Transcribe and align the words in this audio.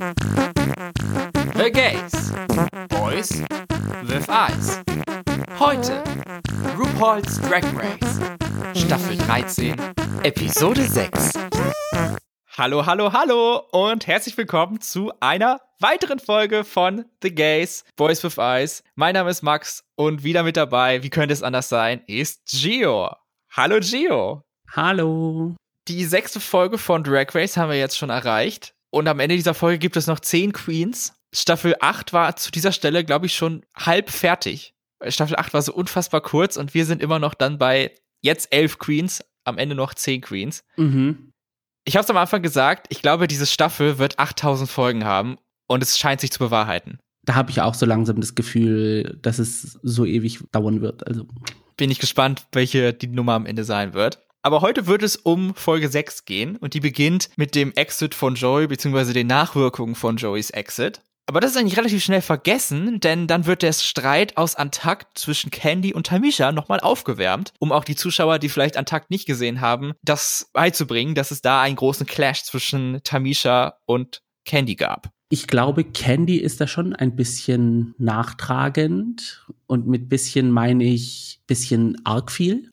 The 0.00 1.70
Gays. 1.70 2.32
Boys 2.88 3.42
with 4.04 4.26
Eyes. 4.30 4.80
Heute 5.58 6.02
RuPaul's 6.74 7.38
Drag 7.42 7.62
Race. 7.76 8.18
Staffel 8.74 9.18
13, 9.18 9.76
Episode 10.22 10.86
6. 10.86 11.34
Hallo, 12.56 12.86
hallo, 12.86 13.12
hallo 13.12 13.58
und 13.72 14.06
herzlich 14.06 14.38
willkommen 14.38 14.80
zu 14.80 15.12
einer 15.20 15.60
weiteren 15.80 16.18
Folge 16.18 16.64
von 16.64 17.04
The 17.22 17.34
Gays, 17.34 17.84
Boys 17.96 18.24
with 18.24 18.38
Eyes. 18.38 18.82
Mein 18.94 19.12
Name 19.12 19.28
ist 19.28 19.42
Max 19.42 19.84
und 19.96 20.24
wieder 20.24 20.44
mit 20.44 20.56
dabei, 20.56 21.02
wie 21.02 21.10
könnte 21.10 21.34
es 21.34 21.42
anders 21.42 21.68
sein, 21.68 22.02
ist 22.06 22.46
Gio. 22.46 23.10
Hallo 23.50 23.80
Gio. 23.80 24.44
Hallo. 24.74 25.56
Die 25.88 26.06
sechste 26.06 26.40
Folge 26.40 26.78
von 26.78 27.04
Drag 27.04 27.34
Race 27.34 27.58
haben 27.58 27.68
wir 27.68 27.78
jetzt 27.78 27.98
schon 27.98 28.08
erreicht. 28.08 28.72
Und 28.90 29.08
am 29.08 29.20
Ende 29.20 29.36
dieser 29.36 29.54
Folge 29.54 29.78
gibt 29.78 29.96
es 29.96 30.06
noch 30.06 30.20
zehn 30.20 30.52
Queens. 30.52 31.14
Staffel 31.32 31.76
8 31.80 32.12
war 32.12 32.36
zu 32.36 32.50
dieser 32.50 32.72
Stelle, 32.72 33.04
glaube 33.04 33.26
ich, 33.26 33.34
schon 33.34 33.64
halb 33.76 34.10
fertig. 34.10 34.74
Staffel 35.08 35.36
8 35.36 35.54
war 35.54 35.62
so 35.62 35.72
unfassbar 35.72 36.20
kurz 36.20 36.56
und 36.56 36.74
wir 36.74 36.84
sind 36.84 37.02
immer 37.02 37.18
noch 37.18 37.34
dann 37.34 37.58
bei 37.58 37.92
jetzt 38.20 38.52
elf 38.52 38.78
Queens, 38.78 39.24
am 39.44 39.58
Ende 39.58 39.74
noch 39.74 39.94
zehn 39.94 40.20
Queens. 40.20 40.64
Mhm. 40.76 41.32
Ich 41.84 41.96
habe 41.96 42.04
es 42.04 42.10
am 42.10 42.16
Anfang 42.16 42.42
gesagt, 42.42 42.86
ich 42.90 43.00
glaube, 43.00 43.26
diese 43.26 43.46
Staffel 43.46 43.98
wird 43.98 44.18
8000 44.18 44.68
Folgen 44.68 45.04
haben 45.04 45.38
und 45.66 45.82
es 45.82 45.98
scheint 45.98 46.20
sich 46.20 46.30
zu 46.30 46.40
bewahrheiten. 46.40 46.98
Da 47.22 47.34
habe 47.34 47.50
ich 47.50 47.60
auch 47.60 47.74
so 47.74 47.86
langsam 47.86 48.20
das 48.20 48.34
Gefühl, 48.34 49.18
dass 49.22 49.38
es 49.38 49.78
so 49.82 50.04
ewig 50.04 50.40
dauern 50.52 50.80
wird. 50.80 51.06
Also 51.06 51.26
bin 51.76 51.90
ich 51.90 51.98
gespannt, 51.98 52.46
welche 52.52 52.92
die 52.92 53.06
Nummer 53.06 53.34
am 53.34 53.46
Ende 53.46 53.64
sein 53.64 53.94
wird. 53.94 54.22
Aber 54.42 54.62
heute 54.62 54.86
wird 54.86 55.02
es 55.02 55.16
um 55.16 55.54
Folge 55.54 55.88
6 55.88 56.24
gehen 56.24 56.56
und 56.56 56.72
die 56.72 56.80
beginnt 56.80 57.28
mit 57.36 57.54
dem 57.54 57.72
Exit 57.74 58.14
von 58.14 58.36
Joey 58.36 58.66
beziehungsweise 58.68 59.12
den 59.12 59.26
Nachwirkungen 59.26 59.94
von 59.94 60.16
Joeys 60.16 60.50
Exit. 60.50 61.02
Aber 61.26 61.40
das 61.40 61.52
ist 61.52 61.58
eigentlich 61.58 61.76
relativ 61.76 62.02
schnell 62.02 62.22
vergessen, 62.22 62.98
denn 63.00 63.26
dann 63.26 63.46
wird 63.46 63.62
der 63.62 63.72
Streit 63.72 64.36
aus 64.36 64.56
Antakt 64.56 65.18
zwischen 65.18 65.50
Candy 65.50 65.92
und 65.94 66.06
Tamisha 66.06 66.52
nochmal 66.52 66.80
aufgewärmt, 66.80 67.52
um 67.60 67.70
auch 67.70 67.84
die 67.84 67.94
Zuschauer, 67.94 68.38
die 68.38 68.48
vielleicht 68.48 68.76
Antakt 68.76 69.10
nicht 69.10 69.26
gesehen 69.26 69.60
haben, 69.60 69.92
das 70.02 70.50
beizubringen, 70.54 71.14
dass 71.14 71.30
es 71.30 71.42
da 71.42 71.60
einen 71.60 71.76
großen 71.76 72.06
Clash 72.06 72.42
zwischen 72.42 73.00
Tamisha 73.04 73.74
und 73.84 74.22
Candy 74.44 74.74
gab. 74.74 75.10
Ich 75.28 75.46
glaube, 75.46 75.84
Candy 75.84 76.38
ist 76.38 76.60
da 76.60 76.66
schon 76.66 76.96
ein 76.96 77.14
bisschen 77.14 77.94
nachtragend 77.98 79.46
und 79.70 79.86
mit 79.86 80.08
bisschen 80.08 80.50
meine 80.50 80.82
ich 80.82 81.40
bisschen 81.50 82.00
arg 82.04 82.30
viel. 82.30 82.70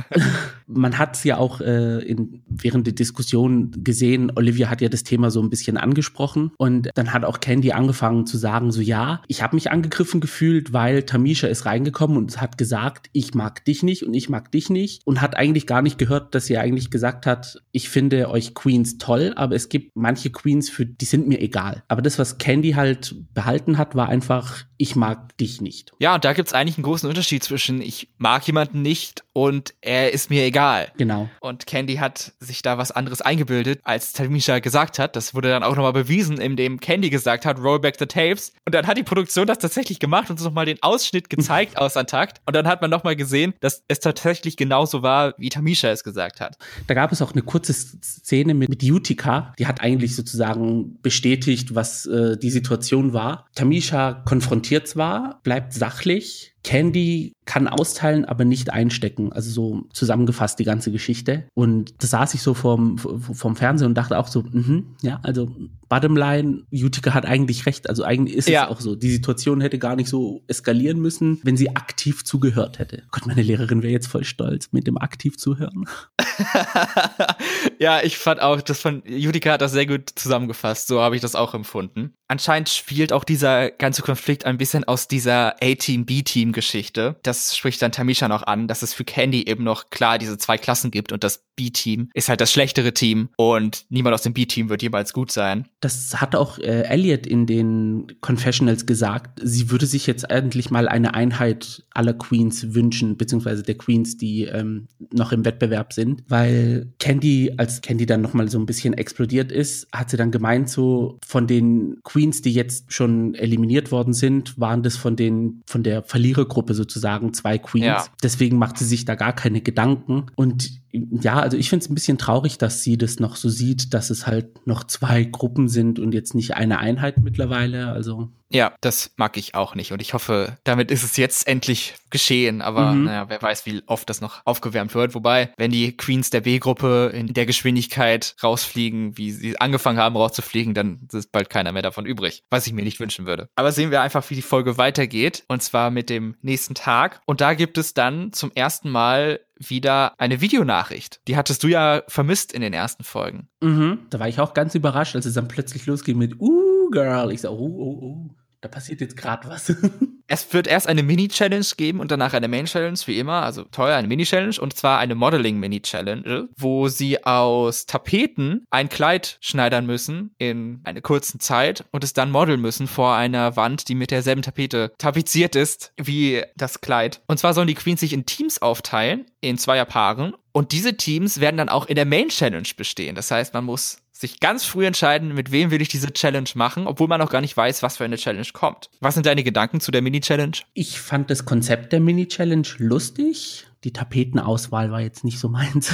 Man 0.66 0.98
hat 0.98 1.16
es 1.16 1.22
ja 1.22 1.36
auch 1.36 1.60
äh, 1.60 1.98
in, 2.00 2.42
während 2.48 2.84
der 2.84 2.94
Diskussion 2.94 3.70
gesehen, 3.84 4.32
Olivia 4.34 4.68
hat 4.68 4.80
ja 4.80 4.88
das 4.88 5.04
Thema 5.04 5.30
so 5.30 5.40
ein 5.40 5.50
bisschen 5.50 5.76
angesprochen 5.76 6.50
und 6.58 6.90
dann 6.94 7.12
hat 7.12 7.24
auch 7.24 7.38
Candy 7.38 7.70
angefangen 7.70 8.26
zu 8.26 8.36
sagen, 8.36 8.72
so 8.72 8.80
ja, 8.80 9.22
ich 9.28 9.40
habe 9.42 9.54
mich 9.54 9.70
angegriffen 9.70 10.20
gefühlt, 10.20 10.72
weil 10.72 11.04
Tamisha 11.04 11.46
ist 11.46 11.64
reingekommen 11.64 12.16
und 12.16 12.40
hat 12.40 12.58
gesagt, 12.58 13.08
ich 13.12 13.34
mag 13.34 13.64
dich 13.64 13.84
nicht 13.84 14.02
und 14.04 14.14
ich 14.14 14.28
mag 14.28 14.50
dich 14.50 14.68
nicht 14.68 15.02
und 15.06 15.20
hat 15.20 15.36
eigentlich 15.36 15.68
gar 15.68 15.82
nicht 15.82 15.96
gehört, 15.96 16.34
dass 16.34 16.46
sie 16.46 16.58
eigentlich 16.58 16.90
gesagt 16.90 17.24
hat, 17.24 17.62
ich 17.70 17.88
finde 17.88 18.30
euch 18.30 18.54
Queens 18.54 18.98
toll, 18.98 19.32
aber 19.36 19.54
es 19.54 19.68
gibt 19.68 19.92
manche 19.94 20.30
Queens, 20.30 20.70
für 20.70 20.86
die 20.86 21.04
sind 21.04 21.28
mir 21.28 21.40
egal. 21.40 21.84
Aber 21.86 22.02
das, 22.02 22.18
was 22.18 22.38
Candy 22.38 22.72
halt 22.72 23.14
behalten 23.32 23.78
hat, 23.78 23.94
war 23.94 24.08
einfach, 24.08 24.64
ich 24.78 24.94
mag 24.94 25.36
dich 25.38 25.60
nicht. 25.60 25.92
Ja, 25.98 26.14
und 26.14 26.24
da 26.24 26.32
gibt's 26.32 26.54
eigentlich 26.54 26.78
einen 26.78 26.84
großen 26.84 27.08
Unterschied 27.08 27.42
zwischen 27.42 27.82
ich 27.82 28.08
mag 28.16 28.46
jemanden 28.46 28.80
nicht 28.80 29.24
und 29.32 29.74
er 29.80 30.12
ist 30.12 30.30
mir 30.30 30.44
egal. 30.44 30.88
Genau. 30.96 31.28
Und 31.40 31.66
Candy 31.66 31.96
hat 31.96 32.32
sich 32.38 32.62
da 32.62 32.78
was 32.78 32.92
anderes 32.92 33.20
eingebildet, 33.20 33.80
als 33.82 34.12
Tamisha 34.12 34.60
gesagt 34.60 35.00
hat. 35.00 35.16
Das 35.16 35.34
wurde 35.34 35.48
dann 35.48 35.64
auch 35.64 35.74
nochmal 35.74 35.92
bewiesen, 35.92 36.40
indem 36.40 36.78
Candy 36.78 37.10
gesagt 37.10 37.44
hat, 37.44 37.58
roll 37.58 37.80
back 37.80 37.96
the 37.98 38.06
tapes. 38.06 38.52
Und 38.64 38.74
dann 38.74 38.86
hat 38.86 38.96
die 38.96 39.02
Produktion 39.02 39.48
das 39.48 39.58
tatsächlich 39.58 39.98
gemacht 39.98 40.30
und 40.30 40.34
uns 40.34 40.44
nochmal 40.44 40.66
den 40.66 40.78
Ausschnitt 40.80 41.28
gezeigt 41.28 41.76
aus 41.76 41.96
Antakt. 41.96 42.40
Und 42.46 42.54
dann 42.54 42.68
hat 42.68 42.80
man 42.80 42.90
nochmal 42.90 43.16
gesehen, 43.16 43.54
dass 43.60 43.82
es 43.88 43.98
tatsächlich 43.98 44.56
genauso 44.56 45.02
war, 45.02 45.34
wie 45.38 45.48
Tamisha 45.48 45.88
es 45.88 46.04
gesagt 46.04 46.40
hat. 46.40 46.56
Da 46.86 46.94
gab 46.94 47.10
es 47.10 47.20
auch 47.20 47.32
eine 47.32 47.42
kurze 47.42 47.72
Szene 47.72 48.54
mit, 48.54 48.68
mit 48.68 48.82
Utica. 48.84 49.54
Die 49.58 49.66
hat 49.66 49.80
eigentlich 49.80 50.14
sozusagen 50.14 51.00
bestätigt, 51.02 51.74
was 51.74 52.06
äh, 52.06 52.36
die 52.36 52.50
Situation 52.50 53.12
war. 53.12 53.46
Tamisha 53.56 54.22
konfrontiert 54.24 54.67
zwar, 54.84 55.40
bleibt 55.42 55.72
sachlich, 55.72 56.54
Candy 56.64 57.32
kann 57.44 57.66
austeilen, 57.66 58.26
aber 58.26 58.44
nicht 58.44 58.70
einstecken. 58.70 59.32
Also 59.32 59.50
so 59.50 59.88
zusammengefasst 59.92 60.58
die 60.58 60.64
ganze 60.64 60.92
Geschichte. 60.92 61.44
Und 61.54 61.94
da 62.02 62.06
saß 62.06 62.34
ich 62.34 62.42
so 62.42 62.52
vorm, 62.52 62.98
vorm 62.98 63.56
Fernseher 63.56 63.86
und 63.86 63.94
dachte 63.94 64.18
auch 64.18 64.28
so, 64.28 64.42
mh, 64.42 64.82
ja, 65.00 65.18
also 65.22 65.50
Bottomline, 65.88 66.64
Utica 66.70 67.14
hat 67.14 67.24
eigentlich 67.24 67.64
recht. 67.64 67.88
Also 67.88 68.04
eigentlich 68.04 68.36
ist 68.36 68.48
ja. 68.48 68.64
es 68.64 68.70
auch 68.70 68.80
so. 68.80 68.94
Die 68.94 69.10
Situation 69.10 69.62
hätte 69.62 69.78
gar 69.78 69.96
nicht 69.96 70.08
so 70.08 70.42
eskalieren 70.46 71.00
müssen, 71.00 71.40
wenn 71.42 71.56
sie 71.56 71.74
aktiv 71.74 72.24
zugehört 72.24 72.78
hätte. 72.78 73.04
Gott, 73.10 73.26
meine 73.26 73.42
Lehrerin 73.42 73.82
wäre 73.82 73.92
jetzt 73.92 74.08
voll 74.08 74.24
stolz 74.24 74.68
mit 74.72 74.86
dem 74.86 74.98
aktiv 74.98 75.38
zuhören. 75.38 75.86
ja, 77.78 78.02
ich 78.02 78.18
fand 78.18 78.42
auch, 78.42 78.60
das 78.60 78.80
von 78.80 79.02
Utica 79.08 79.52
hat 79.52 79.62
das 79.62 79.72
sehr 79.72 79.86
gut 79.86 80.10
zusammengefasst. 80.14 80.88
So 80.88 81.00
habe 81.00 81.16
ich 81.16 81.22
das 81.22 81.34
auch 81.34 81.54
empfunden. 81.54 82.12
Anscheinend 82.28 82.68
spielt 82.68 83.14
auch 83.14 83.24
dieser 83.24 83.70
ganze 83.70 84.02
Konflikt 84.02 84.44
ein 84.44 84.58
bisschen 84.58 84.84
aus 84.84 85.08
dieser 85.08 85.56
A-Team, 85.62 86.04
B-Team 86.04 86.47
Geschichte. 86.52 87.16
Das 87.22 87.56
spricht 87.56 87.82
dann 87.82 87.92
Tamisha 87.92 88.28
noch 88.28 88.42
an, 88.42 88.68
dass 88.68 88.82
es 88.82 88.94
für 88.94 89.04
Candy 89.04 89.46
eben 89.46 89.64
noch 89.64 89.90
klar 89.90 90.18
diese 90.18 90.38
zwei 90.38 90.58
Klassen 90.58 90.90
gibt 90.90 91.12
und 91.12 91.24
das 91.24 91.48
B-Team 91.58 92.08
ist 92.14 92.28
halt 92.28 92.40
das 92.40 92.52
schlechtere 92.52 92.94
Team 92.94 93.30
und 93.36 93.84
niemand 93.90 94.14
aus 94.14 94.22
dem 94.22 94.32
B-Team 94.32 94.68
wird 94.68 94.80
jemals 94.80 95.12
gut 95.12 95.32
sein. 95.32 95.66
Das 95.80 96.20
hat 96.20 96.36
auch 96.36 96.58
äh, 96.58 96.82
Elliot 96.82 97.26
in 97.26 97.46
den 97.46 98.06
Confessionals 98.20 98.86
gesagt. 98.86 99.40
Sie 99.42 99.70
würde 99.70 99.86
sich 99.86 100.06
jetzt 100.06 100.30
endlich 100.30 100.70
mal 100.70 100.88
eine 100.88 101.14
Einheit 101.14 101.84
aller 101.90 102.14
Queens 102.14 102.74
wünschen, 102.74 103.16
beziehungsweise 103.16 103.64
der 103.64 103.76
Queens, 103.76 104.16
die 104.16 104.44
ähm, 104.44 104.86
noch 105.12 105.32
im 105.32 105.44
Wettbewerb 105.44 105.92
sind, 105.92 106.22
weil 106.28 106.92
Candy, 107.00 107.52
als 107.56 107.80
Candy 107.80 108.06
dann 108.06 108.20
nochmal 108.20 108.48
so 108.48 108.58
ein 108.58 108.66
bisschen 108.66 108.94
explodiert 108.94 109.50
ist, 109.50 109.88
hat 109.92 110.10
sie 110.10 110.16
dann 110.16 110.30
gemeint, 110.30 110.70
so 110.70 111.18
von 111.26 111.48
den 111.48 111.98
Queens, 112.04 112.40
die 112.40 112.52
jetzt 112.52 112.92
schon 112.92 113.34
eliminiert 113.34 113.90
worden 113.90 114.12
sind, 114.12 114.58
waren 114.60 114.84
das 114.84 114.96
von 114.96 115.16
den, 115.16 115.62
von 115.66 115.82
der 115.82 116.04
Verlierergruppe 116.38 116.74
sozusagen 116.74 117.34
zwei 117.34 117.58
Queens. 117.58 117.84
Ja. 117.84 118.06
Deswegen 118.22 118.58
macht 118.58 118.78
sie 118.78 118.84
sich 118.84 119.04
da 119.04 119.14
gar 119.14 119.32
keine 119.32 119.60
Gedanken 119.60 120.26
und 120.36 120.70
ja, 120.92 121.40
also 121.40 121.56
ich 121.56 121.68
finde 121.68 121.84
es 121.84 121.90
ein 121.90 121.94
bisschen 121.94 122.18
traurig, 122.18 122.58
dass 122.58 122.82
sie 122.82 122.96
das 122.96 123.20
noch 123.20 123.36
so 123.36 123.48
sieht, 123.48 123.94
dass 123.94 124.10
es 124.10 124.26
halt 124.26 124.66
noch 124.66 124.84
zwei 124.84 125.24
Gruppen 125.24 125.68
sind 125.68 125.98
und 125.98 126.14
jetzt 126.14 126.34
nicht 126.34 126.54
eine 126.54 126.78
Einheit 126.78 127.18
mittlerweile. 127.18 127.88
Also 127.88 128.30
ja, 128.50 128.74
das 128.80 129.12
mag 129.16 129.36
ich 129.36 129.54
auch 129.54 129.74
nicht. 129.74 129.92
Und 129.92 130.00
ich 130.00 130.14
hoffe, 130.14 130.56
damit 130.64 130.90
ist 130.90 131.02
es 131.02 131.16
jetzt 131.16 131.46
endlich 131.46 131.94
geschehen. 132.10 132.62
Aber 132.62 132.92
mhm. 132.92 133.04
naja, 133.04 133.28
wer 133.28 133.42
weiß, 133.42 133.66
wie 133.66 133.82
oft 133.86 134.08
das 134.08 134.20
noch 134.20 134.40
aufgewärmt 134.46 134.94
wird. 134.94 135.14
Wobei, 135.14 135.52
wenn 135.58 135.70
die 135.70 135.96
Queens 135.96 136.30
der 136.30 136.40
B-Gruppe 136.40 137.10
in 137.12 137.34
der 137.34 137.46
Geschwindigkeit 137.46 138.34
rausfliegen, 138.42 139.18
wie 139.18 139.32
sie 139.32 139.60
angefangen 139.60 139.98
haben 139.98 140.16
rauszufliegen, 140.16 140.72
dann 140.72 141.08
ist 141.12 141.30
bald 141.30 141.50
keiner 141.50 141.72
mehr 141.72 141.82
davon 141.82 142.06
übrig. 142.06 142.42
Was 142.50 142.66
ich 142.66 142.72
mir 142.72 142.82
nicht 142.84 143.00
wünschen 143.00 143.26
würde. 143.26 143.48
Aber 143.56 143.72
sehen 143.72 143.90
wir 143.90 144.00
einfach, 144.00 144.28
wie 144.30 144.34
die 144.34 144.42
Folge 144.42 144.78
weitergeht. 144.78 145.44
Und 145.48 145.62
zwar 145.62 145.90
mit 145.90 146.08
dem 146.08 146.36
nächsten 146.40 146.74
Tag. 146.74 147.20
Und 147.26 147.42
da 147.42 147.52
gibt 147.54 147.76
es 147.76 147.92
dann 147.92 148.32
zum 148.32 148.50
ersten 148.52 148.88
Mal 148.88 149.40
wieder 149.58 150.14
eine 150.18 150.40
Videonachricht. 150.40 151.20
Die 151.28 151.36
hattest 151.36 151.62
du 151.62 151.68
ja 151.68 152.02
vermisst 152.08 152.52
in 152.52 152.60
den 152.60 152.72
ersten 152.72 153.04
Folgen. 153.04 153.48
Mhm. 153.60 154.00
Da 154.10 154.20
war 154.20 154.28
ich 154.28 154.40
auch 154.40 154.54
ganz 154.54 154.74
überrascht, 154.74 155.16
als 155.16 155.26
es 155.26 155.34
dann 155.34 155.48
plötzlich 155.48 155.86
losging 155.86 156.18
mit 156.18 156.40
Uh, 156.40 156.90
Girl. 156.90 157.32
Ich 157.32 157.42
so, 157.42 157.50
oh, 157.50 157.54
oh, 157.56 157.98
oh 158.02 158.30
da 158.60 158.68
passiert 158.68 159.00
jetzt 159.00 159.16
gerade 159.16 159.48
was. 159.48 159.72
es 160.26 160.52
wird 160.52 160.66
erst 160.66 160.88
eine 160.88 161.02
Mini-Challenge 161.02 161.66
geben 161.76 162.00
und 162.00 162.10
danach 162.10 162.34
eine 162.34 162.48
Main-Challenge, 162.48 162.98
wie 163.06 163.18
immer. 163.18 163.42
Also 163.42 163.64
teuer, 163.64 163.96
eine 163.96 164.08
Mini-Challenge 164.08 164.56
und 164.60 164.76
zwar 164.76 164.98
eine 164.98 165.14
Modeling-Mini-Challenge, 165.14 166.48
wo 166.56 166.88
sie 166.88 167.24
aus 167.24 167.86
Tapeten 167.86 168.64
ein 168.70 168.88
Kleid 168.88 169.38
schneidern 169.40 169.86
müssen 169.86 170.34
in 170.38 170.80
einer 170.84 171.00
kurzen 171.00 171.40
Zeit 171.40 171.84
und 171.92 172.04
es 172.04 172.12
dann 172.12 172.30
modeln 172.30 172.60
müssen 172.60 172.86
vor 172.86 173.14
einer 173.14 173.56
Wand, 173.56 173.88
die 173.88 173.94
mit 173.94 174.10
derselben 174.10 174.42
Tapete 174.42 174.92
tapeziert 174.98 175.56
ist 175.56 175.92
wie 175.96 176.42
das 176.56 176.80
Kleid. 176.80 177.22
Und 177.26 177.38
zwar 177.38 177.54
sollen 177.54 177.68
die 177.68 177.74
Queens 177.74 178.00
sich 178.00 178.12
in 178.12 178.26
Teams 178.26 178.60
aufteilen, 178.60 179.26
in 179.40 179.56
Zweierpaaren. 179.56 180.34
Und 180.52 180.72
diese 180.72 180.96
Teams 180.96 181.40
werden 181.40 181.56
dann 181.56 181.68
auch 181.68 181.86
in 181.86 181.94
der 181.94 182.06
Main-Challenge 182.06 182.68
bestehen. 182.76 183.14
Das 183.14 183.30
heißt, 183.30 183.54
man 183.54 183.64
muss 183.64 183.98
sich 184.18 184.40
ganz 184.40 184.64
früh 184.64 184.84
entscheiden, 184.84 185.32
mit 185.32 185.52
wem 185.52 185.70
will 185.70 185.80
ich 185.80 185.88
diese 185.88 186.12
Challenge 186.12 186.48
machen, 186.56 186.88
obwohl 186.88 187.06
man 187.06 187.20
noch 187.20 187.30
gar 187.30 187.40
nicht 187.40 187.56
weiß, 187.56 187.84
was 187.84 187.98
für 187.98 188.04
eine 188.04 188.16
Challenge 188.16 188.48
kommt. 188.52 188.90
Was 189.00 189.14
sind 189.14 189.26
deine 189.26 189.44
Gedanken 189.44 189.80
zu 189.80 189.92
der 189.92 190.02
Mini-Challenge? 190.02 190.56
Ich 190.74 191.00
fand 191.00 191.30
das 191.30 191.44
Konzept 191.44 191.92
der 191.92 192.00
Mini-Challenge 192.00 192.66
lustig. 192.78 193.66
Die 193.84 193.92
Tapetenauswahl 193.92 194.90
war 194.90 195.00
jetzt 195.00 195.22
nicht 195.22 195.38
so 195.38 195.48
meins. 195.48 195.92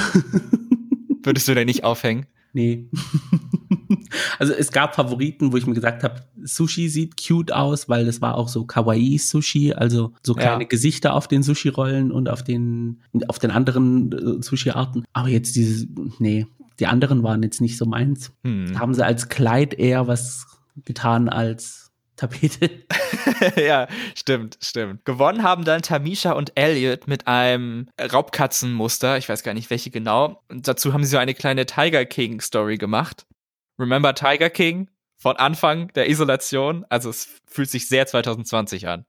Würdest 1.23 1.49
du 1.49 1.55
denn 1.55 1.67
nicht 1.67 1.85
aufhängen? 1.85 2.27
Nee. 2.55 2.89
also 4.39 4.55
es 4.55 4.73
gab 4.73 4.95
Favoriten, 4.95 5.53
wo 5.53 5.57
ich 5.57 5.67
mir 5.67 5.75
gesagt 5.75 6.03
habe, 6.05 6.23
Sushi 6.43 6.89
sieht 6.89 7.17
cute 7.21 7.53
aus, 7.53 7.89
weil 7.89 8.07
das 8.07 8.23
war 8.23 8.37
auch 8.37 8.49
so 8.49 8.65
Kawaii 8.65 9.19
Sushi, 9.19 9.73
also 9.73 10.13
so 10.23 10.35
kleine 10.35 10.63
ja. 10.63 10.69
Gesichter 10.69 11.15
auf 11.15 11.27
den 11.27 11.43
Sushi 11.43 11.69
Rollen 11.69 12.13
und 12.13 12.29
auf 12.29 12.45
den 12.45 13.01
auf 13.27 13.39
den 13.39 13.51
anderen 13.51 14.13
äh, 14.13 14.43
Sushi 14.43 14.71
Arten. 14.71 15.05
Aber 15.13 15.29
jetzt 15.29 15.57
dieses 15.57 15.89
nee, 16.19 16.47
die 16.81 16.87
anderen 16.87 17.23
waren 17.23 17.43
jetzt 17.43 17.61
nicht 17.61 17.77
so 17.77 17.87
meins. 17.87 18.33
Hm. 18.43 18.79
Haben 18.79 18.95
sie 18.95 19.05
als 19.05 19.29
Kleid 19.29 19.75
eher 19.75 20.07
was 20.07 20.47
getan 20.85 21.29
als 21.29 21.93
Tapete. 22.17 22.71
ja, 23.57 23.89
stimmt, 24.15 24.59
stimmt. 24.61 25.05
Gewonnen 25.05 25.43
haben 25.43 25.65
dann 25.65 25.83
Tamisha 25.83 26.33
und 26.33 26.53
Elliot 26.55 27.09
mit 27.09 27.27
einem 27.27 27.89
Raubkatzenmuster. 28.01 29.19
Ich 29.19 29.29
weiß 29.29 29.43
gar 29.43 29.55
nicht, 29.55 29.71
welche 29.71 29.91
genau. 29.91 30.43
Und 30.49 30.69
dazu 30.69 30.93
haben 30.93 31.03
sie 31.03 31.11
so 31.11 31.19
eine 31.19 31.35
kleine 31.35 31.67
Tiger 31.67 32.05
King 32.05 32.41
Story 32.41 32.77
gemacht. 32.77 33.27
Remember 33.79 34.15
Tiger 34.15 34.51
King? 34.51 34.91
Von 35.17 35.37
Anfang 35.37 35.89
der 35.95 36.09
Isolation. 36.11 36.85
Also 36.89 37.11
es 37.11 37.41
fühlt 37.47 37.71
sich 37.71 37.89
sehr 37.89 38.07
2020 38.07 38.89
an. 38.89 39.07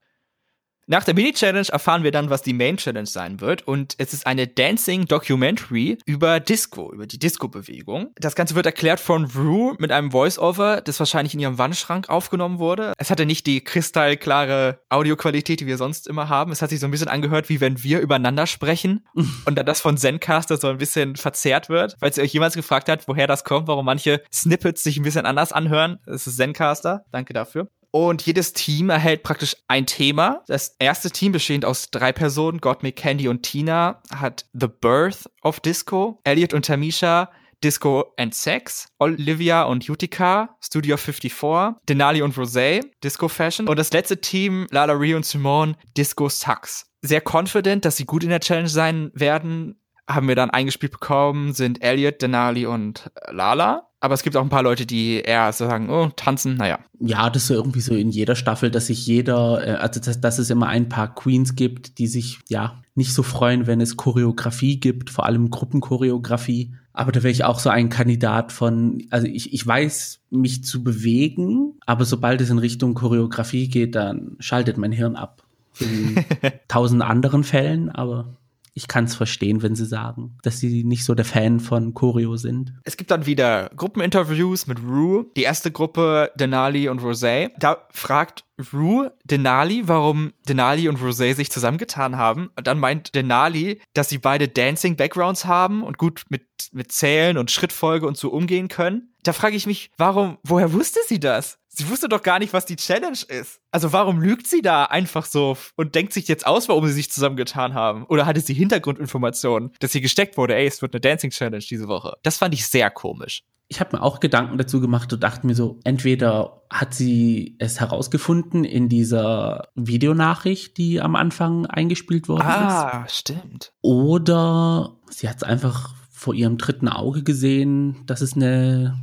Nach 0.88 1.02
der 1.02 1.14
Mini-Challenge 1.14 1.66
erfahren 1.68 2.04
wir 2.04 2.12
dann, 2.12 2.30
was 2.30 2.42
die 2.42 2.52
Main-Challenge 2.52 3.08
sein 3.08 3.40
wird. 3.40 3.66
Und 3.66 3.96
es 3.98 4.12
ist 4.12 4.24
eine 4.24 4.46
Dancing-Documentary 4.46 5.98
über 6.06 6.38
Disco, 6.38 6.92
über 6.92 7.08
die 7.08 7.18
Disco-Bewegung. 7.18 8.12
Das 8.14 8.36
Ganze 8.36 8.54
wird 8.54 8.66
erklärt 8.66 9.00
von 9.00 9.24
Rue 9.24 9.74
mit 9.80 9.90
einem 9.90 10.12
Voice-Over, 10.12 10.82
das 10.82 11.00
wahrscheinlich 11.00 11.34
in 11.34 11.40
ihrem 11.40 11.58
Wandschrank 11.58 12.08
aufgenommen 12.08 12.60
wurde. 12.60 12.92
Es 12.98 13.10
hatte 13.10 13.26
nicht 13.26 13.48
die 13.48 13.64
kristallklare 13.64 14.78
Audioqualität, 14.88 15.58
die 15.58 15.66
wir 15.66 15.76
sonst 15.76 16.06
immer 16.06 16.28
haben. 16.28 16.52
Es 16.52 16.62
hat 16.62 16.70
sich 16.70 16.78
so 16.78 16.86
ein 16.86 16.92
bisschen 16.92 17.08
angehört, 17.08 17.48
wie 17.48 17.60
wenn 17.60 17.82
wir 17.82 17.98
übereinander 17.98 18.46
sprechen 18.46 19.04
und 19.44 19.56
dann 19.58 19.66
das 19.66 19.80
von 19.80 19.96
Zencaster 19.96 20.56
so 20.56 20.68
ein 20.68 20.78
bisschen 20.78 21.16
verzerrt 21.16 21.68
wird. 21.68 21.96
Falls 21.98 22.16
ihr 22.16 22.22
euch 22.22 22.32
jemals 22.32 22.54
gefragt 22.54 22.88
habt, 22.88 23.08
woher 23.08 23.26
das 23.26 23.42
kommt, 23.42 23.66
warum 23.66 23.86
manche 23.86 24.22
Snippets 24.32 24.84
sich 24.84 24.98
ein 24.98 25.02
bisschen 25.02 25.26
anders 25.26 25.50
anhören, 25.50 25.98
das 26.06 26.28
ist 26.28 26.36
Zencaster. 26.36 27.04
Danke 27.10 27.32
dafür. 27.32 27.68
Und 27.96 28.26
jedes 28.26 28.52
Team 28.52 28.90
erhält 28.90 29.22
praktisch 29.22 29.56
ein 29.68 29.86
Thema. 29.86 30.42
Das 30.48 30.76
erste 30.78 31.10
Team, 31.10 31.32
bestehend 31.32 31.64
aus 31.64 31.90
drei 31.90 32.12
Personen, 32.12 32.60
Gottmik, 32.60 32.94
Candy 32.94 33.26
und 33.26 33.42
Tina, 33.42 34.02
hat 34.14 34.44
The 34.52 34.66
Birth 34.68 35.30
of 35.40 35.60
Disco. 35.60 36.20
Elliot 36.24 36.52
und 36.52 36.66
Tamisha, 36.66 37.30
Disco 37.64 38.12
and 38.18 38.34
Sex. 38.34 38.88
Olivia 38.98 39.62
und 39.62 39.88
Utica, 39.88 40.58
Studio 40.60 40.98
54. 40.98 41.80
Denali 41.88 42.20
und 42.20 42.34
Rosé, 42.34 42.82
Disco 43.02 43.28
Fashion. 43.28 43.66
Und 43.66 43.78
das 43.78 43.90
letzte 43.94 44.20
Team, 44.20 44.66
Lala 44.70 44.92
Ree 44.92 45.14
und 45.14 45.24
Simone, 45.24 45.74
Disco 45.96 46.28
Sucks. 46.28 46.92
Sehr 47.00 47.22
confident, 47.26 47.86
dass 47.86 47.96
sie 47.96 48.04
gut 48.04 48.24
in 48.24 48.28
der 48.28 48.40
Challenge 48.40 48.68
sein 48.68 49.10
werden, 49.14 49.80
haben 50.08 50.28
wir 50.28 50.36
dann 50.36 50.50
eingespielt 50.50 50.92
bekommen, 50.92 51.52
sind 51.52 51.82
Elliot, 51.82 52.22
Denali 52.22 52.66
und 52.66 53.10
Lala. 53.30 53.88
Aber 53.98 54.14
es 54.14 54.22
gibt 54.22 54.36
auch 54.36 54.42
ein 54.42 54.50
paar 54.50 54.62
Leute, 54.62 54.86
die 54.86 55.20
eher 55.20 55.52
sagen, 55.52 55.90
oh, 55.90 56.10
tanzen, 56.14 56.56
naja. 56.56 56.78
Ja, 57.00 57.28
das 57.30 57.44
ist 57.44 57.48
ja 57.48 57.56
irgendwie 57.56 57.80
so 57.80 57.94
in 57.94 58.10
jeder 58.10 58.36
Staffel, 58.36 58.70
dass 58.70 58.86
sich 58.86 59.06
jeder, 59.06 59.66
äh, 59.66 59.70
also 59.72 60.00
dass, 60.00 60.20
dass 60.20 60.38
es 60.38 60.50
immer 60.50 60.68
ein 60.68 60.88
paar 60.88 61.14
Queens 61.14 61.56
gibt, 61.56 61.98
die 61.98 62.06
sich 62.06 62.38
ja 62.48 62.82
nicht 62.94 63.12
so 63.12 63.22
freuen, 63.22 63.66
wenn 63.66 63.80
es 63.80 63.96
Choreografie 63.96 64.78
gibt, 64.78 65.10
vor 65.10 65.26
allem 65.26 65.50
Gruppenchoreografie. 65.50 66.74
Aber 66.92 67.10
da 67.10 67.22
wäre 67.22 67.32
ich 67.32 67.44
auch 67.44 67.58
so 67.58 67.68
ein 67.68 67.88
Kandidat 67.88 68.52
von, 68.52 69.02
also 69.10 69.26
ich, 69.26 69.52
ich 69.52 69.66
weiß, 69.66 70.20
mich 70.30 70.62
zu 70.62 70.84
bewegen, 70.84 71.74
aber 71.84 72.04
sobald 72.04 72.40
es 72.40 72.50
in 72.50 72.58
Richtung 72.58 72.94
Choreografie 72.94 73.68
geht, 73.68 73.94
dann 73.94 74.36
schaltet 74.38 74.78
mein 74.78 74.92
Hirn 74.92 75.16
ab. 75.16 75.42
In 75.80 76.24
tausend 76.68 77.02
anderen 77.02 77.44
Fällen, 77.44 77.90
aber 77.90 78.36
ich 78.76 78.88
kann 78.88 79.04
es 79.04 79.14
verstehen, 79.14 79.62
wenn 79.62 79.74
sie 79.74 79.86
sagen, 79.86 80.36
dass 80.42 80.60
sie 80.60 80.84
nicht 80.84 81.04
so 81.04 81.14
der 81.14 81.24
Fan 81.24 81.60
von 81.60 81.94
Choreo 81.94 82.36
sind. 82.36 82.74
Es 82.84 82.98
gibt 82.98 83.10
dann 83.10 83.24
wieder 83.24 83.70
Gruppeninterviews 83.74 84.66
mit 84.66 84.78
Rue. 84.82 85.24
Die 85.34 85.44
erste 85.44 85.72
Gruppe, 85.72 86.30
Denali 86.36 86.90
und 86.90 87.00
Rosé. 87.00 87.52
Da 87.58 87.78
fragt 87.90 88.44
Rue 88.74 89.12
Denali, 89.24 89.88
warum 89.88 90.34
Denali 90.46 90.90
und 90.90 90.98
Rosé 90.98 91.34
sich 91.34 91.50
zusammengetan 91.50 92.18
haben. 92.18 92.50
Und 92.54 92.66
dann 92.66 92.78
meint 92.78 93.14
Denali, 93.14 93.80
dass 93.94 94.10
sie 94.10 94.18
beide 94.18 94.46
Dancing-Backgrounds 94.46 95.46
haben 95.46 95.82
und 95.82 95.96
gut 95.96 96.24
mit, 96.28 96.44
mit 96.72 96.92
Zählen 96.92 97.38
und 97.38 97.50
Schrittfolge 97.50 98.06
und 98.06 98.18
so 98.18 98.28
umgehen 98.28 98.68
können. 98.68 99.14
Da 99.26 99.32
frage 99.32 99.56
ich 99.56 99.66
mich, 99.66 99.90
warum, 99.96 100.38
woher 100.44 100.72
wusste 100.72 101.00
sie 101.08 101.18
das? 101.18 101.58
Sie 101.68 101.88
wusste 101.90 102.08
doch 102.08 102.22
gar 102.22 102.38
nicht, 102.38 102.52
was 102.52 102.64
die 102.64 102.76
Challenge 102.76 103.18
ist. 103.28 103.60
Also 103.72 103.92
warum 103.92 104.20
lügt 104.20 104.46
sie 104.46 104.62
da 104.62 104.84
einfach 104.84 105.26
so 105.26 105.58
und 105.74 105.96
denkt 105.96 106.12
sich 106.12 106.28
jetzt 106.28 106.46
aus, 106.46 106.68
warum 106.68 106.86
sie 106.86 106.92
sich 106.92 107.10
zusammengetan 107.10 107.74
haben? 107.74 108.06
Oder 108.06 108.24
hatte 108.24 108.40
sie 108.40 108.54
Hintergrundinformationen, 108.54 109.72
dass 109.80 109.90
sie 109.90 110.00
gesteckt 110.00 110.38
wurde, 110.38 110.54
ey, 110.54 110.66
es 110.66 110.80
wird 110.80 110.94
eine 110.94 111.00
Dancing 111.00 111.30
Challenge 111.30 111.64
diese 111.68 111.88
Woche? 111.88 112.14
Das 112.22 112.38
fand 112.38 112.54
ich 112.54 112.68
sehr 112.68 112.88
komisch. 112.88 113.42
Ich 113.66 113.80
habe 113.80 113.96
mir 113.96 114.02
auch 114.02 114.20
Gedanken 114.20 114.58
dazu 114.58 114.80
gemacht 114.80 115.12
und 115.12 115.24
dachte 115.24 115.44
mir 115.44 115.56
so, 115.56 115.80
entweder 115.82 116.62
hat 116.70 116.94
sie 116.94 117.56
es 117.58 117.80
herausgefunden 117.80 118.64
in 118.64 118.88
dieser 118.88 119.70
Videonachricht, 119.74 120.78
die 120.78 121.00
am 121.00 121.16
Anfang 121.16 121.66
eingespielt 121.66 122.28
worden 122.28 122.46
ah, 122.46 122.68
ist. 122.68 122.94
Ah, 122.94 123.08
stimmt. 123.08 123.72
Oder 123.82 124.96
sie 125.10 125.28
hat 125.28 125.38
es 125.38 125.42
einfach 125.42 125.94
vor 126.12 126.32
ihrem 126.32 126.58
dritten 126.58 126.88
Auge 126.88 127.24
gesehen, 127.24 128.06
dass 128.06 128.20
es 128.20 128.34
eine 128.34 128.96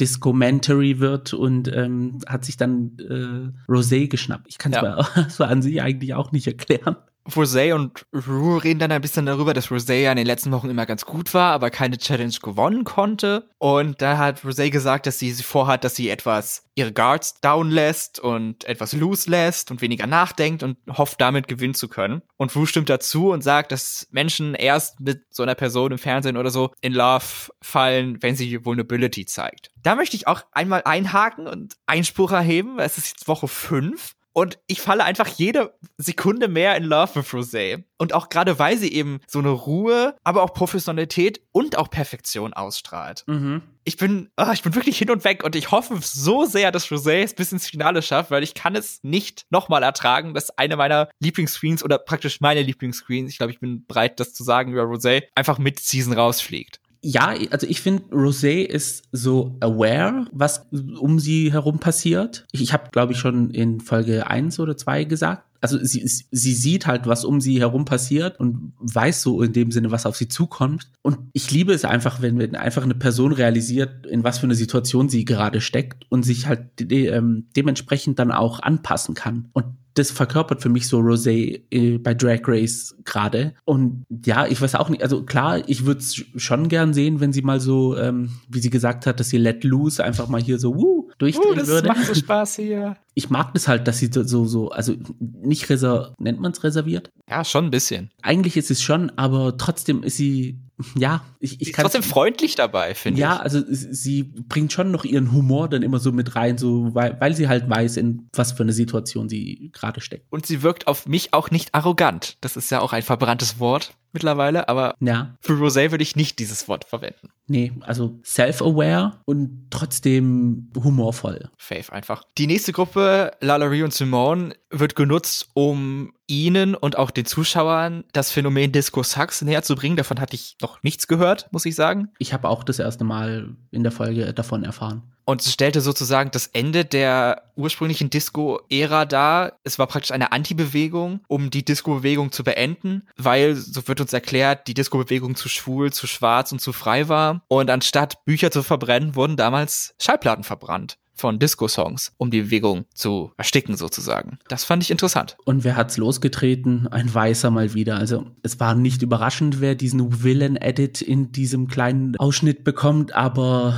Discomentary 0.00 0.98
wird 0.98 1.34
und 1.34 1.68
ähm, 1.74 2.20
hat 2.26 2.44
sich 2.44 2.56
dann 2.56 2.96
äh, 2.98 3.70
Rosé 3.70 4.08
geschnappt. 4.08 4.46
Ich 4.48 4.58
kann 4.58 4.72
es 4.72 4.80
ja. 4.80 5.08
mir 5.14 5.26
so 5.30 5.44
an 5.44 5.62
sich 5.62 5.82
eigentlich 5.82 6.14
auch 6.14 6.32
nicht 6.32 6.46
erklären. 6.46 6.96
Rosé 7.34 7.74
und 7.74 8.06
Rue 8.12 8.62
reden 8.62 8.78
dann 8.78 8.92
ein 8.92 9.00
bisschen 9.00 9.26
darüber, 9.26 9.54
dass 9.54 9.68
Rosé 9.68 10.00
ja 10.00 10.10
in 10.10 10.16
den 10.16 10.26
letzten 10.26 10.52
Wochen 10.52 10.70
immer 10.70 10.86
ganz 10.86 11.04
gut 11.04 11.34
war, 11.34 11.52
aber 11.52 11.70
keine 11.70 11.98
Challenge 11.98 12.34
gewonnen 12.42 12.84
konnte. 12.84 13.50
Und 13.58 14.00
da 14.00 14.18
hat 14.18 14.40
Rosé 14.40 14.70
gesagt, 14.70 15.06
dass 15.06 15.18
sie, 15.18 15.32
vorhat, 15.34 15.84
dass 15.84 15.94
sie 15.94 16.08
etwas 16.08 16.64
ihre 16.74 16.92
Guards 16.92 17.40
down 17.40 17.70
lässt 17.70 18.18
und 18.20 18.64
etwas 18.64 18.92
loose 18.92 19.28
lässt 19.28 19.70
und 19.70 19.82
weniger 19.82 20.06
nachdenkt 20.06 20.62
und 20.62 20.78
hofft, 20.88 21.20
damit 21.20 21.48
gewinnen 21.48 21.74
zu 21.74 21.88
können. 21.88 22.22
Und 22.36 22.54
Rue 22.54 22.66
stimmt 22.66 22.88
dazu 22.88 23.30
und 23.30 23.42
sagt, 23.42 23.72
dass 23.72 24.06
Menschen 24.10 24.54
erst 24.54 25.00
mit 25.00 25.22
so 25.30 25.42
einer 25.42 25.56
Person 25.56 25.92
im 25.92 25.98
Fernsehen 25.98 26.36
oder 26.36 26.50
so 26.50 26.72
in 26.80 26.92
Love 26.92 27.50
fallen, 27.60 28.22
wenn 28.22 28.36
sie 28.36 28.64
Vulnerability 28.64 29.26
zeigt. 29.26 29.70
Da 29.82 29.96
möchte 29.96 30.16
ich 30.16 30.26
auch 30.26 30.42
einmal 30.52 30.82
einhaken 30.84 31.46
und 31.46 31.76
Einspruch 31.86 32.32
erheben, 32.32 32.76
weil 32.76 32.86
es 32.86 32.98
ist 32.98 33.08
jetzt 33.08 33.28
Woche 33.28 33.48
5 33.48 34.14
und 34.38 34.60
ich 34.68 34.80
falle 34.80 35.02
einfach 35.02 35.26
jede 35.26 35.74
Sekunde 35.96 36.46
mehr 36.46 36.76
in 36.76 36.84
Love 36.84 37.16
with 37.16 37.30
Rosé. 37.30 37.82
Und 37.96 38.14
auch 38.14 38.28
gerade 38.28 38.60
weil 38.60 38.78
sie 38.78 38.92
eben 38.92 39.18
so 39.26 39.40
eine 39.40 39.48
Ruhe, 39.48 40.14
aber 40.22 40.44
auch 40.44 40.54
Professionalität 40.54 41.40
und 41.50 41.76
auch 41.76 41.90
Perfektion 41.90 42.52
ausstrahlt. 42.52 43.24
Mhm. 43.26 43.62
Ich 43.82 43.96
bin, 43.96 44.30
oh, 44.36 44.52
ich 44.52 44.62
bin 44.62 44.76
wirklich 44.76 44.96
hin 44.96 45.10
und 45.10 45.24
weg 45.24 45.42
und 45.42 45.56
ich 45.56 45.72
hoffe 45.72 45.98
so 46.00 46.44
sehr, 46.44 46.70
dass 46.70 46.86
Rosé 46.86 47.24
es 47.24 47.34
bis 47.34 47.50
ins 47.50 47.66
Finale 47.66 48.00
schafft, 48.00 48.30
weil 48.30 48.44
ich 48.44 48.54
kann 48.54 48.76
es 48.76 49.00
nicht 49.02 49.44
nochmal 49.50 49.82
ertragen, 49.82 50.34
dass 50.34 50.56
eine 50.56 50.76
meiner 50.76 51.08
Lieblingsscreens 51.18 51.82
oder 51.82 51.98
praktisch 51.98 52.40
meine 52.40 52.62
Lieblingsscreens, 52.62 53.32
ich 53.32 53.38
glaube, 53.38 53.52
ich 53.52 53.58
bin 53.58 53.86
bereit, 53.86 54.20
das 54.20 54.34
zu 54.34 54.44
sagen 54.44 54.70
über 54.70 54.84
Rosé, 54.84 55.24
einfach 55.34 55.58
mit 55.58 55.80
Season 55.80 56.12
rausfliegt 56.12 56.80
ja, 57.02 57.34
also 57.50 57.66
ich 57.66 57.80
finde, 57.80 58.04
Rosé 58.10 58.62
ist 58.62 59.04
so 59.12 59.56
aware, 59.60 60.26
was 60.32 60.66
um 60.98 61.18
sie 61.18 61.52
herum 61.52 61.78
passiert. 61.78 62.46
Ich, 62.52 62.60
ich 62.60 62.72
habe, 62.72 62.90
glaube 62.90 63.12
ich, 63.12 63.18
schon 63.18 63.50
in 63.50 63.80
Folge 63.80 64.26
eins 64.26 64.58
oder 64.58 64.76
zwei 64.76 65.04
gesagt, 65.04 65.44
also 65.60 65.78
sie, 65.82 66.06
sie 66.06 66.54
sieht 66.54 66.86
halt, 66.86 67.06
was 67.06 67.24
um 67.24 67.40
sie 67.40 67.58
herum 67.58 67.84
passiert 67.84 68.38
und 68.38 68.72
weiß 68.78 69.22
so 69.22 69.42
in 69.42 69.52
dem 69.52 69.72
Sinne, 69.72 69.90
was 69.90 70.06
auf 70.06 70.16
sie 70.16 70.28
zukommt. 70.28 70.90
Und 71.02 71.18
ich 71.32 71.50
liebe 71.50 71.72
es 71.72 71.84
einfach, 71.84 72.22
wenn, 72.22 72.38
wenn 72.38 72.54
einfach 72.54 72.84
eine 72.84 72.94
Person 72.94 73.32
realisiert, 73.32 74.06
in 74.06 74.22
was 74.22 74.38
für 74.38 74.46
eine 74.46 74.54
Situation 74.54 75.08
sie 75.08 75.24
gerade 75.24 75.60
steckt 75.60 76.04
und 76.10 76.22
sich 76.22 76.46
halt 76.46 76.78
de 76.78 77.08
ähm, 77.08 77.46
dementsprechend 77.56 78.18
dann 78.18 78.30
auch 78.30 78.60
anpassen 78.60 79.14
kann. 79.14 79.48
Und 79.52 79.66
das 79.98 80.10
verkörpert 80.10 80.62
für 80.62 80.68
mich 80.68 80.86
so 80.86 80.98
Rosé 81.00 81.62
äh, 81.70 81.98
bei 81.98 82.14
Drag 82.14 82.40
Race 82.46 82.96
gerade. 83.04 83.54
Und 83.64 84.04
ja, 84.24 84.46
ich 84.46 84.60
weiß 84.60 84.74
auch 84.76 84.88
nicht, 84.88 85.02
also 85.02 85.24
klar, 85.24 85.68
ich 85.68 85.86
würde 85.86 86.00
es 86.00 86.22
schon 86.36 86.68
gern 86.68 86.94
sehen, 86.94 87.20
wenn 87.20 87.32
sie 87.32 87.42
mal 87.42 87.60
so, 87.60 87.96
ähm, 87.96 88.30
wie 88.48 88.60
sie 88.60 88.70
gesagt 88.70 89.06
hat, 89.06 89.20
dass 89.20 89.28
sie 89.28 89.38
let 89.38 89.64
loose 89.64 90.02
einfach 90.02 90.28
mal 90.28 90.40
hier 90.40 90.58
so 90.58 90.76
wuh, 90.76 91.10
durchdrehen 91.18 91.52
uh, 91.52 91.54
das 91.54 91.68
würde. 91.68 91.88
Das 91.88 91.96
macht 91.96 92.06
so 92.06 92.14
Spaß 92.14 92.56
hier. 92.56 92.96
Ich 93.18 93.30
mag 93.30 93.52
das 93.52 93.66
halt, 93.66 93.88
dass 93.88 93.98
sie 93.98 94.10
so, 94.12 94.44
so, 94.44 94.70
also 94.70 94.94
nicht 95.18 95.68
reser, 95.68 96.14
nennt 96.20 96.38
man 96.38 96.52
es 96.52 96.62
reserviert? 96.62 97.10
Ja, 97.28 97.44
schon 97.44 97.64
ein 97.64 97.70
bisschen. 97.72 98.12
Eigentlich 98.22 98.56
ist 98.56 98.70
es 98.70 98.80
schon, 98.80 99.10
aber 99.16 99.56
trotzdem 99.58 100.04
ist 100.04 100.16
sie 100.16 100.60
ja, 100.94 101.24
ich, 101.40 101.60
ich 101.60 101.72
kann. 101.72 101.82
Trotzdem 101.82 102.04
freundlich 102.04 102.54
dabei, 102.54 102.94
finde 102.94 103.20
ja, 103.20 103.32
ich. 103.32 103.38
Ja, 103.38 103.42
also 103.42 103.60
sie 103.66 104.22
bringt 104.22 104.72
schon 104.72 104.92
noch 104.92 105.04
ihren 105.04 105.32
Humor 105.32 105.68
dann 105.68 105.82
immer 105.82 105.98
so 105.98 106.12
mit 106.12 106.36
rein, 106.36 106.58
so, 106.58 106.94
weil, 106.94 107.20
weil 107.20 107.34
sie 107.34 107.48
halt 107.48 107.68
weiß, 107.68 107.96
in 107.96 108.28
was 108.32 108.52
für 108.52 108.62
eine 108.62 108.72
Situation 108.72 109.28
sie 109.28 109.70
gerade 109.72 110.00
steckt. 110.00 110.26
Und 110.30 110.46
sie 110.46 110.62
wirkt 110.62 110.86
auf 110.86 111.08
mich 111.08 111.34
auch 111.34 111.50
nicht 111.50 111.74
arrogant. 111.74 112.36
Das 112.40 112.56
ist 112.56 112.70
ja 112.70 112.80
auch 112.80 112.92
ein 112.92 113.02
verbranntes 113.02 113.58
Wort 113.58 113.94
mittlerweile, 114.12 114.68
aber 114.68 114.94
ja. 115.00 115.36
für 115.40 115.54
Rosé 115.54 115.90
würde 115.90 116.02
ich 116.02 116.16
nicht 116.16 116.38
dieses 116.38 116.68
Wort 116.68 116.84
verwenden. 116.84 117.30
Nee, 117.46 117.72
also 117.80 118.18
self-aware 118.24 119.20
und 119.24 119.68
trotzdem 119.70 120.70
humorvoll. 120.76 121.50
Faith 121.56 121.90
einfach. 121.90 122.22
Die 122.36 122.46
nächste 122.46 122.72
Gruppe, 122.72 123.32
Lalaurie 123.40 123.82
und 123.82 123.94
Simone, 123.94 124.54
wird 124.70 124.96
genutzt, 124.96 125.48
um 125.54 126.12
Ihnen 126.28 126.74
und 126.74 126.96
auch 126.96 127.10
den 127.10 127.26
Zuschauern 127.26 128.04
das 128.12 128.30
Phänomen 128.30 128.70
Disco 128.70 129.02
Sax 129.02 129.42
näher 129.42 129.62
zu 129.62 129.74
bringen. 129.74 129.96
Davon 129.96 130.20
hatte 130.20 130.36
ich 130.36 130.56
noch 130.62 130.82
nichts 130.82 131.08
gehört, 131.08 131.48
muss 131.50 131.66
ich 131.66 131.74
sagen. 131.74 132.08
Ich 132.18 132.32
habe 132.32 132.48
auch 132.48 132.62
das 132.62 132.78
erste 132.78 133.04
Mal 133.04 133.56
in 133.70 133.82
der 133.82 133.92
Folge 133.92 134.32
davon 134.32 134.62
erfahren. 134.62 135.02
Und 135.28 135.42
es 135.42 135.52
stellte 135.52 135.82
sozusagen 135.82 136.30
das 136.30 136.46
Ende 136.46 136.86
der 136.86 137.42
ursprünglichen 137.54 138.08
Disco-Ära 138.08 139.04
dar. 139.04 139.52
Es 139.62 139.78
war 139.78 139.86
praktisch 139.86 140.12
eine 140.12 140.32
Anti-Bewegung, 140.32 141.20
um 141.28 141.50
die 141.50 141.66
Disco-Bewegung 141.66 142.32
zu 142.32 142.44
beenden, 142.44 143.06
weil, 143.18 143.54
so 143.54 143.86
wird 143.88 144.00
uns 144.00 144.14
erklärt, 144.14 144.68
die 144.68 144.74
Disco-Bewegung 144.74 145.34
zu 145.34 145.50
schwul, 145.50 145.92
zu 145.92 146.06
schwarz 146.06 146.50
und 146.52 146.60
zu 146.60 146.72
frei 146.72 147.10
war. 147.10 147.42
Und 147.48 147.68
anstatt 147.68 148.24
Bücher 148.24 148.50
zu 148.50 148.62
verbrennen, 148.62 149.16
wurden 149.16 149.36
damals 149.36 149.94
Schallplatten 150.00 150.44
verbrannt 150.44 150.96
von 151.18 151.38
Disco-Songs, 151.38 152.12
um 152.16 152.30
die 152.30 152.42
Bewegung 152.42 152.84
zu 152.94 153.32
ersticken 153.36 153.76
sozusagen. 153.76 154.38
Das 154.48 154.64
fand 154.64 154.82
ich 154.82 154.90
interessant. 154.90 155.36
Und 155.44 155.64
wer 155.64 155.76
hat's 155.76 155.96
losgetreten? 155.96 156.86
Ein 156.88 157.12
Weißer 157.12 157.50
mal 157.50 157.74
wieder. 157.74 157.96
Also 157.96 158.26
es 158.42 158.60
war 158.60 158.74
nicht 158.74 159.02
überraschend, 159.02 159.60
wer 159.60 159.74
diesen 159.74 160.22
Villain-Edit 160.22 161.02
in 161.02 161.32
diesem 161.32 161.68
kleinen 161.68 162.16
Ausschnitt 162.16 162.64
bekommt, 162.64 163.14
aber 163.14 163.76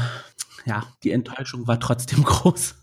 ja, 0.67 0.87
die 1.03 1.13
Enttäuschung 1.13 1.67
war 1.67 1.81
trotzdem 1.81 2.23
groß. 2.25 2.77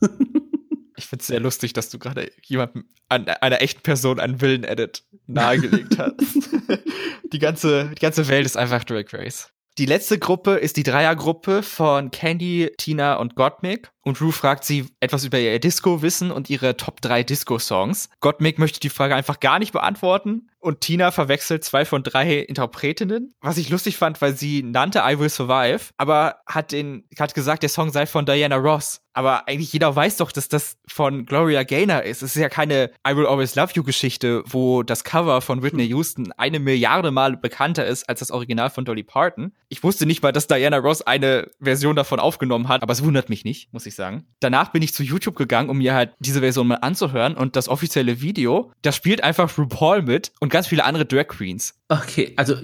Ich 0.98 1.06
finde 1.06 1.22
es 1.22 1.28
sehr 1.28 1.40
lustig, 1.40 1.74
dass 1.74 1.90
du 1.90 2.00
gerade 2.00 2.32
jemandem, 2.44 2.86
an 3.10 3.28
einer 3.28 3.62
echten 3.62 3.82
Person 3.82 4.20
einen 4.20 4.42
Willen-Edit 4.42 5.04
nahegelegt 5.28 5.98
hast. 6.00 6.20
die, 7.32 7.40
ganze, 7.40 7.92
die 7.92 8.02
ganze 8.02 8.28
Welt 8.28 8.46
ist 8.46 8.58
einfach 8.58 8.84
Drag 8.84 9.06
Race. 9.14 9.52
Die 9.78 9.86
letzte 9.86 10.18
Gruppe 10.18 10.56
ist 10.56 10.76
die 10.78 10.84
Dreiergruppe 10.84 11.62
von 11.62 12.10
Candy, 12.10 12.72
Tina 12.80 13.18
und 13.18 13.36
Gottmik. 13.36 13.92
Und 14.02 14.20
Rue 14.20 14.32
fragt 14.32 14.64
sie 14.64 14.88
etwas 15.02 15.24
über 15.24 15.38
ihr 15.38 15.60
Disco-Wissen 15.60 16.32
und 16.32 16.50
ihre 16.50 16.78
Top 16.78 17.00
3 17.00 17.22
Disco-Songs. 17.22 18.10
Gottmik 18.20 18.58
möchte 18.58 18.80
die 18.80 18.90
Frage 18.90 19.14
einfach 19.14 19.40
gar 19.40 19.60
nicht 19.60 19.74
beantworten. 19.74 20.50
Und 20.60 20.82
Tina 20.82 21.12
verwechselt 21.12 21.64
zwei 21.64 21.86
von 21.86 22.04
drei 22.04 22.40
Interpretinnen. 22.40 23.34
Was 23.42 23.58
ich 23.58 23.70
lustig 23.70 23.98
fand, 23.98 24.22
weil 24.22 24.36
sie 24.36 24.64
nannte 24.64 25.04
I 25.06 25.20
Will 25.20 25.30
Survive, 25.30 25.92
aber 25.98 26.38
hat, 26.48 26.72
den, 26.72 27.08
hat 27.20 27.34
gesagt, 27.34 27.64
der 27.64 27.70
Song 27.70 27.92
sei 27.92 28.06
von 28.06 28.26
Diana 28.26 28.56
Ross. 28.56 29.02
Aber 29.18 29.48
eigentlich 29.48 29.74
jeder 29.74 29.96
weiß 29.96 30.18
doch, 30.18 30.32
dass 30.32 30.48
das 30.48 30.78
von 30.88 31.26
Gloria 31.26 31.64
Gaynor 31.64 32.04
ist. 32.04 32.22
Es 32.22 32.36
ist 32.36 32.42
ja 32.42 32.50
keine 32.50 32.92
I 33.08 33.16
Will 33.16 33.26
Always 33.26 33.56
Love 33.56 33.72
You 33.74 33.84
Geschichte, 33.84 34.44
wo 34.46 34.84
das 34.84 35.04
Cover 35.04 35.42
von 35.42 35.64
Whitney 35.64 35.86
Houston 35.86 36.32
eine 36.38 36.60
Milliarde 36.60 37.10
Mal 37.10 37.36
bekannter 37.36 37.88
ist 37.88 38.08
als 38.08 38.20
das 38.20 38.30
Original 38.30 38.70
von 38.70 38.86
Dolly 38.86 39.02
Parton. 39.02 39.54
Ich 39.70 39.82
wusste 39.84 40.06
nicht 40.06 40.22
mal, 40.22 40.32
dass 40.32 40.46
Diana 40.46 40.78
Ross 40.78 41.02
eine 41.02 41.50
Version 41.60 41.96
davon 41.96 42.20
aufgenommen 42.20 42.68
hat, 42.68 42.84
aber 42.84 42.94
es 42.94 43.04
wundert 43.04 43.30
mich 43.30 43.44
nicht, 43.44 43.74
muss 43.74 43.88
ich 43.88 43.96
sagen. 43.96 44.28
Danach 44.40 44.72
bin 44.72 44.84
ich 44.84 44.94
zu 44.94 45.02
YouTube 45.02 45.36
gegangen, 45.36 45.70
um 45.70 45.80
mir 45.80 45.96
halt 45.96 46.14
diese 46.20 46.42
Version 46.42 46.68
mal 46.68 46.76
anzuhören 46.76 47.36
und 47.36 47.56
das 47.56 47.70
offizielle 47.70 48.22
Video, 48.22 48.72
da 48.84 48.92
spielt 48.92 49.24
einfach 49.24 49.58
RuPaul 49.58 50.04
mit 50.04 50.32
und 50.40 50.47
ganz 50.50 50.68
viele 50.68 50.84
andere 50.84 51.06
Drag 51.06 51.28
Queens. 51.28 51.76
Okay, 51.90 52.34
also 52.38 52.56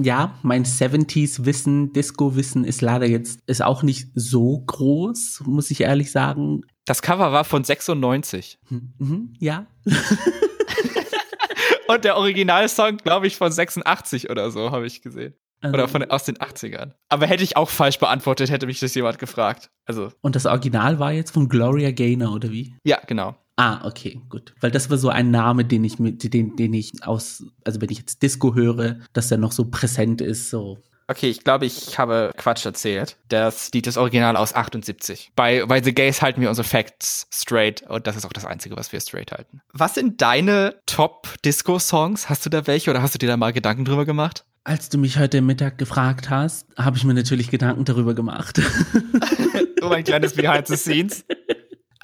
ja, 0.00 0.38
mein 0.42 0.64
70s-Wissen, 0.64 1.92
Disco-Wissen 1.92 2.64
ist 2.64 2.80
leider 2.80 3.06
jetzt, 3.06 3.40
ist 3.46 3.62
auch 3.62 3.82
nicht 3.82 4.08
so 4.14 4.62
groß, 4.66 5.42
muss 5.46 5.70
ich 5.70 5.82
ehrlich 5.82 6.10
sagen. 6.10 6.62
Das 6.84 7.02
Cover 7.02 7.32
war 7.32 7.44
von 7.44 7.64
96. 7.64 8.58
Mhm, 8.70 9.34
ja. 9.38 9.66
und 11.88 12.04
der 12.04 12.16
Originalsong, 12.16 12.98
glaube 12.98 13.26
ich, 13.26 13.36
von 13.36 13.52
86 13.52 14.30
oder 14.30 14.50
so, 14.50 14.70
habe 14.70 14.86
ich 14.86 15.02
gesehen. 15.02 15.34
Also, 15.60 15.74
Oder 15.74 15.88
von, 15.88 16.04
aus 16.04 16.24
den 16.24 16.36
80ern. 16.36 16.92
Aber 17.08 17.26
hätte 17.26 17.42
ich 17.42 17.56
auch 17.56 17.68
falsch 17.68 17.98
beantwortet, 17.98 18.50
hätte 18.50 18.66
mich 18.66 18.78
das 18.78 18.94
jemand 18.94 19.18
gefragt. 19.18 19.70
Also. 19.86 20.12
Und 20.20 20.36
das 20.36 20.46
Original 20.46 21.00
war 21.00 21.12
jetzt 21.12 21.32
von 21.32 21.48
Gloria 21.48 21.90
Gaynor, 21.90 22.32
oder 22.32 22.52
wie? 22.52 22.76
Ja, 22.84 23.00
genau. 23.06 23.36
Ah, 23.58 23.84
okay, 23.84 24.20
gut. 24.28 24.54
Weil 24.60 24.70
das 24.70 24.88
war 24.88 24.98
so 24.98 25.08
ein 25.08 25.32
Name, 25.32 25.64
den 25.64 25.82
ich 25.82 25.98
mit, 25.98 26.32
den, 26.32 26.54
den 26.54 26.72
ich 26.74 26.92
aus, 27.02 27.42
also 27.64 27.80
wenn 27.80 27.90
ich 27.90 27.98
jetzt 27.98 28.22
Disco 28.22 28.54
höre, 28.54 29.00
dass 29.12 29.26
der 29.26 29.38
noch 29.38 29.50
so 29.50 29.64
präsent 29.64 30.20
ist, 30.20 30.48
so. 30.48 30.78
Okay, 31.08 31.28
ich 31.28 31.42
glaube, 31.42 31.66
ich 31.66 31.98
habe 31.98 32.30
Quatsch 32.36 32.64
erzählt. 32.64 33.16
Das 33.28 33.72
Lied 33.72 33.88
ist 33.88 33.96
original 33.96 34.36
aus 34.36 34.54
78. 34.54 35.32
Bei, 35.34 35.66
bei 35.66 35.82
The 35.82 35.92
Gays 35.92 36.22
halten 36.22 36.40
wir 36.40 36.50
unsere 36.50 36.68
Facts 36.68 37.26
straight 37.32 37.82
und 37.82 38.06
das 38.06 38.14
ist 38.14 38.24
auch 38.24 38.32
das 38.32 38.44
Einzige, 38.44 38.76
was 38.76 38.92
wir 38.92 39.00
straight 39.00 39.32
halten. 39.32 39.60
Was 39.72 39.94
sind 39.94 40.22
deine 40.22 40.76
Top-Disco-Songs? 40.86 42.28
Hast 42.28 42.46
du 42.46 42.50
da 42.50 42.68
welche 42.68 42.90
oder 42.90 43.02
hast 43.02 43.14
du 43.14 43.18
dir 43.18 43.26
da 43.26 43.36
mal 43.36 43.52
Gedanken 43.52 43.84
drüber 43.84 44.06
gemacht? 44.06 44.44
Als 44.62 44.88
du 44.88 44.98
mich 44.98 45.18
heute 45.18 45.40
Mittag 45.40 45.78
gefragt 45.78 46.30
hast, 46.30 46.68
habe 46.76 46.96
ich 46.96 47.02
mir 47.02 47.14
natürlich 47.14 47.50
Gedanken 47.50 47.84
darüber 47.84 48.14
gemacht. 48.14 48.60
so 49.80 49.88
ein 49.88 50.04
kleines 50.04 50.34
Behind 50.34 50.68
the 50.68 50.76
Scenes. 50.76 51.24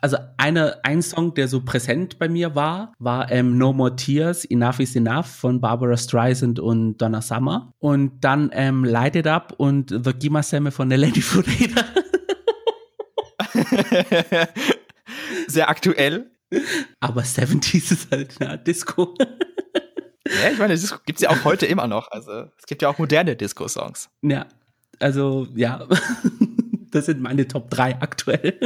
Also 0.04 0.18
eine, 0.36 0.84
ein 0.84 1.00
Song, 1.00 1.32
der 1.32 1.48
so 1.48 1.62
präsent 1.62 2.18
bei 2.18 2.28
mir 2.28 2.54
war, 2.54 2.92
war 2.98 3.32
ähm, 3.32 3.56
No 3.56 3.72
More 3.72 3.96
Tears, 3.96 4.44
Enough 4.44 4.80
is 4.80 4.94
Enough 4.94 5.24
von 5.24 5.62
Barbara 5.62 5.96
Streisand 5.96 6.60
und 6.60 6.98
Donna 6.98 7.22
Summer. 7.22 7.72
Und 7.78 8.22
dann 8.22 8.50
ähm, 8.52 8.84
Light 8.84 9.16
It 9.16 9.26
Up 9.26 9.54
und 9.56 9.88
The 9.88 10.12
Gima 10.12 10.42
Semme 10.42 10.72
von 10.72 10.88
Nelly 10.88 11.22
Fureda. 11.22 11.86
Sehr 15.46 15.70
aktuell. 15.70 16.30
Aber 17.00 17.22
70s 17.22 17.90
ist 17.90 18.10
halt 18.10 18.38
eine 18.42 18.58
Disco. 18.58 19.14
Ja, 19.18 20.50
ich 20.52 20.58
meine, 20.58 20.74
Disco 20.74 20.98
gibt's 21.06 21.22
ja 21.22 21.30
auch 21.30 21.44
heute 21.44 21.64
immer 21.64 21.86
noch. 21.86 22.10
Also 22.10 22.50
es 22.58 22.66
gibt 22.66 22.82
ja 22.82 22.90
auch 22.90 22.98
moderne 22.98 23.36
Disco-Songs. 23.36 24.10
Ja, 24.20 24.48
also 25.00 25.48
ja, 25.54 25.88
das 26.90 27.06
sind 27.06 27.22
meine 27.22 27.48
Top 27.48 27.70
3 27.70 28.02
aktuell. 28.02 28.58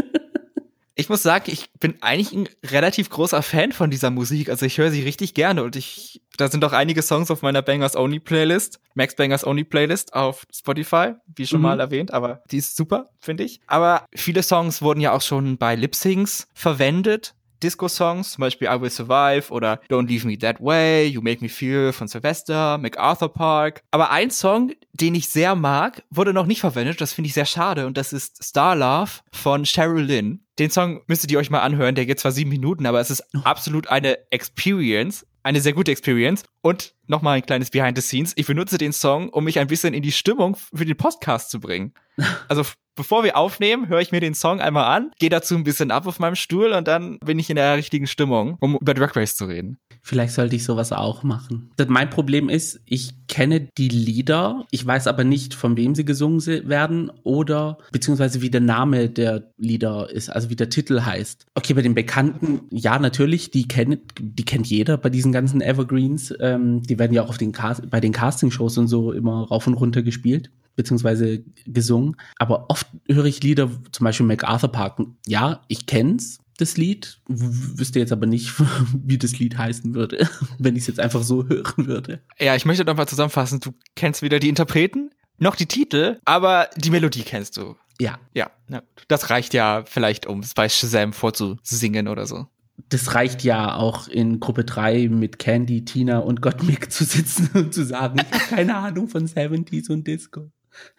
Ich 0.98 1.08
muss 1.08 1.22
sagen, 1.22 1.44
ich 1.46 1.70
bin 1.78 1.94
eigentlich 2.00 2.32
ein 2.32 2.48
relativ 2.72 3.08
großer 3.08 3.40
Fan 3.42 3.70
von 3.70 3.88
dieser 3.88 4.10
Musik. 4.10 4.48
Also 4.48 4.66
ich 4.66 4.78
höre 4.78 4.90
sie 4.90 5.02
richtig 5.02 5.32
gerne 5.32 5.62
und 5.62 5.76
ich, 5.76 6.22
da 6.36 6.48
sind 6.48 6.64
auch 6.64 6.72
einige 6.72 7.02
Songs 7.02 7.30
auf 7.30 7.40
meiner 7.40 7.62
Bangers 7.62 7.94
Only 7.94 8.18
Playlist, 8.18 8.80
Max 8.94 9.14
Bangers 9.14 9.46
Only 9.46 9.62
Playlist 9.62 10.14
auf 10.14 10.44
Spotify, 10.52 11.12
wie 11.36 11.46
schon 11.46 11.60
mhm. 11.60 11.66
mal 11.66 11.78
erwähnt, 11.78 12.12
aber 12.12 12.42
die 12.50 12.56
ist 12.56 12.76
super, 12.76 13.10
finde 13.20 13.44
ich. 13.44 13.60
Aber 13.68 14.06
viele 14.12 14.42
Songs 14.42 14.82
wurden 14.82 15.00
ja 15.00 15.12
auch 15.12 15.22
schon 15.22 15.56
bei 15.56 15.76
Lip 15.76 15.94
Syncs 15.94 16.48
verwendet. 16.52 17.36
Disco-Songs, 17.62 18.32
zum 18.32 18.42
Beispiel 18.42 18.66
I 18.68 18.80
Will 18.80 18.90
Survive 18.90 19.52
oder 19.52 19.80
Don't 19.88 20.08
Leave 20.08 20.26
Me 20.26 20.36
That 20.36 20.60
Way, 20.60 21.06
You 21.06 21.22
Make 21.22 21.42
Me 21.42 21.48
Feel 21.48 21.92
von 21.92 22.08
Sylvester, 22.08 22.76
MacArthur 22.78 23.32
Park. 23.32 23.82
Aber 23.92 24.10
ein 24.10 24.30
Song, 24.30 24.72
den 24.92 25.14
ich 25.14 25.28
sehr 25.28 25.54
mag, 25.54 26.02
wurde 26.10 26.32
noch 26.32 26.46
nicht 26.46 26.60
verwendet. 26.60 27.00
Das 27.00 27.12
finde 27.12 27.28
ich 27.28 27.34
sehr 27.34 27.46
schade 27.46 27.86
und 27.86 27.96
das 27.96 28.12
ist 28.12 28.42
Star 28.42 28.74
Love 28.74 29.10
von 29.32 29.64
Cheryl 29.64 30.04
Lynn. 30.04 30.44
Den 30.58 30.70
Song 30.70 31.02
müsstet 31.06 31.30
ihr 31.30 31.38
euch 31.38 31.50
mal 31.50 31.60
anhören. 31.60 31.94
Der 31.94 32.06
geht 32.06 32.20
zwar 32.20 32.32
sieben 32.32 32.50
Minuten, 32.50 32.86
aber 32.86 33.00
es 33.00 33.10
ist 33.10 33.22
oh. 33.34 33.40
absolut 33.44 33.88
eine 33.88 34.18
Experience 34.30 35.24
eine 35.48 35.60
sehr 35.62 35.72
gute 35.72 35.90
Experience. 35.90 36.44
Und 36.60 36.94
nochmal 37.06 37.36
ein 37.36 37.46
kleines 37.46 37.70
Behind 37.70 37.96
the 37.96 38.02
Scenes. 38.02 38.32
Ich 38.36 38.46
benutze 38.46 38.78
den 38.78 38.92
Song, 38.92 39.28
um 39.30 39.44
mich 39.44 39.58
ein 39.58 39.68
bisschen 39.68 39.94
in 39.94 40.02
die 40.02 40.12
Stimmung 40.12 40.56
für 40.74 40.84
den 40.84 40.96
Podcast 40.96 41.50
zu 41.50 41.60
bringen. 41.60 41.92
Also 42.48 42.64
bevor 42.98 43.22
wir 43.22 43.36
aufnehmen, 43.36 43.88
höre 43.88 44.00
ich 44.00 44.10
mir 44.10 44.20
den 44.20 44.34
Song 44.34 44.60
einmal 44.60 44.84
an, 44.84 45.12
gehe 45.20 45.30
dazu 45.30 45.54
ein 45.54 45.62
bisschen 45.62 45.92
ab 45.92 46.06
auf 46.06 46.18
meinem 46.18 46.34
Stuhl 46.34 46.72
und 46.72 46.88
dann 46.88 47.18
bin 47.20 47.38
ich 47.38 47.48
in 47.48 47.54
der 47.54 47.76
richtigen 47.76 48.08
Stimmung, 48.08 48.56
um 48.60 48.76
über 48.76 48.92
Drag 48.92 49.14
Race 49.14 49.36
zu 49.36 49.44
reden. 49.44 49.78
Vielleicht 50.02 50.34
sollte 50.34 50.56
ich 50.56 50.64
sowas 50.64 50.90
auch 50.90 51.22
machen. 51.22 51.70
Mein 51.86 52.10
Problem 52.10 52.48
ist, 52.48 52.80
ich 52.86 53.12
kenne 53.28 53.68
die 53.78 53.88
Lieder, 53.88 54.66
ich 54.72 54.84
weiß 54.84 55.06
aber 55.06 55.22
nicht, 55.22 55.54
von 55.54 55.76
wem 55.76 55.94
sie 55.94 56.04
gesungen 56.04 56.44
werden 56.68 57.12
oder 57.22 57.78
beziehungsweise 57.92 58.42
wie 58.42 58.50
der 58.50 58.60
Name 58.60 59.08
der 59.08 59.52
Lieder 59.56 60.10
ist, 60.10 60.28
also 60.28 60.50
wie 60.50 60.56
der 60.56 60.68
Titel 60.68 61.02
heißt. 61.02 61.46
Okay, 61.54 61.74
bei 61.74 61.82
den 61.82 61.94
Bekannten, 61.94 62.62
ja, 62.70 62.98
natürlich, 62.98 63.52
die 63.52 63.68
kennt, 63.68 64.00
die 64.18 64.44
kennt 64.44 64.66
jeder 64.66 64.96
bei 64.96 65.10
diesen 65.10 65.30
ganzen 65.30 65.60
Evergreens. 65.60 66.32
Ähm, 66.54 66.82
die 66.82 66.98
werden 66.98 67.12
ja 67.12 67.22
auch 67.22 67.30
auf 67.30 67.38
den 67.38 67.52
Cast 67.52 67.88
bei 67.90 68.00
den 68.00 68.12
Castingshows 68.12 68.78
und 68.78 68.88
so 68.88 69.12
immer 69.12 69.46
rauf 69.48 69.66
und 69.66 69.74
runter 69.74 70.02
gespielt 70.02 70.50
beziehungsweise 70.76 71.42
gesungen. 71.66 72.16
Aber 72.38 72.70
oft 72.70 72.86
höre 73.08 73.24
ich 73.24 73.42
Lieder, 73.42 73.68
zum 73.90 74.04
Beispiel 74.04 74.24
MacArthur 74.26 74.70
Park. 74.70 75.00
Ja, 75.26 75.62
ich 75.66 75.86
kenn's, 75.86 76.38
das 76.56 76.76
Lied, 76.76 77.20
wüsste 77.26 77.98
jetzt 77.98 78.12
aber 78.12 78.26
nicht, 78.26 78.54
wie 78.94 79.18
das 79.18 79.38
Lied 79.38 79.58
heißen 79.58 79.94
würde, 79.94 80.28
wenn 80.58 80.76
ich 80.76 80.82
es 80.82 80.86
jetzt 80.86 81.00
einfach 81.00 81.22
so 81.22 81.48
hören 81.48 81.86
würde. 81.86 82.20
Ja, 82.38 82.54
ich 82.54 82.64
möchte 82.64 82.84
nochmal 82.84 83.08
zusammenfassen. 83.08 83.60
Du 83.60 83.74
kennst 83.96 84.22
weder 84.22 84.38
die 84.38 84.48
Interpreten 84.48 85.10
noch 85.38 85.56
die 85.56 85.66
Titel, 85.66 86.18
aber 86.24 86.68
die 86.76 86.90
Melodie 86.90 87.22
kennst 87.22 87.56
du. 87.56 87.76
Ja. 88.00 88.18
Ja, 88.34 88.50
na, 88.68 88.82
das 89.08 89.30
reicht 89.30 89.54
ja 89.54 89.84
vielleicht, 89.84 90.26
um 90.26 90.40
es 90.40 90.54
bei 90.54 90.68
Shazam 90.68 91.12
vorzusingen 91.12 92.06
oder 92.08 92.26
so. 92.26 92.46
Das 92.88 93.14
reicht 93.14 93.44
ja 93.44 93.74
auch 93.74 94.08
in 94.08 94.40
Gruppe 94.40 94.64
3 94.64 95.08
mit 95.08 95.38
Candy, 95.38 95.84
Tina 95.84 96.18
und 96.18 96.40
Gottmik 96.40 96.90
zu 96.92 97.04
sitzen 97.04 97.50
und 97.54 97.74
zu 97.74 97.84
sagen, 97.84 98.20
ich 98.20 98.32
habe 98.32 98.56
keine 98.56 98.76
Ahnung 98.76 99.08
von 99.08 99.26
70s 99.26 99.90
und 99.90 100.06
Disco. 100.06 100.50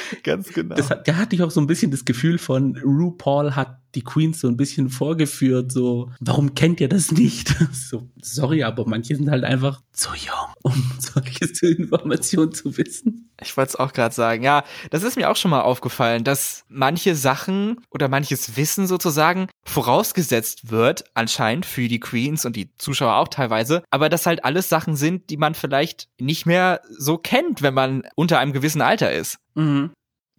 Ganz 0.23 0.53
genau. 0.53 0.75
Das, 0.75 0.89
da 0.89 1.17
hatte 1.17 1.37
ich 1.37 1.43
auch 1.43 1.51
so 1.51 1.61
ein 1.61 1.67
bisschen 1.67 1.91
das 1.91 2.05
Gefühl 2.05 2.39
von, 2.39 2.77
RuPaul 2.77 3.57
hat 3.57 3.81
die 3.97 4.03
Queens 4.03 4.41
so 4.41 4.49
ein 4.49 4.57
bisschen 4.57 4.91
vorgeführt, 4.91 5.73
so, 5.73 6.11
warum 6.21 6.55
kennt 6.55 6.81
ihr 6.81 6.89
das 6.89 7.11
nicht? 7.11 7.55
So, 7.73 8.09
sorry, 8.21 8.63
aber 8.65 8.87
manche 8.87 9.15
sind 9.15 9.31
halt 9.31 9.45
einfach 9.45 9.81
zu 9.93 10.11
jung, 10.15 10.55
um 10.63 10.93
solche 10.99 11.67
Informationen 11.67 12.53
zu 12.53 12.77
wissen. 12.77 13.31
Ich 13.41 13.57
wollte 13.57 13.71
es 13.71 13.77
auch 13.77 13.93
gerade 13.93 14.15
sagen, 14.15 14.43
ja, 14.43 14.65
das 14.91 15.03
ist 15.03 15.17
mir 15.17 15.31
auch 15.31 15.37
schon 15.37 15.51
mal 15.51 15.61
aufgefallen, 15.61 16.25
dass 16.25 16.65
manche 16.69 17.15
Sachen 17.15 17.81
oder 17.91 18.09
manches 18.09 18.57
Wissen 18.57 18.87
sozusagen 18.87 19.49
vorausgesetzt 19.65 20.71
wird, 20.71 21.05
anscheinend 21.15 21.65
für 21.65 21.87
die 21.89 22.01
Queens 22.01 22.45
und 22.45 22.57
die 22.57 22.75
Zuschauer 22.77 23.17
auch 23.17 23.29
teilweise, 23.29 23.83
aber 23.91 24.09
das 24.09 24.27
halt 24.27 24.45
alles 24.45 24.69
Sachen 24.69 24.97
sind, 24.97 25.31
die 25.31 25.37
man 25.37 25.55
vielleicht 25.55 26.09
nicht 26.19 26.47
mehr 26.47 26.81
so 26.91 27.19
kennt, 27.19 27.63
wenn 27.63 27.75
man 27.75 28.03
unter 28.17 28.39
einem 28.39 28.53
gewissen 28.53 28.83
Alter 28.83 29.13
ist. 29.13 29.39
Mhm. 29.57 29.91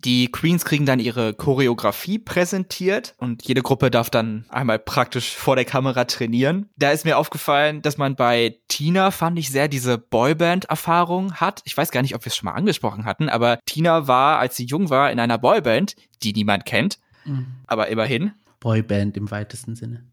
Die 0.06 0.32
Queens 0.32 0.64
kriegen 0.64 0.86
dann 0.86 1.00
ihre 1.00 1.34
Choreografie 1.34 2.20
präsentiert 2.20 3.16
und 3.18 3.48
jede 3.48 3.64
Gruppe 3.64 3.90
darf 3.90 4.12
dann 4.12 4.46
einmal 4.50 4.78
praktisch 4.78 5.36
vor 5.36 5.56
der 5.56 5.66
Kamera 5.66 6.06
trainieren. 6.06 6.70
Da 6.78 6.92
ist 6.92 7.04
mir 7.04 7.18
aufgefallen, 7.18 7.82
dass 7.82 7.98
man 7.98 8.16
bei 8.16 8.60
Tina, 8.68 9.10
fand 9.10 9.40
ich 9.40 9.50
sehr, 9.50 9.68
diese 9.68 9.98
Boyband-Erfahrung 9.98 11.34
hat. 11.34 11.62
Ich 11.66 11.76
weiß 11.76 11.90
gar 11.90 12.04
nicht, 12.04 12.14
ob 12.14 12.24
wir 12.24 12.28
es 12.28 12.36
schon 12.36 12.46
mal 12.46 12.54
angesprochen 12.54 13.06
hatten, 13.06 13.28
aber 13.28 13.58
Tina 13.66 14.08
war, 14.08 14.38
als 14.38 14.56
sie 14.56 14.66
jung 14.66 14.92
war, 14.92 15.12
in 15.12 15.20
einer 15.20 15.40
Boyband, 15.40 15.96
die 16.22 16.34
niemand 16.34 16.66
kennt. 16.66 17.00
Mhm. 17.26 17.48
Aber 17.66 17.88
immerhin. 17.88 18.34
Boyband 18.60 19.18
im 19.18 19.32
weitesten 19.32 19.76
Sinne. 19.76 20.06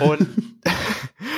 Und, 0.00 0.26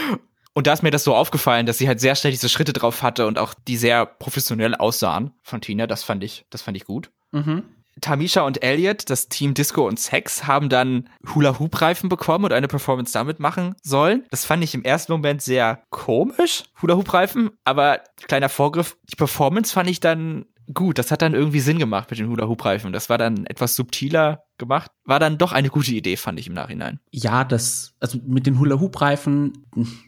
und 0.59 0.67
da 0.67 0.73
ist 0.73 0.83
mir 0.83 0.91
das 0.91 1.05
so 1.05 1.15
aufgefallen, 1.15 1.67
dass 1.67 1.79
sie 1.79 1.87
halt 1.87 2.01
sehr 2.01 2.17
schnell 2.17 2.33
diese 2.33 2.49
Schritte 2.49 2.73
drauf 2.73 3.05
hatte 3.05 3.29
und 3.29 3.39
auch 3.39 3.55
die 3.55 3.77
sehr 3.77 4.05
professionell 4.05 4.75
aussahen 4.75 5.31
von 5.41 5.61
Tina. 5.61 5.87
Das 5.87 6.03
fand 6.03 6.25
ich, 6.25 6.47
das 6.51 6.63
fand 6.63 6.77
ich 6.77 6.85
gut. 6.85 7.13
Mhm. 7.31 7.63
Tamisha 8.01 8.41
und 8.41 8.61
Elliot, 8.65 9.09
das 9.09 9.29
Team 9.29 9.55
Disco 9.55 9.87
und 9.87 10.01
Sex, 10.01 10.49
haben 10.49 10.69
dann 10.69 11.11
Hula-Hoop-Reifen 11.33 12.09
bekommen 12.09 12.45
und 12.45 12.53
eine 12.53 12.67
Performance 12.67 13.13
damit 13.13 13.39
machen 13.39 13.77
sollen. 13.85 14.27
Das 14.33 14.47
fand 14.47 14.65
ich 14.65 14.75
im 14.75 14.83
ersten 14.83 15.13
Moment 15.13 15.43
sehr 15.43 15.85
komisch, 15.91 16.65
Hula-Hoop-Reifen, 16.83 17.51
aber 17.63 18.01
kleiner 18.27 18.49
Vorgriff, 18.49 18.97
die 19.13 19.17
Performance 19.17 19.73
fand 19.73 19.89
ich 19.89 20.01
dann 20.01 20.47
gut. 20.75 20.99
Das 20.99 21.13
hat 21.13 21.23
dann 21.23 21.35
irgendwie 21.35 21.61
Sinn 21.61 21.79
gemacht 21.79 22.11
mit 22.11 22.19
den 22.19 22.29
Hula-Hoop-Reifen. 22.29 22.93
Das 22.93 23.09
war 23.09 23.19
dann 23.19 23.47
etwas 23.47 23.77
subtiler 23.77 24.43
gemacht. 24.59 24.91
War 25.05 25.21
dann 25.21 25.39
doch 25.39 25.53
eine 25.53 25.71
gute 25.71 25.93
Idee, 25.93 26.17
fand 26.17 26.39
ich 26.39 26.49
im 26.49 26.55
Nachhinein. 26.55 27.01
Ja, 27.11 27.45
das, 27.45 27.95
also 28.01 28.19
mit 28.27 28.47
den 28.47 28.59
Hula-Hoop-Reifen 28.59 29.53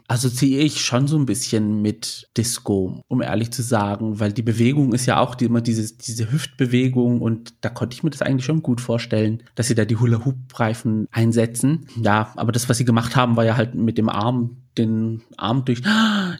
assoziiere 0.08 0.62
ich 0.62 0.80
schon 0.80 1.06
so 1.06 1.18
ein 1.18 1.26
bisschen 1.26 1.80
mit 1.82 2.28
Disco, 2.36 3.02
um 3.08 3.22
ehrlich 3.22 3.52
zu 3.52 3.62
sagen, 3.62 4.20
weil 4.20 4.32
die 4.32 4.42
Bewegung 4.42 4.92
ist 4.92 5.06
ja 5.06 5.18
auch 5.20 5.34
die, 5.34 5.46
immer 5.46 5.60
diese, 5.60 5.96
diese 5.96 6.30
Hüftbewegung 6.30 7.20
und 7.20 7.54
da 7.60 7.70
konnte 7.70 7.94
ich 7.94 8.02
mir 8.02 8.10
das 8.10 8.22
eigentlich 8.22 8.44
schon 8.44 8.62
gut 8.62 8.80
vorstellen, 8.80 9.42
dass 9.54 9.68
sie 9.68 9.74
da 9.74 9.84
die 9.84 9.96
Hula-Hoop-Reifen 9.96 11.06
einsetzen. 11.10 11.86
Ja, 12.02 12.32
aber 12.36 12.52
das, 12.52 12.68
was 12.68 12.78
sie 12.78 12.84
gemacht 12.84 13.16
haben, 13.16 13.36
war 13.36 13.44
ja 13.44 13.56
halt 13.56 13.74
mit 13.74 13.98
dem 13.98 14.08
Arm 14.08 14.56
den 14.78 15.22
Arm 15.36 15.64
durch. 15.64 15.82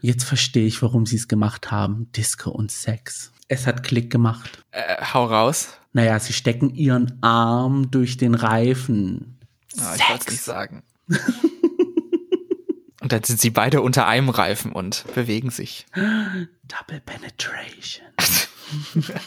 Jetzt 0.03 0.25
verstehe 0.25 0.67
ich, 0.67 0.81
warum 0.83 1.07
sie 1.07 1.17
es 1.17 1.29
gemacht 1.29 1.71
haben. 1.71 2.11
Disco 2.13 2.51
und 2.51 2.71
Sex. 2.71 3.33
Es 3.53 3.67
hat 3.67 3.83
Klick 3.83 4.11
gemacht. 4.11 4.65
Äh, 4.71 5.05
hau 5.13 5.25
raus. 5.25 5.77
Naja, 5.93 6.21
sie 6.21 6.33
stecken 6.33 6.73
ihren 6.73 7.19
Arm 7.21 7.91
durch 7.91 8.17
den 8.17 8.37
Reifen. 8.37 9.41
Oh, 9.77 9.81
ich 9.97 10.09
wollte 10.09 10.25
es 10.27 10.31
nicht 10.31 10.43
sagen. 10.43 10.85
und 13.01 13.11
dann 13.11 13.25
sind 13.25 13.41
sie 13.41 13.51
beide 13.51 13.81
unter 13.81 14.07
einem 14.07 14.29
Reifen 14.29 14.71
und 14.71 15.05
bewegen 15.17 15.51
sich. 15.51 15.87
Double 15.97 17.01
Penetration. 17.05 18.07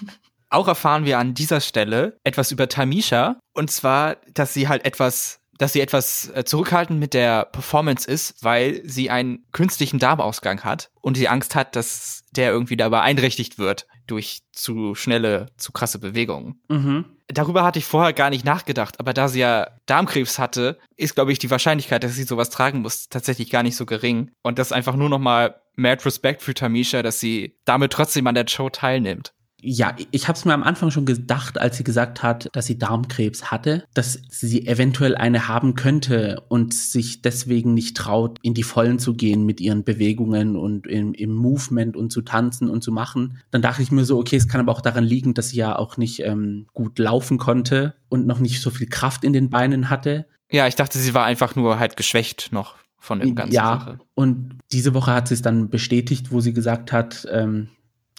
Auch 0.49 0.69
erfahren 0.69 1.03
wir 1.03 1.19
an 1.19 1.33
dieser 1.33 1.59
Stelle 1.59 2.17
etwas 2.23 2.53
über 2.53 2.69
Tamisha. 2.69 3.41
Und 3.53 3.71
zwar, 3.71 4.15
dass 4.33 4.53
sie 4.53 4.69
halt 4.69 4.85
etwas 4.85 5.41
dass 5.57 5.73
sie 5.73 5.81
etwas 5.81 6.31
äh, 6.33 6.43
zurückhaltend 6.43 6.99
mit 6.99 7.13
der 7.13 7.45
Performance 7.45 8.09
ist, 8.09 8.43
weil 8.43 8.81
sie 8.85 9.09
einen 9.09 9.45
künstlichen 9.51 9.99
Darmausgang 9.99 10.61
hat 10.63 10.89
und 11.01 11.15
sie 11.15 11.27
Angst 11.27 11.55
hat, 11.55 11.75
dass 11.75 12.23
der 12.31 12.51
irgendwie 12.51 12.77
da 12.77 12.89
beeinträchtigt 12.89 13.57
wird 13.59 13.87
durch 14.07 14.41
zu 14.51 14.95
schnelle, 14.95 15.47
zu 15.57 15.71
krasse 15.71 15.99
Bewegungen. 15.99 16.61
Mhm. 16.67 17.05
Darüber 17.27 17.63
hatte 17.63 17.79
ich 17.79 17.85
vorher 17.85 18.13
gar 18.13 18.29
nicht 18.29 18.45
nachgedacht, 18.45 18.99
aber 18.99 19.13
da 19.13 19.27
sie 19.27 19.39
ja 19.39 19.67
Darmkrebs 19.85 20.39
hatte, 20.39 20.77
ist, 20.97 21.15
glaube 21.15 21.31
ich, 21.31 21.39
die 21.39 21.49
Wahrscheinlichkeit, 21.49 22.03
dass 22.03 22.15
sie 22.15 22.23
sowas 22.23 22.49
tragen 22.49 22.81
muss, 22.81 23.07
tatsächlich 23.07 23.49
gar 23.49 23.63
nicht 23.63 23.77
so 23.77 23.85
gering. 23.85 24.31
Und 24.41 24.59
das 24.59 24.71
einfach 24.71 24.95
nur 24.95 25.09
noch 25.09 25.19
mal 25.19 25.61
mad 25.75 26.03
Respect 26.05 26.41
für 26.41 26.53
Tamisha, 26.53 27.01
dass 27.01 27.19
sie 27.19 27.57
damit 27.65 27.93
trotzdem 27.93 28.27
an 28.27 28.35
der 28.35 28.47
Show 28.47 28.69
teilnimmt. 28.69 29.33
Ja, 29.65 29.95
ich 30.11 30.27
habe 30.27 30.37
es 30.37 30.43
mir 30.43 30.53
am 30.53 30.61
Anfang 30.61 30.91
schon 30.91 31.05
gedacht, 31.05 31.57
als 31.57 31.77
sie 31.77 31.85
gesagt 31.85 32.21
hat, 32.21 32.49
dass 32.51 32.65
sie 32.65 32.77
Darmkrebs 32.77 33.49
hatte, 33.49 33.85
dass 33.93 34.19
sie 34.27 34.67
eventuell 34.67 35.15
eine 35.15 35.47
haben 35.47 35.75
könnte 35.75 36.43
und 36.49 36.73
sich 36.73 37.21
deswegen 37.21 37.73
nicht 37.73 37.95
traut, 37.95 38.39
in 38.41 38.53
die 38.53 38.63
Vollen 38.63 38.99
zu 38.99 39.13
gehen 39.13 39.45
mit 39.45 39.61
ihren 39.61 39.85
Bewegungen 39.85 40.57
und 40.57 40.85
im, 40.85 41.13
im 41.13 41.33
Movement 41.33 41.95
und 41.95 42.11
zu 42.11 42.23
tanzen 42.23 42.69
und 42.69 42.83
zu 42.83 42.91
machen. 42.91 43.37
Dann 43.51 43.61
dachte 43.61 43.81
ich 43.81 43.91
mir 43.91 44.03
so, 44.03 44.19
okay, 44.19 44.35
es 44.35 44.49
kann 44.49 44.59
aber 44.59 44.73
auch 44.73 44.81
daran 44.81 45.05
liegen, 45.05 45.33
dass 45.33 45.49
sie 45.49 45.57
ja 45.57 45.77
auch 45.77 45.95
nicht 45.95 46.19
ähm, 46.19 46.67
gut 46.73 46.99
laufen 46.99 47.37
konnte 47.37 47.95
und 48.09 48.27
noch 48.27 48.39
nicht 48.39 48.61
so 48.61 48.69
viel 48.69 48.87
Kraft 48.87 49.23
in 49.23 49.31
den 49.31 49.49
Beinen 49.49 49.89
hatte. 49.89 50.25
Ja, 50.51 50.67
ich 50.67 50.75
dachte, 50.75 50.99
sie 50.99 51.13
war 51.13 51.23
einfach 51.23 51.55
nur 51.55 51.79
halt 51.79 51.95
geschwächt 51.95 52.49
noch 52.51 52.75
von 52.99 53.21
dem 53.21 53.35
ganzen 53.35 53.53
ja, 53.53 53.79
Sache. 53.79 53.99
Und 54.13 54.59
diese 54.73 54.93
Woche 54.93 55.13
hat 55.13 55.29
sie 55.29 55.33
es 55.33 55.41
dann 55.41 55.69
bestätigt, 55.69 56.31
wo 56.31 56.41
sie 56.41 56.53
gesagt 56.53 56.91
hat, 56.91 57.25
ähm, 57.31 57.69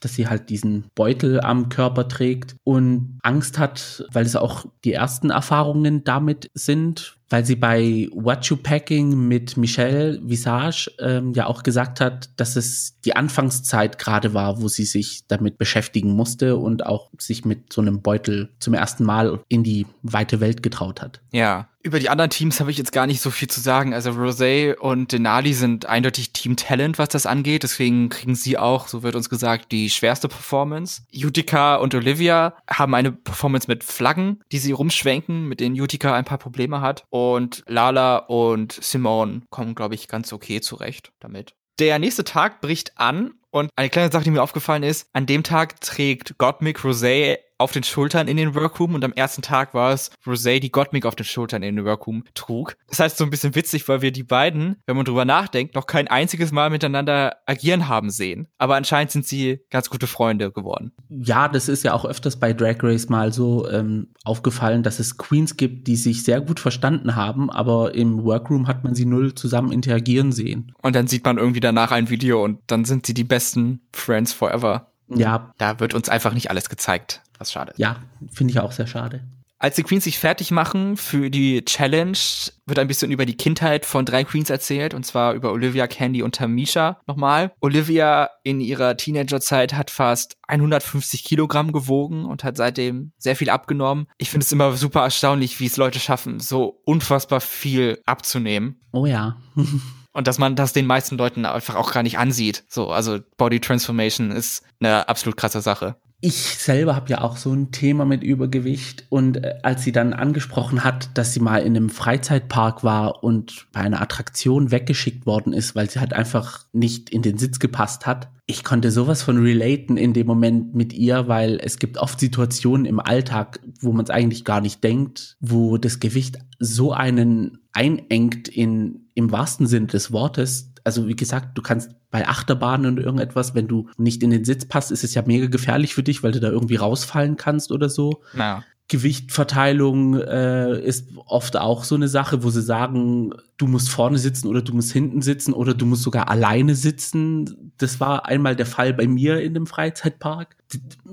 dass 0.04 0.14
sie 0.14 0.28
halt 0.28 0.50
diesen 0.50 0.84
Beutel 0.94 1.40
am 1.40 1.68
Körper 1.68 2.08
trägt 2.08 2.56
und 2.62 3.18
Angst 3.22 3.58
hat, 3.58 4.04
weil 4.12 4.26
es 4.26 4.36
auch 4.36 4.66
die 4.84 4.92
ersten 4.92 5.30
Erfahrungen 5.30 6.04
damit 6.04 6.50
sind, 6.54 7.16
weil 7.30 7.44
sie 7.44 7.56
bei 7.56 8.08
What 8.12 8.44
You 8.46 8.56
Packing 8.56 9.26
mit 9.26 9.56
Michelle 9.56 10.20
Visage 10.22 10.90
ähm, 11.00 11.32
ja 11.32 11.46
auch 11.46 11.62
gesagt 11.62 12.00
hat, 12.00 12.30
dass 12.36 12.54
es 12.54 13.00
die 13.00 13.16
Anfangszeit 13.16 13.98
gerade 13.98 14.34
war, 14.34 14.60
wo 14.60 14.68
sie 14.68 14.84
sich 14.84 15.26
damit 15.26 15.58
beschäftigen 15.58 16.10
musste 16.10 16.56
und 16.56 16.86
auch 16.86 17.10
sich 17.18 17.44
mit 17.44 17.72
so 17.72 17.80
einem 17.80 18.02
Beutel 18.02 18.50
zum 18.60 18.74
ersten 18.74 19.04
Mal 19.04 19.40
in 19.48 19.64
die 19.64 19.86
weite 20.02 20.40
Welt 20.40 20.62
getraut 20.62 21.00
hat. 21.00 21.22
Ja, 21.32 21.68
über 21.84 22.00
die 22.00 22.08
anderen 22.08 22.30
Teams 22.30 22.60
habe 22.60 22.70
ich 22.70 22.78
jetzt 22.78 22.92
gar 22.92 23.06
nicht 23.06 23.20
so 23.20 23.30
viel 23.30 23.48
zu 23.48 23.60
sagen. 23.60 23.92
Also 23.92 24.10
Rosé 24.12 24.74
und 24.74 25.12
Denali 25.12 25.52
sind 25.52 25.84
eindeutig 25.84 26.32
Team 26.32 26.56
Talent, 26.56 26.98
was 26.98 27.10
das 27.10 27.26
angeht. 27.26 27.62
Deswegen 27.62 28.08
kriegen 28.08 28.34
sie 28.34 28.56
auch, 28.56 28.88
so 28.88 29.02
wird 29.02 29.14
uns 29.14 29.28
gesagt, 29.28 29.70
die 29.70 29.90
schwerste 29.90 30.28
Performance. 30.28 31.02
Utica 31.14 31.76
und 31.76 31.94
Olivia 31.94 32.54
haben 32.68 32.94
eine 32.94 33.12
Performance 33.12 33.68
mit 33.68 33.84
Flaggen, 33.84 34.40
die 34.50 34.58
sie 34.58 34.72
rumschwenken, 34.72 35.46
mit 35.46 35.60
denen 35.60 35.78
Utica 35.78 36.14
ein 36.14 36.24
paar 36.24 36.38
Probleme 36.38 36.80
hat. 36.80 37.04
Und 37.10 37.62
Lala 37.68 38.16
und 38.16 38.72
Simone 38.72 39.42
kommen, 39.50 39.74
glaube 39.74 39.94
ich, 39.94 40.08
ganz 40.08 40.32
okay 40.32 40.62
zurecht 40.62 41.12
damit. 41.20 41.54
Der 41.78 41.98
nächste 41.98 42.24
Tag 42.24 42.62
bricht 42.62 42.96
an 42.96 43.34
und 43.50 43.68
eine 43.76 43.90
kleine 43.90 44.10
Sache, 44.10 44.24
die 44.24 44.30
mir 44.30 44.42
aufgefallen 44.42 44.84
ist, 44.84 45.08
an 45.12 45.26
dem 45.26 45.42
Tag 45.42 45.80
trägt 45.80 46.38
Gottmik 46.38 46.78
Rosé 46.78 47.38
auf 47.64 47.72
den 47.72 47.82
Schultern 47.82 48.28
in 48.28 48.36
den 48.36 48.54
Workroom 48.54 48.94
und 48.94 49.02
am 49.04 49.14
ersten 49.14 49.40
Tag 49.40 49.72
war 49.72 49.92
es 49.92 50.10
Rosé, 50.26 50.60
die 50.60 50.70
Gottmik 50.70 51.06
auf 51.06 51.16
den 51.16 51.24
Schultern 51.24 51.62
in 51.62 51.76
den 51.76 51.84
Workroom 51.86 52.24
trug. 52.34 52.76
Das 52.88 53.00
heißt 53.00 53.16
so 53.16 53.24
ein 53.24 53.30
bisschen 53.30 53.54
witzig, 53.54 53.88
weil 53.88 54.02
wir 54.02 54.12
die 54.12 54.22
beiden, 54.22 54.76
wenn 54.84 54.96
man 54.96 55.06
drüber 55.06 55.24
nachdenkt, 55.24 55.74
noch 55.74 55.86
kein 55.86 56.06
einziges 56.06 56.52
Mal 56.52 56.68
miteinander 56.68 57.38
agieren 57.46 57.88
haben 57.88 58.10
sehen. 58.10 58.48
Aber 58.58 58.76
anscheinend 58.76 59.12
sind 59.12 59.26
sie 59.26 59.60
ganz 59.70 59.88
gute 59.88 60.06
Freunde 60.06 60.52
geworden. 60.52 60.92
Ja, 61.08 61.48
das 61.48 61.70
ist 61.70 61.84
ja 61.84 61.94
auch 61.94 62.04
öfters 62.04 62.38
bei 62.38 62.52
Drag 62.52 62.76
Race 62.82 63.08
mal 63.08 63.32
so 63.32 63.66
ähm, 63.70 64.08
aufgefallen, 64.24 64.82
dass 64.82 64.98
es 64.98 65.16
Queens 65.16 65.56
gibt, 65.56 65.88
die 65.88 65.96
sich 65.96 66.22
sehr 66.22 66.42
gut 66.42 66.60
verstanden 66.60 67.16
haben, 67.16 67.50
aber 67.50 67.94
im 67.94 68.24
Workroom 68.24 68.68
hat 68.68 68.84
man 68.84 68.94
sie 68.94 69.06
null 69.06 69.34
zusammen 69.34 69.72
interagieren 69.72 70.32
sehen. 70.32 70.74
Und 70.82 70.94
dann 70.94 71.06
sieht 71.06 71.24
man 71.24 71.38
irgendwie 71.38 71.60
danach 71.60 71.92
ein 71.92 72.10
Video 72.10 72.44
und 72.44 72.58
dann 72.66 72.84
sind 72.84 73.06
sie 73.06 73.14
die 73.14 73.24
besten 73.24 73.80
Friends 73.90 74.34
forever. 74.34 74.90
Ja. 75.08 75.52
Da 75.58 75.80
wird 75.80 75.94
uns 75.94 76.08
einfach 76.08 76.32
nicht 76.32 76.50
alles 76.50 76.68
gezeigt, 76.68 77.22
was 77.38 77.52
schade 77.52 77.72
ist. 77.72 77.78
Ja, 77.78 78.02
finde 78.30 78.52
ich 78.52 78.60
auch 78.60 78.72
sehr 78.72 78.86
schade. 78.86 79.22
Als 79.64 79.76
die 79.76 79.82
Queens 79.82 80.04
sich 80.04 80.18
fertig 80.18 80.50
machen 80.50 80.98
für 80.98 81.30
die 81.30 81.64
Challenge, 81.64 82.18
wird 82.66 82.78
ein 82.78 82.86
bisschen 82.86 83.10
über 83.10 83.24
die 83.24 83.36
Kindheit 83.36 83.86
von 83.86 84.04
drei 84.04 84.22
Queens 84.24 84.50
erzählt, 84.50 84.92
und 84.92 85.06
zwar 85.06 85.32
über 85.32 85.52
Olivia, 85.52 85.86
Candy 85.86 86.22
und 86.22 86.34
Tamisha 86.34 87.00
nochmal. 87.06 87.52
Olivia 87.60 88.28
in 88.42 88.60
ihrer 88.60 88.96
Teenagerzeit 88.98 89.72
hat 89.72 89.90
fast 89.90 90.36
150 90.48 91.24
Kilogramm 91.24 91.72
gewogen 91.72 92.26
und 92.26 92.44
hat 92.44 92.58
seitdem 92.58 93.12
sehr 93.16 93.36
viel 93.36 93.48
abgenommen. 93.48 94.06
Ich 94.18 94.28
finde 94.28 94.44
es 94.44 94.52
immer 94.52 94.76
super 94.76 95.02
erstaunlich, 95.02 95.60
wie 95.60 95.66
es 95.66 95.78
Leute 95.78 95.98
schaffen, 95.98 96.40
so 96.40 96.82
unfassbar 96.84 97.40
viel 97.40 98.02
abzunehmen. 98.04 98.80
Oh 98.92 99.06
ja. 99.06 99.38
Und 100.16 100.28
dass 100.28 100.38
man 100.38 100.54
das 100.54 100.72
den 100.72 100.86
meisten 100.86 101.18
Leuten 101.18 101.44
einfach 101.44 101.74
auch 101.74 101.92
gar 101.92 102.04
nicht 102.04 102.18
ansieht. 102.18 102.62
So, 102.68 102.90
also 102.92 103.18
Body 103.36 103.58
Transformation 103.58 104.30
ist 104.30 104.62
eine 104.78 105.08
absolut 105.08 105.36
krasse 105.36 105.60
Sache. 105.60 105.96
Ich 106.20 106.36
selber 106.36 106.96
habe 106.96 107.10
ja 107.10 107.20
auch 107.20 107.36
so 107.36 107.52
ein 107.52 107.70
Thema 107.70 108.06
mit 108.06 108.22
Übergewicht 108.22 109.04
und 109.10 109.44
äh, 109.44 109.56
als 109.62 109.82
sie 109.82 109.92
dann 109.92 110.14
angesprochen 110.14 110.82
hat, 110.82 111.10
dass 111.18 111.34
sie 111.34 111.40
mal 111.40 111.58
in 111.58 111.76
einem 111.76 111.90
Freizeitpark 111.90 112.82
war 112.82 113.22
und 113.22 113.66
bei 113.72 113.80
einer 113.80 114.00
Attraktion 114.00 114.70
weggeschickt 114.70 115.26
worden 115.26 115.52
ist, 115.52 115.74
weil 115.74 115.90
sie 115.90 116.00
halt 116.00 116.14
einfach 116.14 116.64
nicht 116.72 117.10
in 117.10 117.20
den 117.20 117.36
Sitz 117.36 117.58
gepasst 117.58 118.06
hat. 118.06 118.30
Ich 118.46 118.62
konnte 118.62 118.90
sowas 118.90 119.22
von 119.22 119.38
relaten 119.38 119.96
in 119.96 120.12
dem 120.12 120.26
Moment 120.26 120.74
mit 120.74 120.92
ihr, 120.92 121.28
weil 121.28 121.58
es 121.62 121.78
gibt 121.78 121.98
oft 121.98 122.20
Situationen 122.20 122.86
im 122.86 123.00
Alltag, 123.00 123.60
wo 123.80 123.92
man 123.92 124.04
es 124.04 124.10
eigentlich 124.10 124.44
gar 124.44 124.60
nicht 124.60 124.84
denkt, 124.84 125.36
wo 125.40 125.78
das 125.78 126.00
Gewicht 126.00 126.38
so 126.58 126.92
einen 126.92 127.58
einengt 127.72 128.48
in, 128.48 129.08
im 129.14 129.32
wahrsten 129.32 129.66
Sinne 129.66 129.86
des 129.86 130.12
Wortes. 130.12 130.73
Also 130.84 131.08
wie 131.08 131.16
gesagt, 131.16 131.56
du 131.56 131.62
kannst 131.62 131.90
bei 132.10 132.28
Achterbahnen 132.28 132.86
und 132.86 132.98
irgendetwas, 132.98 133.54
wenn 133.54 133.66
du 133.66 133.88
nicht 133.96 134.22
in 134.22 134.30
den 134.30 134.44
Sitz 134.44 134.66
passt, 134.66 134.92
ist 134.92 135.02
es 135.02 135.14
ja 135.14 135.22
mega 135.26 135.46
gefährlich 135.46 135.94
für 135.94 136.02
dich, 136.02 136.22
weil 136.22 136.32
du 136.32 136.40
da 136.40 136.50
irgendwie 136.50 136.76
rausfallen 136.76 137.36
kannst 137.36 137.72
oder 137.72 137.88
so. 137.88 138.22
Naja. 138.34 138.64
Gewichtverteilung 138.88 140.20
äh, 140.20 140.78
ist 140.80 141.08
oft 141.24 141.56
auch 141.56 141.84
so 141.84 141.94
eine 141.94 142.08
Sache, 142.08 142.42
wo 142.42 142.50
sie 142.50 142.60
sagen, 142.60 143.32
du 143.56 143.66
musst 143.66 143.88
vorne 143.88 144.18
sitzen 144.18 144.46
oder 144.46 144.60
du 144.60 144.74
musst 144.74 144.92
hinten 144.92 145.22
sitzen 145.22 145.54
oder 145.54 145.72
du 145.72 145.86
musst 145.86 146.02
sogar 146.02 146.28
alleine 146.28 146.74
sitzen. 146.74 147.72
Das 147.78 147.98
war 147.98 148.26
einmal 148.26 148.56
der 148.56 148.66
Fall 148.66 148.92
bei 148.92 149.06
mir 149.06 149.40
in 149.40 149.54
dem 149.54 149.66
Freizeitpark. 149.66 150.56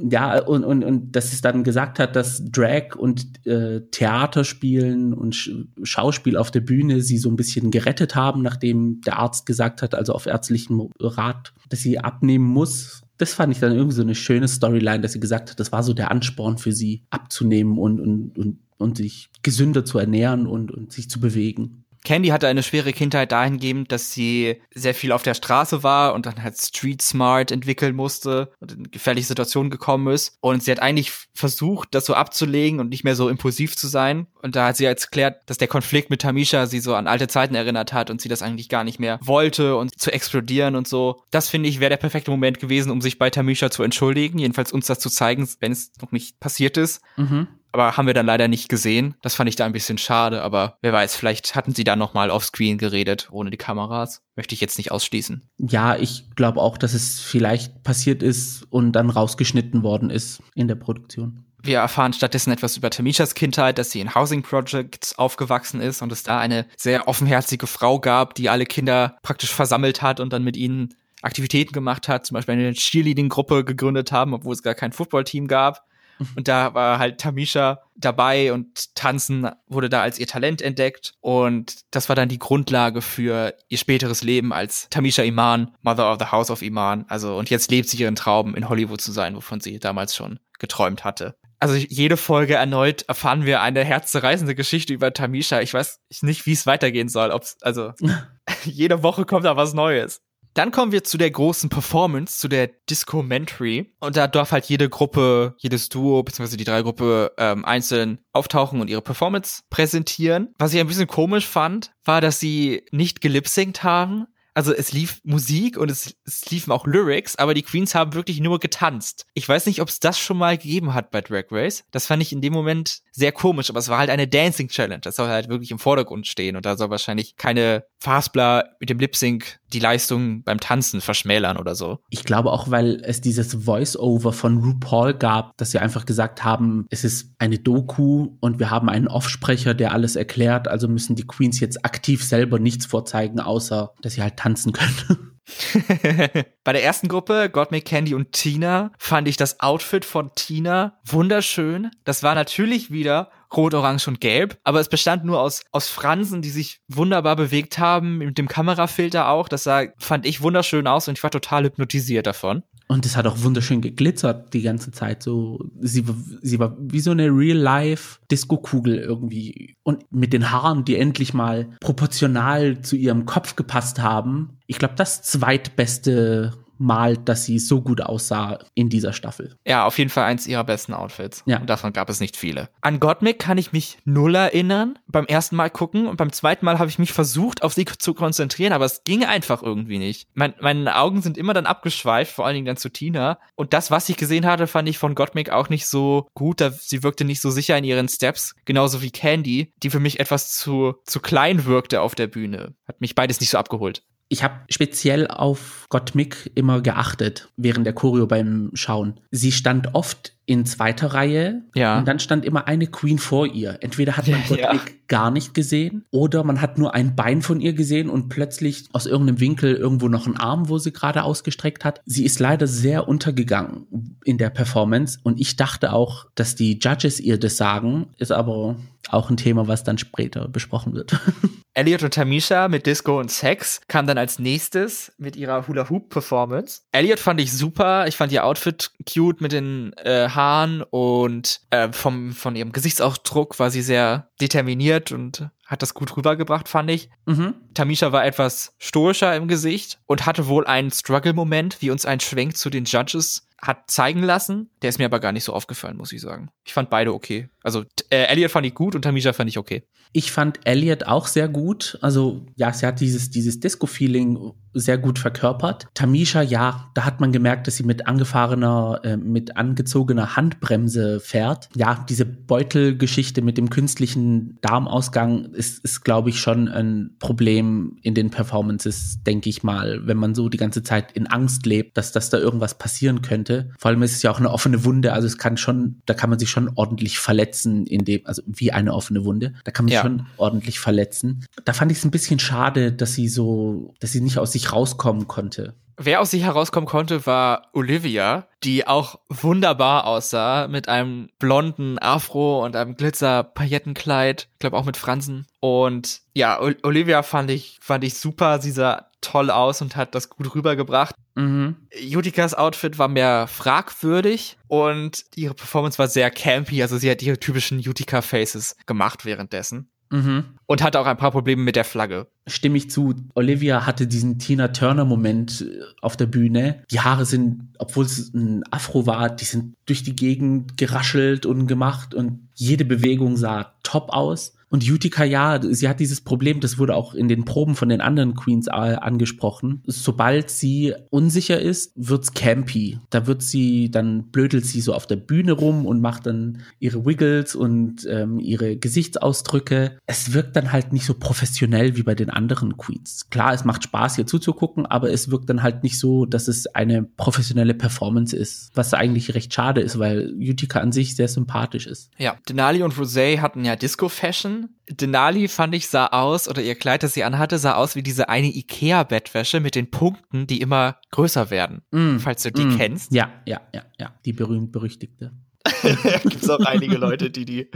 Ja, 0.10 0.40
und, 0.40 0.66
und, 0.66 0.84
und 0.84 1.16
dass 1.16 1.32
es 1.32 1.40
dann 1.40 1.64
gesagt 1.64 1.98
hat, 2.00 2.18
dass 2.18 2.44
Drag 2.52 2.96
und 2.98 3.46
äh, 3.48 3.80
Theaterspielen 3.90 5.14
und 5.14 5.34
Sch 5.34 5.52
Schauspiel 5.84 6.36
auf 6.36 6.52
der 6.52 6.62
Bühne 6.62 7.02
sie 7.02 7.20
so 7.20 7.30
ein 7.30 7.38
bisschen 7.38 7.72
gerettet 7.72 8.16
haben, 8.16 8.42
nachdem 8.42 9.00
der 9.02 9.18
Arzt 9.18 9.46
gesagt 9.46 9.82
hat, 9.82 9.96
also 9.96 10.14
auf 10.14 10.26
ärztlichen 10.26 10.90
Rat, 11.00 11.54
dass 11.70 11.80
sie 11.80 12.00
abnehmen 12.00 12.46
muss 12.46 13.04
das 13.22 13.34
fand 13.34 13.54
ich 13.54 13.60
dann 13.60 13.74
irgendwie 13.74 13.96
so 13.96 14.02
eine 14.02 14.16
schöne 14.16 14.48
Storyline, 14.48 15.02
dass 15.02 15.14
sie 15.14 15.20
gesagt 15.20 15.52
hat, 15.52 15.60
das 15.60 15.72
war 15.72 15.84
so 15.84 15.94
der 15.94 16.12
Ansporn 16.12 16.58
für 16.58 16.72
sie 16.72 17.04
abzunehmen 17.10 17.78
und, 17.78 18.00
und, 18.00 18.38
und 18.38 18.60
und 18.82 18.98
sich 18.98 19.30
gesünder 19.44 19.86
zu 19.86 20.00
ernähren 20.00 20.48
und, 20.48 20.72
und 20.72 20.92
sich 20.92 21.10
zu 21.10 21.20
bewegen. 21.20 21.81
Candy 22.04 22.30
hatte 22.30 22.48
eine 22.48 22.64
schwere 22.64 22.94
Kindheit 22.94 23.32
dahingehend, 23.32 23.92
dass 23.92 24.12
sie 24.12 24.62
sehr 24.74 24.94
viel 24.94 25.12
auf 25.12 25.24
der 25.24 25.34
Straße 25.34 25.84
war 25.84 26.14
und 26.14 26.26
dann 26.26 26.42
halt 26.42 26.58
Street 26.58 27.02
Smart 27.02 27.52
entwickeln 27.52 27.96
musste 27.96 28.52
und 28.60 28.72
in 28.72 28.92
gefährliche 28.92 29.28
Situationen 29.28 29.70
gekommen 29.70 30.14
ist. 30.14 30.38
Und 30.42 30.64
sie 30.64 30.72
hat 30.72 30.82
eigentlich 30.82 31.12
versucht, 31.34 31.90
das 31.92 32.06
so 32.06 32.14
abzulegen 32.14 32.80
und 32.80 32.90
nicht 32.90 33.04
mehr 33.04 33.16
so 33.16 33.30
impulsiv 33.30 33.76
zu 33.76 33.88
sein. 33.88 34.28
Und 34.42 34.56
da 34.56 34.68
hat 34.68 34.78
sie 34.78 34.86
jetzt 34.86 35.06
erklärt, 35.06 35.42
dass 35.46 35.58
der 35.58 35.68
Konflikt 35.68 36.10
mit 36.10 36.22
Tamisha 36.22 36.66
sie 36.66 36.80
so 36.80 36.96
an 36.96 37.08
alte 37.08 37.28
Zeiten 37.28 37.56
erinnert 37.56 37.94
hat 37.94 38.10
und 38.10 38.22
sie 38.22 38.30
das 38.30 38.42
eigentlich 38.42 38.70
gar 38.70 38.84
nicht 38.84 39.00
mehr 39.00 39.20
wollte 39.22 39.76
und 39.76 40.00
zu 40.00 40.12
explodieren 40.12 40.76
und 40.76 40.88
so. 40.88 41.22
Das 41.32 41.50
finde 41.50 41.70
ich 41.70 41.80
wäre 41.80 41.90
der 41.90 41.98
perfekte 41.98 42.32
Moment 42.32 42.60
gewesen, 42.60 42.92
um 42.92 43.02
sich 43.02 43.18
bei 43.18 43.30
Tamisha 43.30 43.70
zu 43.70 43.84
entschuldigen, 43.84 44.40
jedenfalls 44.40 44.72
uns 44.72 44.88
das 44.88 45.00
zu 45.00 45.10
zeigen, 45.10 45.48
wenn 45.60 45.72
es 45.72 45.92
noch 46.02 46.12
nicht 46.12 46.40
passiert 46.40 46.78
ist. 46.78 47.02
Mhm 47.18 47.48
aber 47.72 47.98
haben 47.98 48.08
wir 48.08 48.14
dann 48.14 48.26
leider 48.26 48.48
nicht 48.48 48.70
gesehen. 48.70 49.16
Das 49.22 49.36
fand 49.36 49.50
ich 49.50 49.56
da 49.56 49.66
ein 49.66 49.72
bisschen 49.72 49.98
schade, 49.98 50.42
aber 50.42 50.78
wer 50.82 50.94
weiß, 50.94 51.16
vielleicht 51.16 51.56
hatten 51.56 51.74
sie 51.74 51.84
da 51.84 51.96
noch 51.96 52.14
mal 52.14 52.30
auf 52.30 52.46
Screen 52.46 52.78
geredet, 52.78 53.30
ohne 53.32 53.52
die 53.52 53.58
Kameras. 53.58 54.22
Möchte 54.36 54.56
ich 54.56 54.62
jetzt 54.62 54.78
nicht 54.78 54.92
ausschließen. 54.92 55.50
Ja, 55.58 55.96
ich 55.96 56.30
glaube 56.36 56.60
auch, 56.60 56.78
dass 56.78 56.94
es 56.94 57.20
vielleicht 57.20 57.84
passiert 57.84 58.24
ist 58.24 58.64
und 58.70 58.94
dann 58.94 59.10
rausgeschnitten 59.10 59.84
worden 59.84 60.10
ist 60.10 60.42
in 60.56 60.68
der 60.68 60.76
Produktion. 60.76 61.46
Wir 61.64 61.78
erfahren 61.78 62.14
stattdessen 62.14 62.52
etwas 62.52 62.76
über 62.76 62.90
Tamishas 62.90 63.36
Kindheit, 63.36 63.78
dass 63.78 63.92
sie 63.92 64.00
in 64.00 64.16
Housing 64.16 64.42
Projects 64.42 65.18
aufgewachsen 65.20 65.80
ist 65.80 66.02
und 66.02 66.12
es 66.12 66.24
da 66.24 66.40
eine 66.40 66.66
sehr 66.76 67.08
offenherzige 67.08 67.68
Frau 67.68 68.00
gab, 68.00 68.34
die 68.34 68.50
alle 68.50 68.66
Kinder 68.66 69.18
praktisch 69.22 69.54
versammelt 69.54 70.02
hat 70.02 70.20
und 70.20 70.34
dann 70.34 70.44
mit 70.44 70.58
ihnen 70.58 70.96
Aktivitäten 71.22 71.72
gemacht 71.72 72.08
hat, 72.08 72.26
zum 72.26 72.36
Beispiel 72.36 72.56
eine 72.56 72.74
Cheerleading-Gruppe 72.74 73.64
gegründet 73.64 74.12
haben, 74.12 74.34
obwohl 74.34 74.54
es 74.54 74.64
gar 74.64 74.74
kein 74.74 74.92
Footballteam 74.92 75.48
gab. 75.48 75.86
Und 76.36 76.48
da 76.48 76.74
war 76.74 77.00
halt 77.00 77.20
Tamisha 77.20 77.80
dabei 77.96 78.52
und 78.52 78.96
Tanzen 78.96 79.50
wurde 79.68 79.90
da 79.90 80.02
als 80.02 80.18
ihr 80.18 80.28
Talent 80.28 80.62
entdeckt. 80.62 81.14
Und 81.20 81.82
das 81.92 82.10
war 82.10 82.16
dann 82.16 82.30
die 82.30 82.40
Grundlage 82.40 83.02
für 83.02 83.54
ihr 83.70 83.78
späteres 83.78 84.24
Leben 84.24 84.54
als 84.54 84.88
Tamisha 84.90 85.24
Iman, 85.24 85.76
Mother 85.82 86.12
of 86.12 86.18
the 86.20 86.32
House 86.32 86.50
of 86.50 86.62
Iman. 86.62 87.06
Also, 87.10 87.38
und 87.38 87.50
jetzt 87.50 87.70
lebt 87.70 87.90
sie 87.90 87.98
ihren 87.98 88.16
Traum, 88.16 88.56
in 88.56 88.70
Hollywood 88.70 89.02
zu 89.02 89.12
sein, 89.12 89.36
wovon 89.36 89.60
sie 89.60 89.80
damals 89.80 90.16
schon 90.16 90.40
geträumt 90.60 91.04
hatte. 91.04 91.36
Also 91.60 91.76
jede 91.76 92.18
Folge 92.18 92.56
erneut 92.56 93.04
erfahren 93.04 93.46
wir 93.46 93.62
eine 93.62 93.84
herzzerreißende 93.84 94.56
Geschichte 94.56 94.94
über 94.94 95.14
Tamisha. 95.14 95.62
Ich 95.62 95.76
weiß 95.76 96.00
nicht, 96.22 96.48
wie 96.48 96.54
es 96.54 96.66
weitergehen 96.66 97.08
soll. 97.08 97.30
Ob's, 97.30 97.58
also 97.62 97.94
jede 98.66 99.04
Woche 99.04 99.26
kommt 99.26 99.46
da 99.46 99.56
was 99.58 99.74
Neues. 99.74 100.22
Dann 100.54 100.72
kommen 100.72 100.92
wir 100.92 101.04
zu 101.04 101.18
der 101.18 101.32
großen 101.32 101.70
Performance, 101.70 102.38
zu 102.38 102.48
der 102.48 102.70
Discomentary. 102.90 103.94
Und 104.00 104.18
da 104.18 104.28
darf 104.28 104.52
halt 104.52 104.66
jede 104.66 104.90
Gruppe, 104.90 105.56
jedes 105.58 105.90
Duo, 105.90 106.24
beziehungsweise 106.24 106.58
die 106.58 106.66
drei 106.66 106.82
Gruppe 106.82 107.32
ähm, 107.38 107.64
einzeln 107.64 108.20
auftauchen 108.34 108.82
und 108.82 108.90
ihre 108.90 109.02
Performance 109.02 109.64
präsentieren. 109.70 110.54
Was 110.58 110.74
ich 110.74 110.80
ein 110.80 110.88
bisschen 110.88 111.08
komisch 111.08 111.48
fand, 111.48 111.92
war, 112.04 112.22
dass 112.22 112.40
sie 112.40 112.84
nicht 112.92 113.22
gelipsingt 113.22 113.84
haben, 113.84 114.26
also 114.54 114.74
es 114.74 114.92
lief 114.92 115.22
Musik 115.24 115.78
und 115.78 115.90
es, 115.90 116.16
es 116.26 116.50
liefen 116.50 116.72
auch 116.72 116.86
Lyrics, 116.86 117.36
aber 117.38 117.54
die 117.54 117.62
Queens 117.62 117.96
haben 117.96 118.14
wirklich 118.14 118.40
nur 118.40 118.60
getanzt. 118.60 119.26
Ich 119.34 119.48
weiß 119.48 119.66
nicht, 119.66 119.82
ob 119.82 119.90
es 119.90 120.00
das 120.00 120.20
schon 120.20 120.38
mal 120.38 120.58
gegeben 120.58 120.94
hat 120.94 121.12
bei 121.12 121.22
Drag 121.22 121.46
Race. 121.52 121.84
Das 121.92 122.08
fand 122.08 122.22
ich 122.22 122.34
in 122.34 122.42
dem 122.42 122.54
Moment 122.54 123.02
sehr 123.12 123.32
komisch, 123.32 123.70
aber 123.70 123.80
es 123.80 123.90
war 123.90 124.00
halt 124.00 124.10
eine 124.10 124.28
Dancing 124.28 124.68
Challenge. 124.68 125.02
Das 125.02 125.16
soll 125.16 125.30
halt 125.30 125.50
wirklich 125.50 125.72
im 125.72 125.80
Vordergrund 125.80 126.28
stehen 126.28 126.56
und 126.56 126.66
da 126.66 126.78
soll 126.78 126.90
wahrscheinlich 126.90 127.38
keine 127.38 127.86
Fastbler 128.00 128.76
mit 128.80 128.90
dem 128.90 129.00
Lip 129.00 129.16
Sync 129.16 129.60
die 129.74 129.80
Leistung 129.80 130.44
beim 130.44 130.60
Tanzen 130.60 131.02
verschmälern 131.02 131.58
oder 131.58 131.76
so. 131.76 132.00
Ich 132.10 132.24
glaube 132.24 132.52
auch, 132.52 132.70
weil 132.70 133.02
es 133.06 133.22
dieses 133.22 133.54
Voice-Over 133.54 134.34
von 134.34 134.58
RuPaul 134.58 135.14
gab, 135.14 135.56
dass 135.58 135.72
sie 135.72 135.80
einfach 135.80 136.06
gesagt 136.06 136.44
haben, 136.44 136.86
es 136.90 137.04
ist 137.04 137.34
eine 137.38 137.60
Doku 137.60 138.36
und 138.40 138.60
wir 138.60 138.70
haben 138.70 138.90
einen 138.90 139.08
Offsprecher, 139.08 139.74
der 139.74 139.94
alles 139.94 140.16
erklärt, 140.16 140.68
also 140.68 140.88
müssen 140.88 141.16
die 141.16 141.26
Queens 141.26 141.60
jetzt 141.60 141.86
aktiv 141.86 142.24
selber 142.24 142.60
nichts 142.60 142.86
vorzeigen, 142.86 143.40
außer 143.40 143.94
dass 144.02 144.14
sie 144.14 144.22
halt 144.22 144.38
tanzen 144.42 144.74
können. 144.74 145.32
Bei 146.64 146.74
der 146.74 146.84
ersten 146.84 147.08
Gruppe, 147.08 147.52
Make 147.54 147.82
Candy 147.82 148.14
und 148.14 148.32
Tina, 148.32 148.92
fand 148.98 149.28
ich 149.28 149.38
das 149.38 149.60
Outfit 149.60 150.06
von 150.06 150.32
Tina 150.36 151.00
wunderschön. 151.06 151.92
Das 152.04 152.24
war 152.24 152.36
natürlich 152.36 152.92
wieder 152.92 153.32
Rot, 153.56 153.74
Orange 153.74 154.08
und 154.08 154.22
Gelb. 154.22 154.58
Aber 154.64 154.80
es 154.80 154.90
bestand 154.90 155.26
nur 155.26 155.42
aus, 155.42 155.64
aus 155.72 155.90
Fransen, 155.90 156.42
die 156.42 156.50
sich 156.50 156.82
wunderbar 156.88 157.36
bewegt 157.36 157.80
haben, 157.80 158.20
mit 158.20 158.38
dem 158.38 158.48
Kamerafilter 158.48 159.28
auch. 159.28 159.50
Das 159.50 159.64
sah, 159.64 159.84
fand 159.98 160.26
ich 160.26 160.42
wunderschön 160.42 160.88
aus 160.88 161.08
und 161.08 161.18
ich 161.18 161.24
war 161.24 161.32
total 161.32 161.66
hypnotisiert 161.66 162.28
davon. 162.28 162.64
Und 162.92 163.06
es 163.06 163.16
hat 163.16 163.26
auch 163.26 163.42
wunderschön 163.42 163.80
geglitzert 163.80 164.54
die 164.54 164.64
ganze 164.64 164.92
Zeit. 164.92 165.24
So, 165.24 165.64
sie, 165.80 166.04
sie 166.42 166.60
war 166.60 166.76
wie 166.78 167.00
so 167.00 167.12
eine 167.12 167.30
Real-Life-Disco-Kugel 167.30 168.98
irgendwie. 168.98 169.78
Und 169.84 170.12
mit 170.12 170.34
den 170.34 170.52
Haaren, 170.52 170.84
die 170.84 170.98
endlich 170.98 171.34
mal 171.34 171.70
proportional 171.80 172.82
zu 172.82 172.98
ihrem 172.98 173.26
Kopf 173.26 173.56
gepasst 173.56 174.02
haben. 174.02 174.58
Ich 174.68 174.78
glaube, 174.78 174.96
das 174.98 175.22
zweitbeste 175.22 176.52
Mal, 176.82 177.18
dass 177.18 177.46
sie 177.46 177.60
so 177.60 177.82
gut 177.82 178.02
aussah 178.02 178.60
in 178.74 178.90
dieser 178.90 179.14
Staffel. 179.14 179.56
Ja, 179.66 179.86
auf 179.86 179.98
jeden 179.98 180.10
Fall 180.10 180.26
eins 180.26 180.48
ihrer 180.48 180.64
besten 180.64 180.94
Outfits. 180.94 181.44
Ja. 181.46 181.60
Und 181.60 181.70
davon 181.70 181.94
gab 181.94 182.10
es 182.10 182.20
nicht 182.20 182.36
viele. 182.36 182.70
An 182.82 183.00
Gottmik 183.00 183.40
kann 183.40 183.58
ich 183.58 183.72
mich 183.72 184.00
null 184.06 184.36
erinnern. 184.36 184.98
Beim 185.08 185.26
ersten 185.26 185.56
Mal 185.56 185.70
gucken 185.70 186.08
und 186.08 186.18
beim 186.18 186.32
zweiten 186.32 186.66
Mal 186.66 186.80
habe 186.80 186.90
ich 186.90 187.00
mich 187.00 187.14
versucht, 187.14 187.64
auf 187.64 187.74
sie 187.74 187.86
zu 187.86 188.14
konzentrieren, 188.14 188.74
aber 188.74 188.86
es 188.86 189.04
ging 189.04 189.24
einfach 189.24 189.62
irgendwie 189.64 190.00
nicht. 190.00 190.28
Mein, 190.34 190.54
meine 190.60 190.96
Augen 190.96 191.22
sind 191.22 191.38
immer 191.38 191.54
dann 191.54 191.66
abgeschweift, 191.66 192.34
vor 192.34 192.46
allen 192.46 192.56
Dingen 192.56 192.66
dann 192.66 192.78
zu 192.78 192.90
Tina. 192.90 193.40
Und 193.56 193.74
das, 193.74 193.92
was 193.92 194.10
ich 194.10 194.18
gesehen 194.18 194.46
hatte, 194.46 194.68
fand 194.68 194.90
ich 194.90 194.98
von 194.98 195.16
Gottmik 195.16 195.50
auch 195.52 195.70
nicht 195.70 195.86
so 195.86 196.28
gut. 196.34 196.64
Sie 196.80 197.04
wirkte 197.04 197.26
nicht 197.26 197.42
so 197.42 197.52
sicher 197.52 197.78
in 197.78 197.84
ihren 197.84 198.10
Steps. 198.10 198.56
Genauso 198.66 199.02
wie 199.02 199.12
Candy, 199.12 199.72
die 199.84 199.90
für 199.90 200.00
mich 200.00 200.20
etwas 200.20 200.58
zu, 200.58 200.96
zu 201.06 201.20
klein 201.20 201.66
wirkte 201.66 202.02
auf 202.02 202.16
der 202.16 202.28
Bühne. 202.28 202.74
Hat 202.88 203.02
mich 203.02 203.16
beides 203.16 203.40
nicht 203.40 203.50
so 203.50 203.58
abgeholt 203.58 204.04
ich 204.32 204.44
habe 204.44 204.62
speziell 204.70 205.28
auf 205.28 205.88
Gottmik 205.90 206.52
immer 206.56 206.80
geachtet 206.82 207.50
während 207.58 207.86
der 207.86 207.94
Choreo 207.94 208.28
beim 208.28 208.72
Schauen. 208.74 209.20
Sie 209.30 209.52
stand 209.52 209.94
oft 209.94 210.34
in 210.46 210.66
zweiter 210.66 211.14
Reihe 211.14 211.62
ja. 211.76 212.00
und 212.00 212.08
dann 212.08 212.20
stand 212.20 212.46
immer 212.46 212.68
eine 212.68 212.88
Queen 212.88 213.20
vor 213.20 213.48
ihr. 213.48 213.78
Entweder 213.82 214.18
hat 214.18 214.28
man 214.28 214.42
ja. 214.58 214.74
gar 215.08 215.32
nicht 215.32 215.54
gesehen 215.54 216.06
oder 216.12 216.44
man 216.44 216.62
hat 216.62 216.78
nur 216.78 216.94
ein 216.94 217.16
Bein 217.16 217.42
von 217.42 217.62
ihr 217.62 217.74
gesehen 217.74 218.10
und 218.10 218.30
plötzlich 218.30 218.86
aus 218.92 219.06
irgendeinem 219.06 219.40
Winkel 219.40 219.76
irgendwo 219.76 220.08
noch 220.08 220.28
ein 220.28 220.38
Arm, 220.38 220.68
wo 220.68 220.78
sie 220.78 220.92
gerade 220.92 221.24
ausgestreckt 221.24 221.86
hat. 221.86 222.02
Sie 222.06 222.26
ist 222.26 222.40
leider 222.40 222.68
sehr 222.68 223.08
untergegangen 223.08 224.18
in 224.26 224.38
der 224.38 224.50
Performance 224.50 225.20
und 225.24 225.40
ich 225.40 225.56
dachte 225.56 225.94
auch, 225.94 226.26
dass 226.36 226.56
die 226.56 226.80
Judges 226.80 227.20
ihr 227.20 227.40
das 227.40 227.58
sagen, 227.58 228.08
ist 228.18 228.32
aber 228.32 228.78
auch 229.10 229.30
ein 229.30 229.38
Thema, 229.38 229.68
was 229.68 229.84
dann 229.84 229.98
später 229.98 230.48
besprochen 230.48 230.94
wird. 230.94 231.20
Elliot 231.74 232.04
und 232.04 232.14
Tamisha 232.14 232.68
mit 232.68 232.86
Disco 232.86 233.20
und 233.20 233.32
Sex 233.32 233.82
kam 233.88 234.06
dann 234.06 234.18
als 234.18 234.40
nächstes 234.40 235.14
mit 235.18 235.38
ihrer 235.38 235.68
Hula 235.68 235.90
Hoop 235.90 236.10
Performance. 236.10 236.82
Elliot 236.92 237.20
fand 237.20 237.40
ich 237.40 237.54
super. 237.54 238.08
Ich 238.08 238.18
fand 238.18 238.32
ihr 238.34 238.46
Outfit 238.46 238.92
cute 239.12 239.40
mit 239.40 239.54
den 239.54 239.94
äh, 239.94 240.30
Haaren 240.36 240.82
und 240.84 241.62
äh, 241.70 241.92
vom, 241.92 242.34
von 242.34 242.56
ihrem 242.56 242.72
Gesichtsausdruck 242.72 243.60
war 243.60 243.72
sie 243.72 243.82
sehr 243.82 244.30
determiniert 244.40 245.12
und 245.12 245.50
hat 245.66 245.82
das 245.82 245.94
gut 245.94 246.16
rübergebracht, 246.18 246.68
fand 246.68 246.92
ich. 246.92 247.10
Mhm. 247.26 247.56
Tamisha 247.74 248.12
war 248.12 248.26
etwas 248.26 248.76
stoischer 248.78 249.36
im 249.36 249.48
Gesicht 249.48 250.00
und 250.06 250.26
hatte 250.26 250.48
wohl 250.48 250.68
einen 250.68 250.92
Struggle-Moment, 250.92 251.82
wie 251.82 251.92
uns 251.92 252.06
ein 252.06 252.20
Schwenk 252.20 252.58
zu 252.58 252.70
den 252.70 252.86
Judges 252.86 253.48
hat 253.62 253.92
zeigen 253.92 254.24
lassen. 254.24 254.70
Der 254.82 254.90
ist 254.90 254.98
mir 254.98 255.06
aber 255.06 255.20
gar 255.20 255.32
nicht 255.32 255.44
so 255.44 255.54
aufgefallen, 255.54 255.98
muss 255.98 256.12
ich 256.12 256.22
sagen. 256.22 256.50
Ich 256.66 256.74
fand 256.74 256.90
beide 256.90 257.14
okay. 257.14 257.50
Also 257.64 257.84
äh, 258.10 258.24
Elliot 258.26 258.52
fand 258.52 258.66
ich 258.66 258.74
gut 258.74 258.96
und 258.96 259.04
Tamisha 259.04 259.34
fand 259.34 259.50
ich 259.50 259.58
okay. 259.58 259.84
Ich 260.14 260.32
fand 260.32 260.60
Elliot 260.66 261.06
auch 261.06 261.28
sehr 261.28 261.48
gut. 261.48 261.98
Also 262.02 262.46
ja, 262.56 262.74
sie 262.74 262.86
hat 262.86 263.00
dieses, 263.00 263.30
dieses 263.30 263.60
Disco-Feeling 263.60 264.54
sehr 264.74 264.98
gut 264.98 265.20
verkörpert. 265.20 265.88
Tamisha, 265.94 266.42
ja, 266.42 266.90
da 266.94 267.06
hat 267.06 267.20
man 267.20 267.32
gemerkt, 267.32 267.68
dass 267.68 267.76
sie 267.76 267.84
mit 267.84 268.08
angefahrener, 268.08 269.02
äh, 269.04 269.18
mit 269.18 269.58
angezogener 269.58 270.36
Handbremse 270.36 271.20
fährt. 271.20 271.70
Ja, 271.76 272.06
diese 272.10 272.26
Beutelgeschichte 272.26 273.42
mit 273.42 273.58
dem 273.58 273.70
künstlichen 273.70 274.58
Darmausgang 274.62 275.46
ist, 275.54 275.84
ist 275.84 276.04
glaube 276.04 276.30
ich, 276.30 276.40
schon 276.40 276.68
ein 276.68 277.16
Problem 277.20 277.98
in 278.02 278.16
den 278.16 278.30
Performances, 278.30 279.24
denke 279.24 279.50
ich 279.50 279.64
mal, 279.64 280.08
wenn 280.08 280.18
man 280.18 280.36
so 280.36 280.50
die 280.50 280.58
ganze 280.58 280.84
Zeit 280.84 281.12
in 281.12 281.28
Angst 281.28 281.66
lebt, 281.66 281.98
dass, 281.98 282.12
dass 282.12 282.30
da 282.30 282.38
irgendwas 282.38 282.78
passieren 282.78 283.22
könnte. 283.22 283.51
Vor 283.78 283.90
allem 283.90 284.02
ist 284.04 284.14
es 284.14 284.22
ja 284.22 284.32
auch 284.32 284.40
eine 284.40 284.52
offene 284.52 284.84
Wunde, 284.86 285.14
also 285.14 285.28
es 285.28 285.38
kann 285.38 285.58
schon, 285.58 286.02
da 286.06 286.14
kann 286.14 286.30
man 286.30 286.40
sich 286.40 286.50
schon 286.50 286.72
ordentlich 286.76 287.20
verletzen, 287.20 287.86
in 287.86 288.06
dem, 288.06 288.22
also 288.26 288.42
wie 288.46 288.72
eine 288.72 288.94
offene 288.94 289.26
Wunde. 289.26 289.54
Da 289.64 289.72
kann 289.72 289.86
man 289.86 289.94
ja. 289.94 290.02
sich 290.02 290.10
schon 290.10 290.28
ordentlich 290.38 290.80
verletzen. 290.80 291.46
Da 291.66 291.74
fand 291.74 291.92
ich 291.92 292.00
es 292.00 292.06
ein 292.06 292.12
bisschen 292.12 292.40
schade, 292.40 292.92
dass 292.92 293.14
sie 293.14 293.28
so, 293.28 293.94
dass 294.00 294.12
sie 294.12 294.22
nicht 294.22 294.38
aus 294.38 294.52
sich 294.52 294.72
rauskommen 294.72 295.28
konnte. 295.28 295.76
Wer 295.98 296.22
aus 296.22 296.32
sich 296.32 296.44
herauskommen 296.44 296.88
konnte, 296.88 297.26
war 297.26 297.70
Olivia, 297.74 298.48
die 298.64 298.88
auch 298.88 299.20
wunderbar 299.30 300.06
aussah 300.06 300.68
mit 300.68 300.90
einem 300.90 301.30
blonden 301.40 302.00
Afro 302.00 302.64
und 302.64 302.76
einem 302.76 302.96
Glitzer-Paillettenkleid, 302.96 304.48
ich 304.54 304.60
glaube 304.60 304.78
auch 304.78 304.86
mit 304.86 304.98
Fransen. 304.98 305.46
Und 305.60 306.22
ja, 306.34 306.60
Olivia 306.60 307.24
fand 307.24 307.52
ich, 307.52 307.78
fand 307.82 308.04
ich 308.04 308.16
super. 308.16 308.60
Sie 308.62 308.72
sah 308.72 309.12
toll 309.22 309.52
aus 309.52 309.82
und 309.82 309.96
hat 309.96 310.16
das 310.16 310.30
gut 310.30 310.56
rübergebracht. 310.56 311.16
Mhm. 311.36 311.76
Utikas 312.14 312.54
Outfit 312.54 312.98
war 312.98 313.08
mehr 313.08 313.48
fragwürdig 313.48 314.58
und 314.68 315.26
ihre 315.36 315.54
Performance 315.54 316.00
war 316.00 316.08
sehr 316.08 316.32
campy. 316.32 316.82
Also 316.82 316.98
sie 316.98 317.10
hat 317.10 317.22
ihre 317.22 317.40
typischen 317.40 317.78
Utica-Faces 317.78 318.76
gemacht 318.86 319.24
währenddessen. 319.24 319.91
Mhm. 320.12 320.44
Und 320.66 320.84
hatte 320.84 321.00
auch 321.00 321.06
ein 321.06 321.18
paar 321.18 321.32
Probleme 321.32 321.64
mit 321.64 321.76
der 321.76 321.86
Flagge. 321.86 322.28
Stimme 322.46 322.78
ich 322.78 322.90
zu. 322.90 323.16
Olivia 323.34 323.86
hatte 323.86 324.08
diesen 324.08 324.40
Tina 324.40 324.68
Turner-Moment 324.68 325.62
äh, 325.62 325.82
auf 326.02 326.18
der 326.18 326.28
Bühne. 326.28 326.84
Die 326.92 327.00
Haare 327.00 327.26
sind, 327.26 327.70
obwohl 327.80 328.06
es 328.06 328.34
ein 328.34 328.64
Afro 328.72 329.08
war, 329.08 329.30
die 329.30 329.46
sind 329.46 329.76
durch 329.86 330.04
die 330.04 330.16
Gegend 330.16 330.78
geraschelt 330.78 331.46
und 331.46 331.68
gemacht 331.68 332.14
und 332.14 332.50
jede 332.56 332.86
Bewegung 332.86 333.38
sah 333.38 333.74
top 333.84 334.10
aus. 334.10 334.54
Und 334.72 334.90
Utica, 334.90 335.26
ja, 335.26 335.60
sie 335.62 335.90
hat 335.90 336.00
dieses 336.00 336.22
Problem, 336.22 336.62
das 336.62 336.78
wurde 336.78 336.96
auch 336.96 337.14
in 337.14 337.28
den 337.28 337.44
Proben 337.44 337.76
von 337.76 337.90
den 337.90 338.00
anderen 338.00 338.36
Queens 338.36 338.68
äh, 338.68 338.72
angesprochen. 338.72 339.84
Sobald 339.86 340.50
sie 340.50 340.94
unsicher 341.10 341.60
ist, 341.60 341.92
wird's 341.98 342.34
campy. 342.34 342.98
Da 343.10 343.28
wird 343.28 343.42
sie, 343.42 343.92
dann 343.92 344.32
blödelt 344.32 344.66
sie 344.66 344.80
so 344.80 344.94
auf 344.94 345.08
der 345.08 345.18
Bühne 345.18 345.52
rum 345.52 345.86
und 345.86 346.00
macht 346.00 346.26
dann 346.26 346.62
ihre 346.80 347.06
Wiggles 347.06 347.54
und 347.54 348.08
ähm, 348.10 348.40
ihre 348.40 348.78
Gesichtsausdrücke. 348.78 349.98
Es 350.06 350.32
wirkt 350.32 350.56
dann 350.56 350.72
halt 350.72 350.94
nicht 350.94 351.06
so 351.06 351.16
professionell 351.16 351.98
wie 351.98 352.04
bei 352.04 352.16
den 352.16 352.30
anderen 352.30 352.78
Queens. 352.78 353.30
Klar, 353.30 353.54
es 353.54 353.66
macht 353.66 353.84
Spaß, 353.84 354.16
hier 354.16 354.26
zuzugucken, 354.26 354.86
aber 354.86 355.12
es 355.12 355.30
wirkt 355.30 355.50
dann 355.50 355.64
halt 355.64 355.84
nicht 355.84 356.00
so, 356.00 356.26
dass 356.26 356.48
es 356.48 356.68
eine 356.68 357.04
professionelle 357.04 357.74
Performance 357.74 358.34
ist. 358.34 358.72
Was 358.74 358.94
eigentlich 358.94 359.36
recht 359.36 359.54
schade 359.54 359.82
ist, 359.82 360.00
weil 360.00 360.34
Utica 360.40 360.80
an 360.80 360.94
sich 360.94 361.18
sehr 361.18 361.28
sympathisch 361.28 361.88
ist. 361.88 362.10
Ja, 362.18 362.38
Denali 362.48 362.84
und 362.84 362.94
Rosé 362.94 363.40
hatten 363.40 363.66
ja 363.66 363.76
Disco-Fashion 363.76 364.61
Denali 364.90 365.48
fand 365.48 365.76
ich 365.76 365.88
sah 365.88 366.08
aus, 366.08 366.48
oder 366.48 366.62
ihr 366.62 366.76
Kleid, 366.76 367.04
das 367.04 367.14
sie 367.14 367.24
anhatte, 367.24 367.58
sah 367.58 367.76
aus 367.76 367.96
wie 367.96 368.04
diese 368.04 368.30
eine 368.30 368.48
Ikea-Bettwäsche 368.48 369.60
mit 369.60 369.76
den 369.76 369.92
Punkten, 369.92 370.48
die 370.48 370.62
immer 370.62 370.98
größer 371.12 371.50
werden. 371.50 371.82
Mm. 371.92 372.18
Falls 372.18 372.44
du 372.44 372.52
die 372.52 372.66
mm. 372.66 372.78
kennst. 372.78 373.14
Ja, 373.14 373.32
ja, 373.46 373.62
ja, 373.74 373.84
ja. 373.98 374.14
Die 374.26 374.34
berühmt-berüchtigte. 374.34 375.32
Gibt 376.24 376.44
es 376.44 376.50
auch 376.50 376.66
einige 376.66 376.98
Leute, 376.98 377.30
die 377.30 377.46
die 377.46 377.70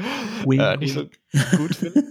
äh, 0.50 0.78
nicht 0.78 0.94
so 0.94 1.06
gut 1.58 1.76
finden. 1.76 2.04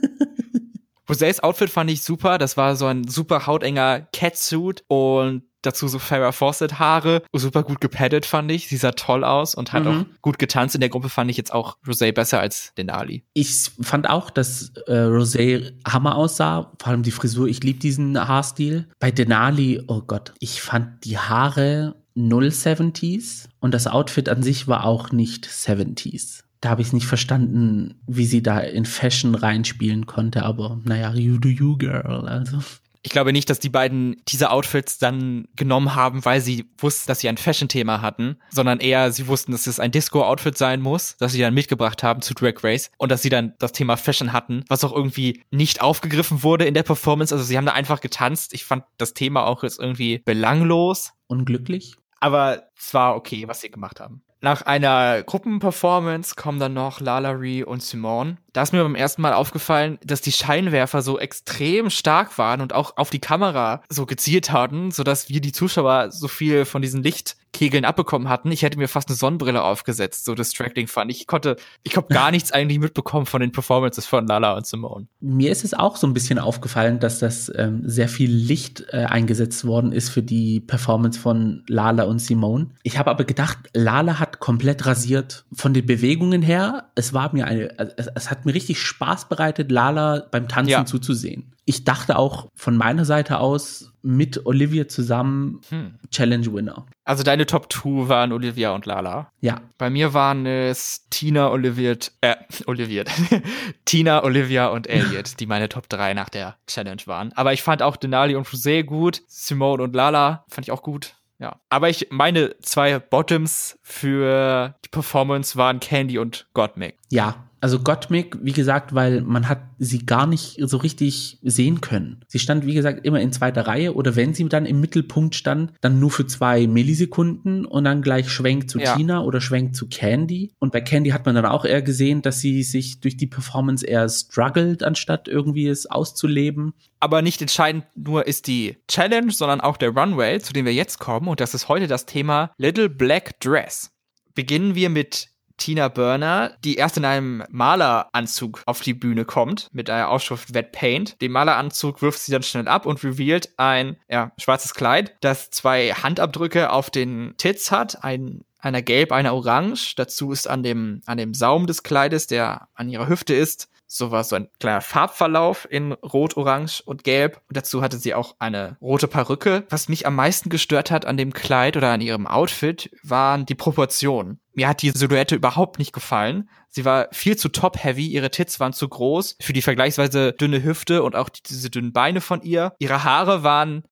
José's 1.08 1.40
Outfit 1.40 1.70
fand 1.70 1.90
ich 1.90 2.02
super. 2.02 2.38
Das 2.38 2.56
war 2.56 2.76
so 2.76 2.86
ein 2.86 3.06
super 3.06 3.46
hautenger 3.46 4.08
Catsuit 4.12 4.84
und 4.88 5.42
dazu 5.66 5.88
so 5.88 5.98
Farrah 5.98 6.32
Fawcett 6.32 6.78
Haare. 6.78 7.22
Super 7.32 7.62
gut 7.62 7.80
gepaddet 7.80 8.26
fand 8.26 8.50
ich. 8.50 8.68
Sie 8.68 8.76
sah 8.76 8.92
toll 8.92 9.24
aus 9.24 9.54
und 9.54 9.72
hat 9.72 9.84
mhm. 9.84 9.88
auch 9.88 10.22
gut 10.22 10.38
getanzt. 10.38 10.74
In 10.74 10.80
der 10.80 10.90
Gruppe 10.90 11.08
fand 11.08 11.30
ich 11.30 11.36
jetzt 11.36 11.52
auch 11.52 11.76
Rosé 11.86 12.12
besser 12.12 12.40
als 12.40 12.72
Denali. 12.76 13.24
Ich 13.34 13.70
fand 13.80 14.08
auch, 14.08 14.30
dass 14.30 14.72
äh, 14.86 14.92
Rosé 14.92 15.72
Hammer 15.86 16.16
aussah. 16.16 16.72
Vor 16.78 16.88
allem 16.88 17.02
die 17.02 17.10
Frisur. 17.10 17.48
Ich 17.48 17.62
liebe 17.62 17.78
diesen 17.78 18.18
Haarstil. 18.18 18.88
Bei 18.98 19.10
Denali, 19.10 19.82
oh 19.86 20.02
Gott, 20.02 20.34
ich 20.38 20.62
fand 20.62 21.04
die 21.04 21.18
Haare 21.18 21.96
null 22.14 22.48
70s 22.48 23.48
und 23.58 23.74
das 23.74 23.86
Outfit 23.86 24.28
an 24.28 24.42
sich 24.42 24.68
war 24.68 24.84
auch 24.84 25.10
nicht 25.10 25.46
70s 25.46 26.44
da 26.64 26.70
habe 26.70 26.80
ich 26.80 26.88
es 26.88 26.92
nicht 26.94 27.06
verstanden, 27.06 28.00
wie 28.06 28.24
sie 28.24 28.42
da 28.42 28.58
in 28.58 28.86
Fashion 28.86 29.34
reinspielen 29.34 30.06
konnte, 30.06 30.44
aber 30.44 30.80
naja, 30.84 31.12
you 31.12 31.36
do 31.36 31.50
you, 31.50 31.76
girl, 31.76 32.26
also. 32.26 32.60
Ich 33.04 33.10
glaube 33.10 33.34
nicht, 33.34 33.50
dass 33.50 33.58
die 33.58 33.68
beiden 33.68 34.16
diese 34.28 34.50
Outfits 34.50 34.96
dann 34.98 35.46
genommen 35.56 35.94
haben, 35.94 36.24
weil 36.24 36.40
sie 36.40 36.64
wussten, 36.78 37.06
dass 37.06 37.20
sie 37.20 37.28
ein 37.28 37.36
Fashion-Thema 37.36 38.00
hatten, 38.00 38.38
sondern 38.48 38.80
eher 38.80 39.12
sie 39.12 39.26
wussten, 39.26 39.52
dass 39.52 39.66
es 39.66 39.78
ein 39.78 39.90
Disco-Outfit 39.90 40.56
sein 40.56 40.80
muss, 40.80 41.14
das 41.18 41.32
sie 41.32 41.40
dann 41.40 41.52
mitgebracht 41.52 42.02
haben 42.02 42.22
zu 42.22 42.32
Drag 42.32 42.64
Race 42.64 42.90
und 42.96 43.12
dass 43.12 43.20
sie 43.20 43.28
dann 43.28 43.52
das 43.58 43.72
Thema 43.72 43.98
Fashion 43.98 44.32
hatten, 44.32 44.64
was 44.68 44.84
auch 44.84 44.92
irgendwie 44.92 45.44
nicht 45.50 45.82
aufgegriffen 45.82 46.42
wurde 46.42 46.64
in 46.64 46.72
der 46.72 46.82
Performance. 46.82 47.34
Also 47.34 47.44
sie 47.44 47.58
haben 47.58 47.66
da 47.66 47.72
einfach 47.72 48.00
getanzt. 48.00 48.54
Ich 48.54 48.64
fand 48.64 48.84
das 48.96 49.12
Thema 49.12 49.44
auch 49.44 49.62
jetzt 49.62 49.78
irgendwie 49.78 50.22
belanglos. 50.24 51.12
Unglücklich? 51.26 51.96
Aber 52.20 52.62
es 52.74 52.94
war 52.94 53.16
okay, 53.16 53.46
was 53.46 53.60
sie 53.60 53.70
gemacht 53.70 54.00
haben. 54.00 54.22
Nach 54.40 54.62
einer 54.62 55.22
Gruppenperformance 55.22 56.34
kommen 56.34 56.60
dann 56.60 56.74
noch 56.74 57.00
Lalaurie 57.00 57.64
und 57.64 57.82
Simone. 57.82 58.36
Da 58.54 58.62
ist 58.62 58.72
mir 58.72 58.84
beim 58.84 58.94
ersten 58.94 59.20
Mal 59.20 59.32
aufgefallen, 59.32 59.98
dass 60.04 60.20
die 60.20 60.30
Scheinwerfer 60.30 61.02
so 61.02 61.18
extrem 61.18 61.90
stark 61.90 62.38
waren 62.38 62.60
und 62.60 62.72
auch 62.72 62.96
auf 62.96 63.10
die 63.10 63.18
Kamera 63.18 63.82
so 63.88 64.06
gezielt 64.06 64.52
hatten, 64.52 64.92
sodass 64.92 65.28
wir 65.28 65.40
die 65.40 65.50
Zuschauer 65.50 66.12
so 66.12 66.28
viel 66.28 66.64
von 66.64 66.80
diesen 66.80 67.02
Lichtkegeln 67.02 67.84
abbekommen 67.84 68.28
hatten. 68.28 68.52
Ich 68.52 68.62
hätte 68.62 68.78
mir 68.78 68.86
fast 68.86 69.08
eine 69.08 69.16
Sonnenbrille 69.16 69.60
aufgesetzt, 69.60 70.24
so 70.24 70.36
distracting 70.36 70.86
fand 70.86 71.10
ich. 71.10 71.26
konnte, 71.26 71.56
ich 71.82 71.96
habe 71.96 72.14
gar 72.14 72.30
nichts 72.30 72.52
eigentlich 72.52 72.78
mitbekommen 72.78 73.26
von 73.26 73.40
den 73.40 73.50
Performances 73.50 74.06
von 74.06 74.24
Lala 74.28 74.56
und 74.56 74.66
Simone. 74.66 75.08
Mir 75.18 75.50
ist 75.50 75.64
es 75.64 75.74
auch 75.74 75.96
so 75.96 76.06
ein 76.06 76.14
bisschen 76.14 76.38
aufgefallen, 76.38 77.00
dass 77.00 77.18
das 77.18 77.50
ähm, 77.56 77.82
sehr 77.84 78.08
viel 78.08 78.30
Licht 78.30 78.84
äh, 78.90 79.06
eingesetzt 79.06 79.64
worden 79.64 79.90
ist 79.90 80.10
für 80.10 80.22
die 80.22 80.60
Performance 80.60 81.18
von 81.18 81.64
Lala 81.66 82.04
und 82.04 82.20
Simone. 82.20 82.70
Ich 82.84 82.98
habe 82.98 83.10
aber 83.10 83.24
gedacht, 83.24 83.58
Lala 83.72 84.20
hat 84.20 84.33
komplett 84.40 84.86
rasiert 84.86 85.44
von 85.52 85.74
den 85.74 85.86
Bewegungen 85.86 86.42
her. 86.42 86.90
Es 86.94 87.12
war 87.12 87.32
mir 87.32 87.46
eine, 87.46 87.78
es, 87.78 88.08
es 88.14 88.30
hat 88.30 88.46
mir 88.46 88.54
richtig 88.54 88.80
Spaß 88.80 89.28
bereitet, 89.28 89.70
Lala 89.70 90.26
beim 90.30 90.48
Tanzen 90.48 90.70
ja. 90.70 90.86
zuzusehen. 90.86 91.52
Ich 91.66 91.84
dachte 91.84 92.18
auch 92.18 92.48
von 92.54 92.76
meiner 92.76 93.04
Seite 93.04 93.38
aus 93.38 93.92
mit 94.02 94.44
Olivia 94.44 94.86
zusammen 94.86 95.62
hm. 95.70 95.94
Challenge 96.10 96.52
Winner. 96.52 96.86
Also 97.04 97.22
deine 97.22 97.46
Top 97.46 97.72
2 97.72 98.08
waren 98.08 98.32
Olivia 98.32 98.72
und 98.74 98.84
Lala. 98.84 99.30
Ja. 99.40 99.62
Bei 99.78 99.88
mir 99.88 100.12
waren 100.12 100.44
es 100.44 101.06
Tina, 101.08 101.50
Olivia, 101.50 101.96
äh, 102.20 102.36
Olivia, 102.66 103.04
Tina, 103.86 104.22
Olivia 104.22 104.66
und 104.68 104.86
Elliot, 104.86 105.40
die 105.40 105.46
meine 105.46 105.70
Top 105.70 105.88
3 105.88 106.12
nach 106.12 106.28
der 106.28 106.56
Challenge 106.66 107.02
waren. 107.06 107.32
Aber 107.34 107.54
ich 107.54 107.62
fand 107.62 107.80
auch 107.80 107.96
Denali 107.96 108.36
und 108.36 108.46
José 108.46 108.82
gut. 108.84 109.22
Simone 109.26 109.82
und 109.82 109.94
Lala 109.94 110.44
fand 110.48 110.66
ich 110.66 110.72
auch 110.72 110.82
gut. 110.82 111.14
Ja. 111.38 111.60
Aber 111.68 111.88
ich 111.88 112.08
meine 112.10 112.58
zwei 112.60 112.98
Bottoms 112.98 113.78
für 113.82 114.74
die 114.84 114.88
Performance 114.88 115.56
waren 115.56 115.80
Candy 115.80 116.18
und 116.18 116.46
Gottmik. 116.54 116.96
Ja, 117.10 117.48
also 117.64 117.78
Gottmik, 117.78 118.36
wie 118.42 118.52
gesagt, 118.52 118.94
weil 118.94 119.22
man 119.22 119.48
hat 119.48 119.62
sie 119.78 120.04
gar 120.04 120.26
nicht 120.26 120.58
so 120.60 120.76
richtig 120.76 121.38
sehen 121.40 121.80
können. 121.80 122.22
Sie 122.28 122.38
stand, 122.38 122.66
wie 122.66 122.74
gesagt, 122.74 123.06
immer 123.06 123.22
in 123.22 123.32
zweiter 123.32 123.66
Reihe 123.66 123.94
oder 123.94 124.16
wenn 124.16 124.34
sie 124.34 124.46
dann 124.50 124.66
im 124.66 124.82
Mittelpunkt 124.82 125.34
stand, 125.34 125.72
dann 125.80 125.98
nur 125.98 126.10
für 126.10 126.26
zwei 126.26 126.66
Millisekunden 126.66 127.64
und 127.64 127.84
dann 127.84 128.02
gleich 128.02 128.28
schwenkt 128.28 128.68
zu 128.68 128.80
ja. 128.80 128.94
Tina 128.94 129.22
oder 129.22 129.40
schwenkt 129.40 129.76
zu 129.76 129.88
Candy. 129.88 130.52
Und 130.58 130.72
bei 130.72 130.82
Candy 130.82 131.08
hat 131.08 131.24
man 131.24 131.36
dann 131.36 131.46
auch 131.46 131.64
eher 131.64 131.80
gesehen, 131.80 132.20
dass 132.20 132.40
sie 132.40 132.62
sich 132.64 133.00
durch 133.00 133.16
die 133.16 133.28
Performance 133.28 133.86
eher 133.86 134.06
struggelt, 134.10 134.82
anstatt 134.82 135.26
irgendwie 135.26 135.66
es 135.66 135.86
auszuleben. 135.86 136.74
Aber 137.00 137.22
nicht 137.22 137.40
entscheidend 137.40 137.86
nur 137.94 138.26
ist 138.26 138.46
die 138.46 138.76
Challenge, 138.88 139.32
sondern 139.32 139.62
auch 139.62 139.78
der 139.78 139.88
Runway, 139.88 140.38
zu 140.38 140.52
dem 140.52 140.66
wir 140.66 140.74
jetzt 140.74 140.98
kommen. 140.98 141.28
Und 141.28 141.40
das 141.40 141.54
ist 141.54 141.70
heute 141.70 141.86
das 141.86 142.04
Thema 142.04 142.50
Little 142.58 142.90
Black 142.90 143.40
Dress. 143.40 143.90
Beginnen 144.34 144.74
wir 144.74 144.90
mit 144.90 145.28
Tina 145.56 145.88
Burner, 145.88 146.56
die 146.64 146.76
erst 146.76 146.96
in 146.96 147.04
einem 147.04 147.44
Maleranzug 147.50 148.62
auf 148.66 148.80
die 148.80 148.94
Bühne 148.94 149.24
kommt, 149.24 149.68
mit 149.72 149.88
einer 149.90 150.08
Aufschrift 150.08 150.54
Wet 150.54 150.72
Paint. 150.72 151.20
Den 151.20 151.32
Maleranzug 151.32 152.02
wirft 152.02 152.20
sie 152.20 152.32
dann 152.32 152.42
schnell 152.42 152.68
ab 152.68 152.86
und 152.86 153.02
revealt 153.02 153.50
ein 153.56 153.96
ja, 154.08 154.32
schwarzes 154.38 154.74
Kleid, 154.74 155.16
das 155.20 155.50
zwei 155.50 155.90
Handabdrücke 155.90 156.70
auf 156.70 156.90
den 156.90 157.34
Tits 157.36 157.70
hat, 157.70 158.04
ein 158.04 158.44
einer 158.64 158.82
gelb, 158.82 159.12
einer 159.12 159.34
orange. 159.34 159.94
Dazu 159.94 160.32
ist 160.32 160.48
an 160.48 160.62
dem, 160.62 161.02
an 161.06 161.18
dem 161.18 161.34
Saum 161.34 161.66
des 161.66 161.82
Kleides, 161.82 162.26
der 162.26 162.68
an 162.74 162.88
ihrer 162.88 163.08
Hüfte 163.08 163.34
ist, 163.34 163.68
so 163.94 164.10
war 164.10 164.24
so 164.24 164.34
ein 164.34 164.48
kleiner 164.58 164.80
Farbverlauf 164.80 165.68
in 165.70 165.92
Rot, 165.92 166.36
Orange 166.36 166.82
und 166.84 167.04
Gelb. 167.04 167.40
Und 167.48 167.56
dazu 167.56 167.80
hatte 167.80 167.96
sie 167.96 168.12
auch 168.12 168.34
eine 168.40 168.76
rote 168.80 169.06
Perücke. 169.06 169.64
Was 169.70 169.88
mich 169.88 170.04
am 170.04 170.16
meisten 170.16 170.50
gestört 170.50 170.90
hat 170.90 171.04
an 171.04 171.16
dem 171.16 171.32
Kleid 171.32 171.76
oder 171.76 171.92
an 171.92 172.00
ihrem 172.00 172.26
Outfit, 172.26 172.90
waren 173.04 173.46
die 173.46 173.54
Proportionen. 173.54 174.40
Mir 174.52 174.66
hat 174.66 174.82
die 174.82 174.90
Silhouette 174.90 175.36
überhaupt 175.36 175.78
nicht 175.78 175.92
gefallen. 175.92 176.48
Sie 176.68 176.84
war 176.84 177.06
viel 177.12 177.36
zu 177.36 177.48
top-heavy, 177.48 178.08
ihre 178.08 178.32
Tits 178.32 178.58
waren 178.58 178.72
zu 178.72 178.88
groß 178.88 179.36
für 179.40 179.52
die 179.52 179.62
vergleichsweise 179.62 180.32
dünne 180.32 180.64
Hüfte 180.64 181.04
und 181.04 181.14
auch 181.14 181.28
diese 181.28 181.70
dünnen 181.70 181.92
Beine 181.92 182.20
von 182.20 182.42
ihr. 182.42 182.74
Ihre 182.80 183.04
Haare 183.04 183.44
waren 183.44 183.84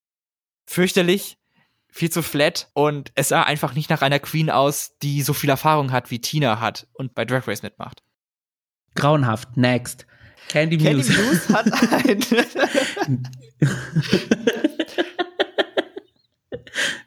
fürchterlich, 0.65 1.37
viel 1.87 2.09
zu 2.09 2.23
flat 2.23 2.69
und 2.73 3.13
es 3.15 3.29
sah 3.29 3.43
einfach 3.43 3.73
nicht 3.73 3.89
nach 3.89 4.01
einer 4.01 4.19
Queen 4.19 4.49
aus, 4.49 4.97
die 5.01 5.21
so 5.21 5.31
viel 5.31 5.49
Erfahrung 5.49 5.93
hat, 5.93 6.11
wie 6.11 6.19
Tina 6.19 6.59
hat 6.59 6.87
und 6.91 7.15
bei 7.15 7.23
Drag 7.23 7.47
Race 7.47 7.63
mitmacht. 7.63 8.02
Grauenhaft. 8.95 9.57
Next. 9.57 10.05
Candy 10.49 10.77
Muse. 10.77 11.11
Candy 11.11 11.29
Muse 11.29 11.49
hat 11.53 11.71
ein. 12.05 13.27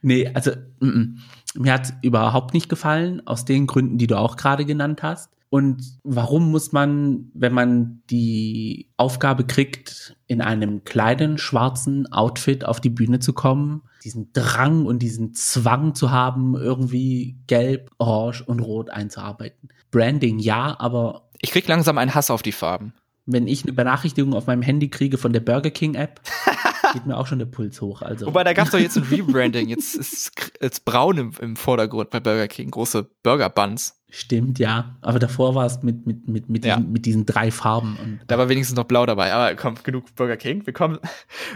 nee, 0.03 0.31
also 0.35 0.53
mm, 0.81 0.87
mm. 0.87 1.19
mir 1.55 1.73
hat 1.73 1.93
überhaupt 2.03 2.55
nicht 2.55 2.69
gefallen, 2.69 3.27
aus 3.27 3.45
den 3.45 3.67
Gründen, 3.67 3.99
die 3.99 4.07
du 4.07 4.19
auch 4.19 4.37
gerade 4.37 4.65
genannt 4.65 5.03
hast. 5.03 5.31
Und 5.49 5.99
warum 6.03 6.51
muss 6.51 6.73
man, 6.73 7.31
wenn 7.33 7.53
man 7.53 8.03
die 8.11 8.91
Aufgabe 8.97 9.45
kriegt, 9.45 10.17
in 10.27 10.41
einem 10.41 10.83
kleinen 10.85 11.39
schwarzen 11.39 12.13
Outfit 12.13 12.65
auf 12.65 12.81
die 12.81 12.91
Bühne 12.91 13.21
zu 13.21 13.33
kommen, 13.33 13.83
diesen 14.03 14.33
Drang 14.33 14.87
und 14.87 15.01
diesen 15.01 15.35
Zwang 15.35 15.95
zu 15.95 16.11
haben, 16.11 16.57
irgendwie 16.57 17.39
gelb, 17.47 17.91
orange 17.99 18.43
und 18.43 18.61
rot 18.61 18.91
einzuarbeiten? 18.91 19.69
Branding 19.91 20.39
ja, 20.41 20.79
aber. 20.79 21.26
Ich 21.41 21.51
krieg 21.51 21.67
langsam 21.69 21.99
einen 21.99 22.15
Hass 22.15 22.31
auf 22.31 22.43
die 22.43 22.53
Farben. 22.53 22.95
Wenn 23.27 23.49
ich 23.49 23.65
eine 23.65 23.73
Benachrichtigung 23.73 24.35
auf 24.35 24.47
meinem 24.47 24.63
Handy 24.63 24.89
kriege 24.89 25.19
von 25.19 25.33
der 25.33 25.41
Burger 25.41 25.71
King 25.71 25.95
App, 25.97 26.21
geht 26.93 27.07
mir 27.07 27.17
auch 27.17 27.27
schon 27.27 27.39
der 27.41 27.47
Puls 27.47 27.81
hoch. 27.81 28.03
Also. 28.03 28.27
Wobei, 28.27 28.45
da 28.45 28.53
gab 28.53 28.67
es 28.67 28.73
doch 28.73 28.79
jetzt 28.79 28.97
ein 28.97 29.03
Rebranding. 29.05 29.69
Jetzt 29.69 29.97
ist 29.97 30.33
jetzt 30.61 30.85
braun 30.85 31.19
im, 31.19 31.33
im 31.41 31.57
Vordergrund 31.57 32.11
bei 32.11 32.21
Burger 32.21 32.47
King. 32.47 32.71
Große 32.71 33.09
Burger 33.23 33.51
Buns. 33.51 34.01
Stimmt, 34.09 34.59
ja. 34.59 34.97
Aber 35.03 35.19
davor 35.19 35.55
war 35.55 35.67
es 35.67 35.83
mit, 35.83 36.07
mit, 36.07 36.29
mit, 36.29 36.49
mit, 36.49 36.65
ja. 36.65 36.77
diesen, 36.77 36.93
mit 36.93 37.07
diesen 37.07 37.27
drei 37.27 37.51
Farben. 37.51 37.99
Und 38.03 38.21
da 38.29 38.39
war 38.39 38.49
wenigstens 38.49 38.77
noch 38.77 38.85
blau 38.85 39.05
dabei. 39.05 39.33
Aber 39.33 39.55
komm, 39.57 39.75
genug 39.83 40.15
Burger 40.15 40.37
King. 40.37 40.65
Wir 40.65 40.73
kommen, 40.73 40.99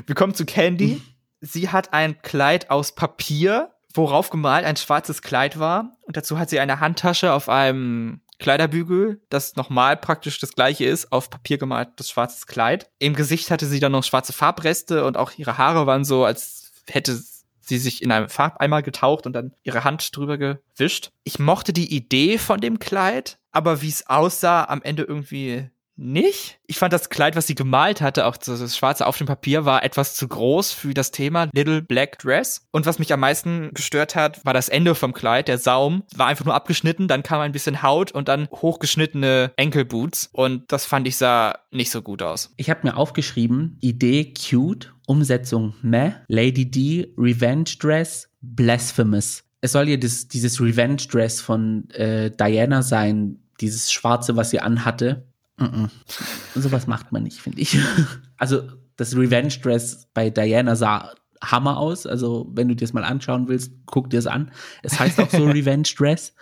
wir 0.06 0.14
kommen 0.14 0.34
zu 0.34 0.44
Candy. 0.44 1.00
sie 1.40 1.68
hat 1.68 1.92
ein 1.92 2.20
Kleid 2.22 2.70
aus 2.70 2.94
Papier, 2.94 3.70
worauf 3.94 4.30
gemalt 4.30 4.64
ein 4.64 4.76
schwarzes 4.76 5.22
Kleid 5.22 5.58
war. 5.58 5.96
Und 6.02 6.16
dazu 6.16 6.38
hat 6.38 6.50
sie 6.50 6.58
eine 6.58 6.80
Handtasche 6.80 7.32
auf 7.32 7.48
einem 7.48 8.20
Kleiderbügel, 8.40 9.20
das 9.28 9.54
nochmal 9.54 9.96
praktisch 9.96 10.38
das 10.40 10.54
gleiche 10.54 10.86
ist, 10.86 11.12
auf 11.12 11.30
Papier 11.30 11.58
gemaltes 11.58 12.10
schwarzes 12.10 12.46
Kleid. 12.46 12.90
Im 12.98 13.14
Gesicht 13.14 13.50
hatte 13.50 13.66
sie 13.66 13.78
dann 13.78 13.92
noch 13.92 14.02
schwarze 14.02 14.32
Farbreste 14.32 15.04
und 15.04 15.16
auch 15.16 15.32
ihre 15.36 15.58
Haare 15.58 15.86
waren 15.86 16.04
so, 16.04 16.24
als 16.24 16.72
hätte 16.88 17.22
sie 17.60 17.78
sich 17.78 18.02
in 18.02 18.10
einem 18.10 18.28
Farbeimer 18.28 18.82
getaucht 18.82 19.26
und 19.26 19.32
dann 19.32 19.52
ihre 19.62 19.84
Hand 19.84 20.16
drüber 20.16 20.38
gewischt. 20.38 21.10
Ich 21.22 21.38
mochte 21.38 21.72
die 21.72 21.94
Idee 21.94 22.38
von 22.38 22.60
dem 22.60 22.80
Kleid, 22.80 23.38
aber 23.52 23.82
wie 23.82 23.88
es 23.88 24.08
aussah, 24.08 24.64
am 24.64 24.82
Ende 24.82 25.04
irgendwie 25.04 25.70
nicht. 26.00 26.58
Ich 26.66 26.78
fand 26.78 26.92
das 26.92 27.10
Kleid, 27.10 27.36
was 27.36 27.46
sie 27.46 27.54
gemalt 27.54 28.00
hatte, 28.00 28.26
auch 28.26 28.36
das 28.36 28.76
schwarze 28.76 29.06
auf 29.06 29.18
dem 29.18 29.26
Papier, 29.26 29.64
war 29.64 29.84
etwas 29.84 30.14
zu 30.14 30.26
groß 30.26 30.72
für 30.72 30.94
das 30.94 31.10
Thema 31.10 31.48
Little 31.52 31.82
Black 31.82 32.18
Dress. 32.18 32.66
Und 32.70 32.86
was 32.86 32.98
mich 32.98 33.12
am 33.12 33.20
meisten 33.20 33.70
gestört 33.74 34.16
hat, 34.16 34.44
war 34.44 34.54
das 34.54 34.68
Ende 34.68 34.94
vom 34.94 35.12
Kleid. 35.12 35.48
Der 35.48 35.58
Saum 35.58 36.02
war 36.16 36.26
einfach 36.26 36.44
nur 36.44 36.54
abgeschnitten, 36.54 37.06
dann 37.06 37.22
kam 37.22 37.40
ein 37.40 37.52
bisschen 37.52 37.82
Haut 37.82 38.12
und 38.12 38.28
dann 38.28 38.48
hochgeschnittene 38.50 39.52
Enkelboots. 39.56 40.30
Und 40.32 40.72
das 40.72 40.86
fand 40.86 41.06
ich 41.06 41.16
sah 41.16 41.58
nicht 41.70 41.90
so 41.90 42.02
gut 42.02 42.22
aus. 42.22 42.52
Ich 42.56 42.70
habe 42.70 42.80
mir 42.84 42.96
aufgeschrieben, 42.96 43.76
Idee 43.80 44.32
cute, 44.32 44.94
Umsetzung 45.06 45.74
meh, 45.82 46.12
Lady 46.28 46.70
D, 46.70 47.12
Revenge 47.18 47.76
Dress, 47.78 48.30
Blasphemous. 48.40 49.44
Es 49.60 49.72
soll 49.72 49.88
ja 49.88 49.98
das, 49.98 50.28
dieses 50.28 50.60
Revenge 50.60 51.02
Dress 51.10 51.42
von 51.42 51.90
äh, 51.90 52.30
Diana 52.30 52.80
sein, 52.80 53.40
dieses 53.60 53.92
schwarze, 53.92 54.36
was 54.36 54.50
sie 54.50 54.60
anhatte 54.60 55.29
Mm 55.60 55.64
-mm. 55.64 55.90
Sowas 56.56 56.86
macht 56.86 57.12
man 57.12 57.22
nicht, 57.22 57.38
finde 57.38 57.60
ich. 57.60 57.78
Also 58.36 58.62
das 58.96 59.14
Revenge 59.14 59.54
Dress 59.62 60.08
bei 60.14 60.30
Diana 60.30 60.74
sah 60.74 61.12
Hammer 61.42 61.76
aus. 61.76 62.06
Also 62.06 62.50
wenn 62.54 62.68
du 62.68 62.74
dir 62.74 62.86
das 62.86 62.94
mal 62.94 63.04
anschauen 63.04 63.48
willst, 63.48 63.72
guck 63.86 64.08
dir 64.10 64.18
es 64.18 64.26
an. 64.26 64.50
Es 64.82 64.98
heißt 64.98 65.20
auch 65.20 65.30
so 65.30 65.44
Revenge 65.46 65.88
Dress. 65.96 66.34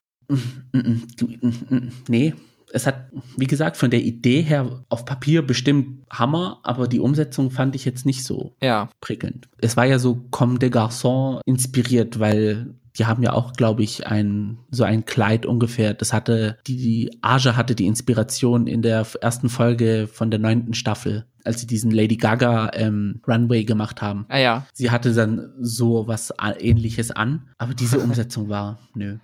nee, 2.08 2.34
es 2.72 2.86
hat, 2.86 3.10
wie 3.36 3.46
gesagt, 3.46 3.76
von 3.76 3.90
der 3.90 4.02
Idee 4.02 4.42
her 4.42 4.84
auf 4.88 5.04
Papier 5.04 5.42
bestimmt 5.42 6.04
Hammer, 6.10 6.60
aber 6.62 6.86
die 6.86 7.00
Umsetzung 7.00 7.50
fand 7.50 7.74
ich 7.74 7.84
jetzt 7.84 8.04
nicht 8.06 8.24
so 8.24 8.54
ja. 8.62 8.90
prickelnd. 9.00 9.48
Es 9.58 9.76
war 9.76 9.86
ja 9.86 9.98
so 9.98 10.26
Comme 10.30 10.58
des 10.58 10.70
Garçons 10.70 11.40
inspiriert, 11.46 12.18
weil 12.18 12.74
die 12.98 13.06
haben 13.06 13.22
ja 13.22 13.32
auch, 13.32 13.52
glaube 13.52 13.82
ich, 13.82 14.06
ein 14.06 14.58
so 14.70 14.84
ein 14.84 15.04
Kleid 15.04 15.46
ungefähr. 15.46 15.94
Das 15.94 16.12
hatte 16.12 16.58
die, 16.66 16.76
die 16.76 17.18
Aja 17.22 17.56
hatte 17.56 17.74
die 17.74 17.86
Inspiration 17.86 18.66
in 18.66 18.82
der 18.82 19.06
ersten 19.20 19.48
Folge 19.48 20.08
von 20.12 20.30
der 20.30 20.40
neunten 20.40 20.74
Staffel, 20.74 21.24
als 21.44 21.60
sie 21.60 21.66
diesen 21.66 21.90
Lady 21.90 22.16
Gaga 22.16 22.70
ähm, 22.74 23.20
Runway 23.26 23.64
gemacht 23.64 24.02
haben. 24.02 24.26
Ah 24.28 24.38
ja. 24.38 24.66
Sie 24.72 24.90
hatte 24.90 25.14
dann 25.14 25.52
so 25.60 26.08
was 26.08 26.32
Ähnliches 26.58 27.10
an, 27.10 27.48
aber 27.58 27.74
diese 27.74 27.98
Umsetzung 28.00 28.48
war 28.48 28.78
nö. 28.94 29.18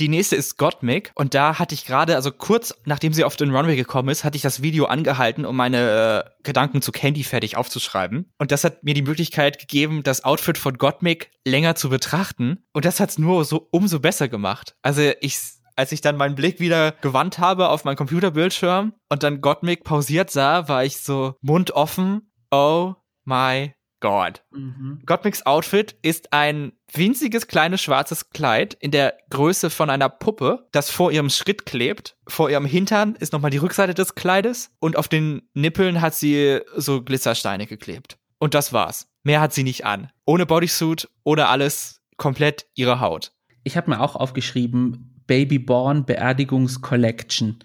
Die 0.00 0.08
nächste 0.08 0.34
ist 0.34 0.58
Gottmik 0.58 1.12
und 1.14 1.34
da 1.34 1.58
hatte 1.58 1.74
ich 1.74 1.84
gerade, 1.84 2.16
also 2.16 2.32
kurz 2.32 2.74
nachdem 2.84 3.12
sie 3.12 3.22
auf 3.22 3.36
den 3.36 3.54
Runway 3.54 3.76
gekommen 3.76 4.08
ist, 4.08 4.24
hatte 4.24 4.36
ich 4.36 4.42
das 4.42 4.60
Video 4.60 4.86
angehalten, 4.86 5.44
um 5.44 5.54
meine 5.54 6.24
äh, 6.26 6.42
Gedanken 6.42 6.82
zu 6.82 6.90
Candy 6.90 7.22
fertig 7.22 7.56
aufzuschreiben. 7.56 8.32
Und 8.38 8.50
das 8.50 8.64
hat 8.64 8.82
mir 8.82 8.94
die 8.94 9.02
Möglichkeit 9.02 9.58
gegeben, 9.60 10.02
das 10.02 10.24
Outfit 10.24 10.58
von 10.58 10.78
Gottmik 10.78 11.30
länger 11.44 11.76
zu 11.76 11.88
betrachten. 11.88 12.64
Und 12.72 12.84
das 12.84 12.98
hat's 12.98 13.18
nur 13.18 13.44
so 13.44 13.68
umso 13.70 14.00
besser 14.00 14.28
gemacht. 14.28 14.74
Also 14.82 15.12
ich 15.20 15.38
als 15.76 15.92
ich 15.92 16.00
dann 16.00 16.16
meinen 16.16 16.36
Blick 16.36 16.60
wieder 16.60 16.92
gewandt 16.92 17.38
habe 17.38 17.68
auf 17.68 17.84
meinen 17.84 17.96
Computerbildschirm 17.96 18.94
und 19.08 19.22
dann 19.22 19.40
Gottmik 19.40 19.82
pausiert 19.82 20.30
sah, 20.30 20.68
war 20.68 20.84
ich 20.84 21.00
so 21.00 21.34
mundoffen. 21.40 22.30
Oh 22.50 22.94
my 23.24 23.74
God. 24.04 24.42
Mhm. 24.52 25.00
Gottmix 25.06 25.46
Outfit 25.46 25.96
ist 26.02 26.34
ein 26.34 26.72
winziges 26.92 27.46
kleines 27.46 27.80
schwarzes 27.80 28.28
Kleid 28.28 28.74
in 28.74 28.90
der 28.90 29.16
Größe 29.30 29.70
von 29.70 29.88
einer 29.88 30.10
Puppe, 30.10 30.68
das 30.72 30.90
vor 30.90 31.10
ihrem 31.10 31.30
Schritt 31.30 31.64
klebt. 31.64 32.14
Vor 32.28 32.50
ihrem 32.50 32.66
Hintern 32.66 33.16
ist 33.18 33.32
nochmal 33.32 33.50
die 33.50 33.56
Rückseite 33.56 33.94
des 33.94 34.14
Kleides 34.14 34.70
und 34.78 34.98
auf 34.98 35.08
den 35.08 35.48
Nippeln 35.54 36.02
hat 36.02 36.14
sie 36.14 36.60
so 36.76 37.00
Glitzersteine 37.00 37.66
geklebt. 37.66 38.18
Und 38.38 38.52
das 38.52 38.74
war's. 38.74 39.08
Mehr 39.22 39.40
hat 39.40 39.54
sie 39.54 39.62
nicht 39.62 39.86
an. 39.86 40.10
Ohne 40.26 40.44
Bodysuit, 40.44 41.08
ohne 41.22 41.48
alles, 41.48 42.02
komplett 42.18 42.66
ihre 42.74 43.00
Haut. 43.00 43.32
Ich 43.62 43.78
habe 43.78 43.88
mir 43.88 44.00
auch 44.00 44.16
aufgeschrieben, 44.16 45.22
Babyborn 45.26 46.04
Beerdigungs 46.04 46.82
Collection. 46.82 47.58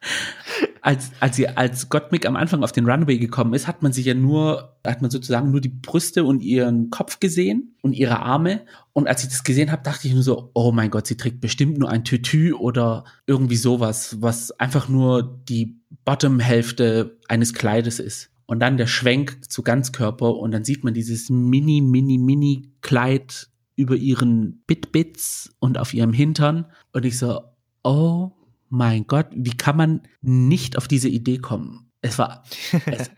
als, 0.82 1.10
als 1.20 1.36
sie 1.36 1.48
als 1.48 1.88
Gottmik 1.88 2.26
am 2.26 2.36
Anfang 2.36 2.62
auf 2.62 2.72
den 2.72 2.88
Runway 2.88 3.18
gekommen 3.18 3.54
ist, 3.54 3.66
hat 3.66 3.82
man 3.82 3.92
sich 3.92 4.06
ja 4.06 4.14
nur, 4.14 4.76
hat 4.84 5.02
man 5.02 5.10
sozusagen 5.10 5.50
nur 5.50 5.60
die 5.60 5.68
Brüste 5.68 6.24
und 6.24 6.42
ihren 6.42 6.90
Kopf 6.90 7.20
gesehen 7.20 7.76
und 7.82 7.92
ihre 7.92 8.20
Arme. 8.20 8.62
Und 8.92 9.08
als 9.08 9.22
ich 9.22 9.28
das 9.28 9.44
gesehen 9.44 9.70
habe, 9.70 9.82
dachte 9.82 10.08
ich 10.08 10.14
nur 10.14 10.22
so, 10.22 10.50
oh 10.54 10.72
mein 10.72 10.90
Gott, 10.90 11.06
sie 11.06 11.16
trägt 11.16 11.40
bestimmt 11.40 11.78
nur 11.78 11.90
ein 11.90 12.04
Tütü 12.04 12.52
oder 12.52 13.04
irgendwie 13.26 13.56
sowas, 13.56 14.16
was 14.20 14.52
einfach 14.52 14.88
nur 14.88 15.40
die 15.48 15.80
Bottom-Hälfte 16.04 17.18
eines 17.28 17.54
Kleides 17.54 17.98
ist. 17.98 18.30
Und 18.46 18.60
dann 18.60 18.76
der 18.76 18.88
Schwenk 18.88 19.44
zu 19.48 19.62
Ganzkörper 19.62 20.36
und 20.36 20.50
dann 20.50 20.64
sieht 20.64 20.82
man 20.82 20.94
dieses 20.94 21.30
mini, 21.30 21.80
mini, 21.80 22.18
mini 22.18 22.72
Kleid 22.80 23.48
über 23.76 23.94
ihren 23.94 24.62
Bitbits 24.66 25.54
und 25.60 25.78
auf 25.78 25.94
ihrem 25.94 26.12
Hintern. 26.12 26.66
Und 26.92 27.04
ich 27.04 27.16
so, 27.16 27.42
oh 27.84 28.32
mein 28.70 29.06
Gott, 29.06 29.26
wie 29.32 29.56
kann 29.56 29.76
man 29.76 30.02
nicht 30.22 30.78
auf 30.78 30.88
diese 30.88 31.08
Idee 31.08 31.38
kommen? 31.38 31.90
Es 32.00 32.18
war, 32.18 32.44
es, 32.86 33.10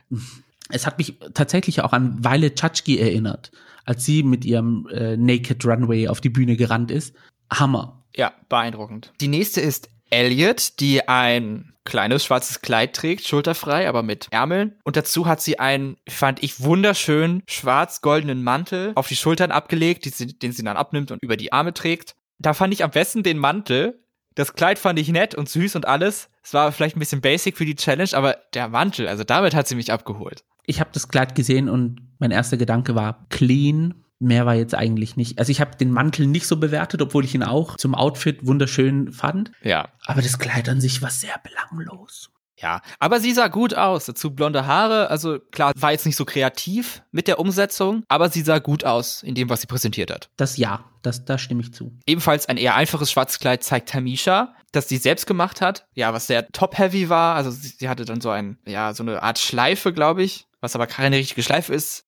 es 0.71 0.87
hat 0.87 0.99
mich 0.99 1.19
tatsächlich 1.35 1.83
auch 1.83 1.93
an 1.93 2.25
Weile 2.25 2.55
Tschatschki 2.55 2.99
erinnert, 2.99 3.53
als 3.85 4.05
sie 4.05 4.23
mit 4.23 4.45
ihrem 4.45 4.89
äh, 4.93 5.17
Naked 5.17 5.65
Runway 5.65 6.09
auf 6.09 6.21
die 6.21 6.31
Bühne 6.31 6.57
gerannt 6.57 6.91
ist. 6.91 7.15
Hammer. 7.53 8.05
Ja, 8.17 8.33
beeindruckend. 8.49 9.13
Die 9.21 9.29
nächste 9.29 9.61
ist 9.61 9.89
Elliot, 10.11 10.81
die 10.81 11.09
ein 11.09 11.73
kleines 11.85 12.25
schwarzes 12.25 12.61
Kleid 12.61 12.95
trägt, 12.95 13.27
schulterfrei, 13.27 13.89
aber 13.89 14.03
mit 14.03 14.29
Ärmeln. 14.31 14.79
Und 14.85 14.97
dazu 14.97 15.27
hat 15.27 15.41
sie 15.41 15.59
einen, 15.59 15.97
fand 16.09 16.43
ich, 16.43 16.63
wunderschön 16.63 17.43
schwarz-goldenen 17.49 18.43
Mantel 18.43 18.93
auf 18.95 19.09
die 19.09 19.17
Schultern 19.17 19.51
abgelegt, 19.51 20.07
den 20.43 20.53
sie 20.53 20.65
dann 20.65 20.77
abnimmt 20.77 21.11
und 21.11 21.23
über 21.23 21.37
die 21.37 21.53
Arme 21.53 21.75
trägt. 21.75 22.15
Da 22.39 22.55
fand 22.55 22.75
ich 22.75 22.85
am 22.85 22.91
besten 22.91 23.23
den 23.23 23.39
Mantel, 23.39 24.03
das 24.35 24.55
Kleid 24.55 24.79
fand 24.79 24.99
ich 24.99 25.09
nett 25.09 25.35
und 25.35 25.49
süß 25.49 25.77
und 25.77 25.87
alles. 25.87 26.29
Es 26.43 26.55
war 26.55 26.73
vielleicht 26.73 26.97
ein 26.97 27.01
bisschen 27.01 27.21
basic 27.21 27.57
für 27.57 27.65
die 27.65 27.77
Challenge, 27.77 28.11
aber 28.15 28.37
der 28.55 28.69
Mantel, 28.69 29.09
also 29.09 29.25
damit 29.25 29.55
hat 29.55 29.69
sie 29.69 29.75
mich 29.75 29.93
abgeholt. 29.93 30.45
Ich 30.65 30.81
habe 30.81 30.91
das 30.93 31.09
Kleid 31.09 31.35
gesehen 31.35 31.69
und 31.69 32.01
mein 32.19 32.31
erster 32.31 32.57
Gedanke 32.57 32.95
war 32.95 33.27
clean. 33.31 33.95
Mehr 34.19 34.47
war 34.47 34.55
jetzt 34.55 34.75
eigentlich 34.75 35.17
nicht. 35.17 35.41
Also 35.41 35.51
ich 35.51 35.61
habe 35.61 35.77
den 35.77 35.91
Mantel 35.91 36.29
nicht 36.29 36.47
so 36.47 36.57
bewertet, 36.57 37.03
obwohl 37.03 37.25
ich 37.25 37.35
ihn 37.35 37.43
auch 37.43 37.77
zum 37.77 37.97
Outfit 37.97 38.47
wunderschön 38.47 39.11
fand. 39.13 39.51
Ja. 39.63 39.89
Aber 40.07 40.23
das 40.23 40.39
Kleid 40.39 40.69
an 40.69 40.81
sich 40.81 41.03
war 41.03 41.11
sehr 41.11 41.35
belanglos. 41.43 42.31
Ja, 42.63 42.81
aber 43.01 43.21
sie 43.21 43.33
sah 43.33 43.49
gut 43.49 43.75
aus. 43.75 44.07
Dazu 44.07 44.31
blonde 44.31 44.67
Haare. 44.67 45.11
Also 45.11 45.39
klar, 45.51 45.73
war 45.77 45.93
jetzt 45.93 46.07
nicht 46.07 46.17
so 46.17 46.25
kreativ 46.25 47.03
mit 47.11 47.27
der 47.27 47.41
Umsetzung, 47.41 48.05
aber 48.09 48.31
sie 48.31 48.43
sah 48.43 48.61
gut 48.61 48.85
aus 48.85 49.23
in 49.23 49.35
dem, 49.35 49.51
was 49.51 49.61
sie 49.61 49.67
präsentiert 49.67 50.11
hat. 50.11 50.31
Das 50.37 50.57
ja, 50.57 50.85
das, 51.03 51.25
da 51.25 51.39
stimme 51.39 51.63
ich 51.63 51.75
zu. 51.75 51.93
Ebenfalls 52.07 52.49
ein 52.49 52.57
eher 52.57 52.77
einfaches 52.77 53.11
Schwarzkleid 53.11 53.65
zeigt 53.65 53.89
Tamisha, 53.89 54.55
das 54.71 54.89
sie 54.89 54.97
selbst 54.97 55.27
gemacht 55.27 55.61
hat. 55.61 55.87
Ja, 55.95 56.13
was 56.13 56.29
sehr 56.29 56.47
top-heavy 56.49 57.09
war. 57.09 57.35
Also 57.35 57.51
sie, 57.51 57.75
sie 57.79 57.89
hatte 57.89 58.05
dann 58.05 58.21
so 58.21 58.31
ein, 58.31 58.59
ja, 58.67 58.95
so 58.95 59.03
eine 59.03 59.23
Art 59.23 59.41
Schleife, 59.41 59.93
glaube 59.93 60.23
ich, 60.23 60.47
was 60.61 60.77
aber 60.77 60.87
keine 60.87 61.17
richtige 61.17 61.43
Schleife 61.43 61.75
ist. 61.75 62.05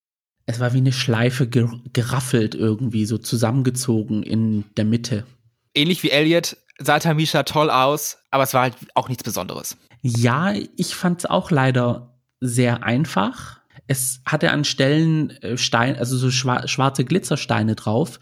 Es 0.46 0.60
war 0.60 0.72
wie 0.72 0.78
eine 0.78 0.92
Schleife 0.92 1.48
ger 1.48 1.72
geraffelt 1.92 2.54
irgendwie, 2.54 3.06
so 3.06 3.18
zusammengezogen 3.18 4.22
in 4.22 4.64
der 4.76 4.84
Mitte. 4.84 5.26
Ähnlich 5.74 6.02
wie 6.02 6.10
Elliot 6.10 6.56
sah 6.78 6.98
Tamisha 6.98 7.42
toll 7.44 7.70
aus, 7.70 8.18
aber 8.30 8.42
es 8.42 8.54
war 8.54 8.62
halt 8.62 8.76
auch 8.94 9.08
nichts 9.08 9.22
Besonderes. 9.22 9.76
Ja, 10.02 10.52
ich 10.76 10.94
fand 10.94 11.20
es 11.20 11.26
auch 11.26 11.50
leider 11.50 12.14
sehr 12.40 12.82
einfach. 12.84 13.60
Es 13.86 14.20
hatte 14.26 14.50
an 14.50 14.64
Stellen 14.64 15.30
äh, 15.42 15.56
Stein, 15.56 15.96
also 15.96 16.16
so 16.16 16.30
schwarze 16.30 17.04
Glitzersteine 17.04 17.74
drauf. 17.74 18.20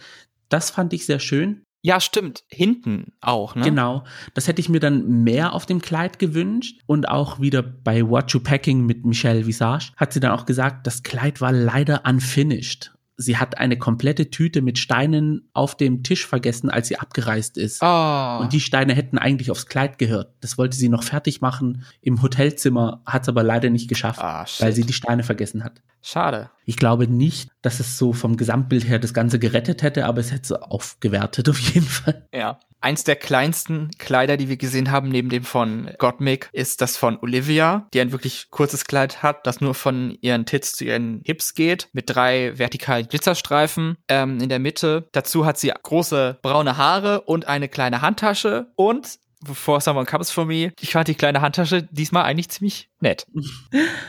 Das 0.49 0.71
fand 0.71 0.93
ich 0.93 1.07
sehr 1.07 1.19
schön. 1.19 1.63
Ja, 1.85 2.01
stimmt. 2.01 2.45
Hinten 2.49 3.13
auch, 3.21 3.57
ne? 3.57 3.65
Genau. 3.65 4.05
Das 4.35 4.47
hätte 4.47 4.61
ich 4.61 4.69
mir 4.69 4.79
dann 4.79 5.25
mehr 5.25 5.53
auf 5.53 5.67
dem 5.67 5.81
Kleid 5.81 6.21
gewünscht. 6.21 6.81
Und 6.87 7.09
auch 7.09 7.41
wieder 7.41 7.63
bei 7.63 8.09
What 8.09 8.33
You 8.33 8.41
Packing 8.41 8.87
mit 8.87 9.05
Michelle 9.05 9.47
Visage 9.47 9.93
hat 9.97 10.13
sie 10.13 10.21
dann 10.21 10.31
auch 10.31 10.47
gesagt, 10.47 10.87
das 10.87 11.03
Kleid 11.03 11.41
war 11.41 11.51
leider 11.51 12.03
unfinished 12.07 12.93
sie 13.23 13.39
hat 13.39 13.59
eine 13.59 13.79
komplette 13.79 14.31
Tüte 14.31 14.61
mit 14.61 14.79
Steinen 14.79 15.49
auf 15.53 15.77
dem 15.77 16.03
Tisch 16.03 16.27
vergessen, 16.27 16.69
als 16.69 16.89
sie 16.89 16.99
abgereist 16.99 17.57
ist. 17.57 17.81
Oh. 17.83 18.39
Und 18.41 18.53
die 18.53 18.61
Steine 18.61 18.95
hätten 18.95 19.19
eigentlich 19.19 19.51
aufs 19.51 19.67
Kleid 19.67 19.99
gehört. 19.99 20.35
Das 20.41 20.59
wollte 20.59 20.77
sie 20.77 20.89
noch 20.89 21.03
fertig 21.03 21.41
machen 21.41 21.85
im 22.01 22.21
Hotelzimmer, 22.23 23.03
hat 23.07 23.23
es 23.23 23.29
aber 23.29 23.43
leider 23.43 23.71
nicht 23.71 23.89
geschafft, 23.89 24.21
Ah, 24.21 24.45
weil 24.59 24.73
sie 24.73 24.85
die 24.85 24.93
Steine 24.93 25.23
vergessen 25.23 25.65
hat. 25.65 25.81
Schade. 26.03 26.51
Ich 26.65 26.77
glaube 26.77 27.09
nicht, 27.09 27.51
dass 27.61 27.81
es 27.81 27.99
so 27.99 28.13
vom 28.13 28.37
Gesamtbild 28.37 28.89
her 28.89 28.99
das 28.99 29.15
Ganze 29.15 29.39
gerettet 29.39 29.83
hätte, 29.83 30.07
aber 30.07 30.21
es 30.21 30.33
hätte 30.33 30.43
es 30.43 30.53
aufgewertet 30.53 31.49
auf 31.49 31.59
jeden 31.59 31.87
Fall. 31.87 32.27
Ja. 32.33 32.59
Eins 32.81 33.05
der 33.05 33.15
kleinsten 33.15 33.91
Kleider, 33.99 34.37
die 34.37 34.49
wir 34.49 34.57
gesehen 34.57 34.91
haben, 34.91 35.09
neben 35.09 35.29
dem 35.29 35.45
von 35.45 35.89
Gottmik, 35.99 36.51
ist 36.53 36.81
das 36.81 36.97
von 36.97 37.17
Olivia, 37.21 37.87
die 37.95 38.01
ein 38.01 38.11
wirklich 38.11 38.49
kurzes 38.51 38.87
Kleid 38.87 39.23
hat, 39.23 39.47
das 39.47 39.61
nur 39.61 39.75
von 39.75 40.19
ihren 40.21 40.47
Tits 40.47 40.73
zu 40.73 40.85
ihren 40.85 41.23
Hips 41.25 41.55
geht, 41.55 41.89
mit 41.93 42.11
drei 42.11 42.59
vertikalen 42.59 43.07
Glitzerstreifen 43.07 43.99
ähm, 44.09 44.41
in 44.41 44.49
der 44.49 44.59
Mitte. 44.59 45.09
Dazu 45.13 45.47
hat 45.47 45.59
sie 45.59 45.73
große 45.81 46.39
braune 46.43 46.77
Haare 46.77 47.21
und 47.21 47.47
eine 47.47 47.69
kleine 47.69 48.03
Handtasche 48.03 48.73
und 48.75 49.21
bevor 49.45 49.81
someone 49.81 50.07
comes 50.07 50.33
for 50.33 50.45
me, 50.45 50.73
ich 50.81 50.93
fand 50.93 51.07
die 51.07 51.15
kleine 51.15 51.41
Handtasche 51.41 51.85
diesmal 51.85 52.25
eigentlich 52.25 52.51
ziemlich 52.51 52.89
nett. 53.01 53.27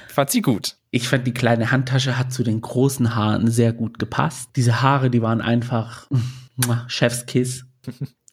Ich 0.07 0.13
fand 0.13 0.29
sie 0.29 0.41
gut. 0.41 0.77
Ich 0.95 1.07
fand, 1.07 1.25
die 1.25 1.33
kleine 1.33 1.71
Handtasche 1.71 2.19
hat 2.19 2.31
zu 2.31 2.43
den 2.43 2.61
großen 2.61 3.15
Haaren 3.15 3.49
sehr 3.49 3.73
gut 3.73 3.97
gepasst. 3.97 4.51
Diese 4.55 4.83
Haare, 4.83 5.09
die 5.09 5.23
waren 5.23 5.41
einfach 5.41 6.07
Chefskiss. 6.87 7.65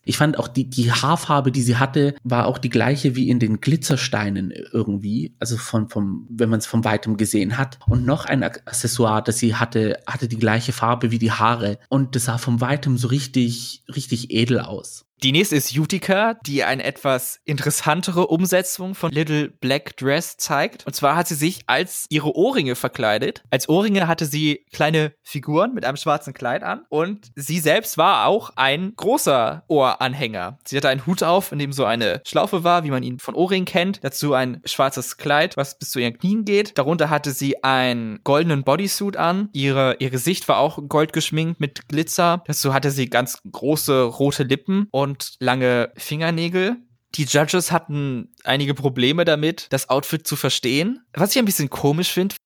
Ich 0.05 0.19
fand 0.19 0.39
auch 0.39 0.47
die, 0.47 0.69
die 0.69 0.93
Haarfarbe, 0.93 1.53
die 1.53 1.63
sie 1.63 1.79
hatte, 1.79 2.15
war 2.23 2.45
auch 2.45 2.59
die 2.59 2.69
gleiche 2.69 3.17
wie 3.17 3.31
in 3.31 3.39
den 3.39 3.63
Glitzersteinen 3.63 4.53
irgendwie. 4.73 5.35
Also 5.39 5.57
von, 5.57 5.89
vom, 5.89 6.27
wenn 6.29 6.51
man 6.51 6.59
es 6.59 6.67
von 6.67 6.85
weitem 6.85 7.17
gesehen 7.17 7.57
hat. 7.57 7.79
Und 7.89 8.05
noch 8.05 8.27
ein 8.27 8.43
Accessoire, 8.43 9.23
das 9.23 9.39
sie 9.39 9.55
hatte, 9.55 9.99
hatte 10.07 10.29
die 10.29 10.39
gleiche 10.39 10.73
Farbe 10.73 11.11
wie 11.11 11.19
die 11.19 11.33
Haare. 11.33 11.79
Und 11.89 12.15
das 12.15 12.27
sah 12.27 12.37
von 12.37 12.61
weitem 12.61 12.99
so 12.99 13.09
richtig, 13.09 13.85
richtig 13.89 14.33
edel 14.33 14.61
aus. 14.61 15.07
Die 15.23 15.33
nächste 15.33 15.57
ist 15.57 15.77
Utica, 15.77 16.33
die 16.47 16.65
eine 16.65 16.83
etwas 16.83 17.41
interessantere 17.45 18.29
Umsetzung 18.29 18.95
von 18.95 19.13
Little 19.13 19.51
Black 19.51 19.95
Dress 19.99 20.39
zeigt. 20.39 20.87
Und 20.87 20.95
zwar 20.97 21.15
hat 21.15 21.29
sie 21.29 21.35
sich 21.35 21.61
als 21.67 22.07
ihre 22.09 22.35
Ohrringe 22.35 22.75
verkleidet. 22.75 23.43
Als 23.51 23.69
Ohrringe 23.69 24.09
hatte 24.09 24.25
sie 24.25 24.65
kleine 24.73 25.13
Figuren 25.23 25.75
mit 25.75 25.85
einem 25.85 25.99
schwarzen 25.99 26.33
Kleid 26.33 26.63
an. 26.63 26.87
Und 26.89 27.33
sie 27.37 27.59
selbst 27.59 27.99
war 27.99 28.27
auch 28.29 28.53
ein 28.57 28.95
großer 28.97 29.65
Ohranhänger. 29.69 30.59
Sie 30.65 30.79
hatte 30.79 30.89
einen 30.89 31.05
Hut 31.05 31.23
auf, 31.23 31.53
in 31.53 31.59
dem 31.59 31.75
so 31.75 31.85
eine 31.85 32.23
Schlaufe 32.27 32.65
war, 32.65 32.85
wie 32.85 32.91
man 32.91 33.03
ihn 33.03 33.19
von 33.19 33.35
Ohrringen 33.35 33.67
kennt. 33.67 34.03
Dazu 34.03 34.33
ein 34.33 34.63
schwarzes 34.65 35.19
Kleid, 35.19 35.59
was 35.59 35.79
bis 35.79 35.91
zu 35.91 35.99
ihren 35.99 36.19
Knien 36.19 36.47
geht. 36.47 36.79
Darunter 36.79 37.11
hatte 37.11 37.33
sie 37.33 37.63
einen 37.63 38.21
goldenen 38.25 38.65
Bodysuit 38.65 39.19
an. 39.19 39.51
Ihre, 39.53 39.97
ihr 39.99 40.09
Gesicht 40.09 40.49
war 40.49 40.57
auch 40.57 40.79
gold 40.89 41.13
geschminkt 41.13 41.61
mit 41.61 41.89
Glitzer. 41.89 42.43
Dazu 42.47 42.73
hatte 42.73 42.91
sie 42.91 43.11
ganz 43.11 43.43
große 43.53 44.05
rote 44.05 44.45
Lippen 44.45 44.89
und 44.91 45.10
und 45.11 45.35
lange 45.41 45.91
Fingernägel. 45.97 46.77
Die 47.17 47.25
Judges 47.25 47.73
hatten 47.73 48.29
einige 48.45 48.75
Probleme 48.75 49.25
damit, 49.25 49.67
das 49.71 49.89
Outfit 49.91 50.27
zu 50.27 50.37
verstehen. 50.37 51.01
Was 51.15 51.33
ich 51.33 51.39
ein 51.39 51.45
bisschen 51.45 51.71
komisch 51.71 52.13
finde. 52.13 52.37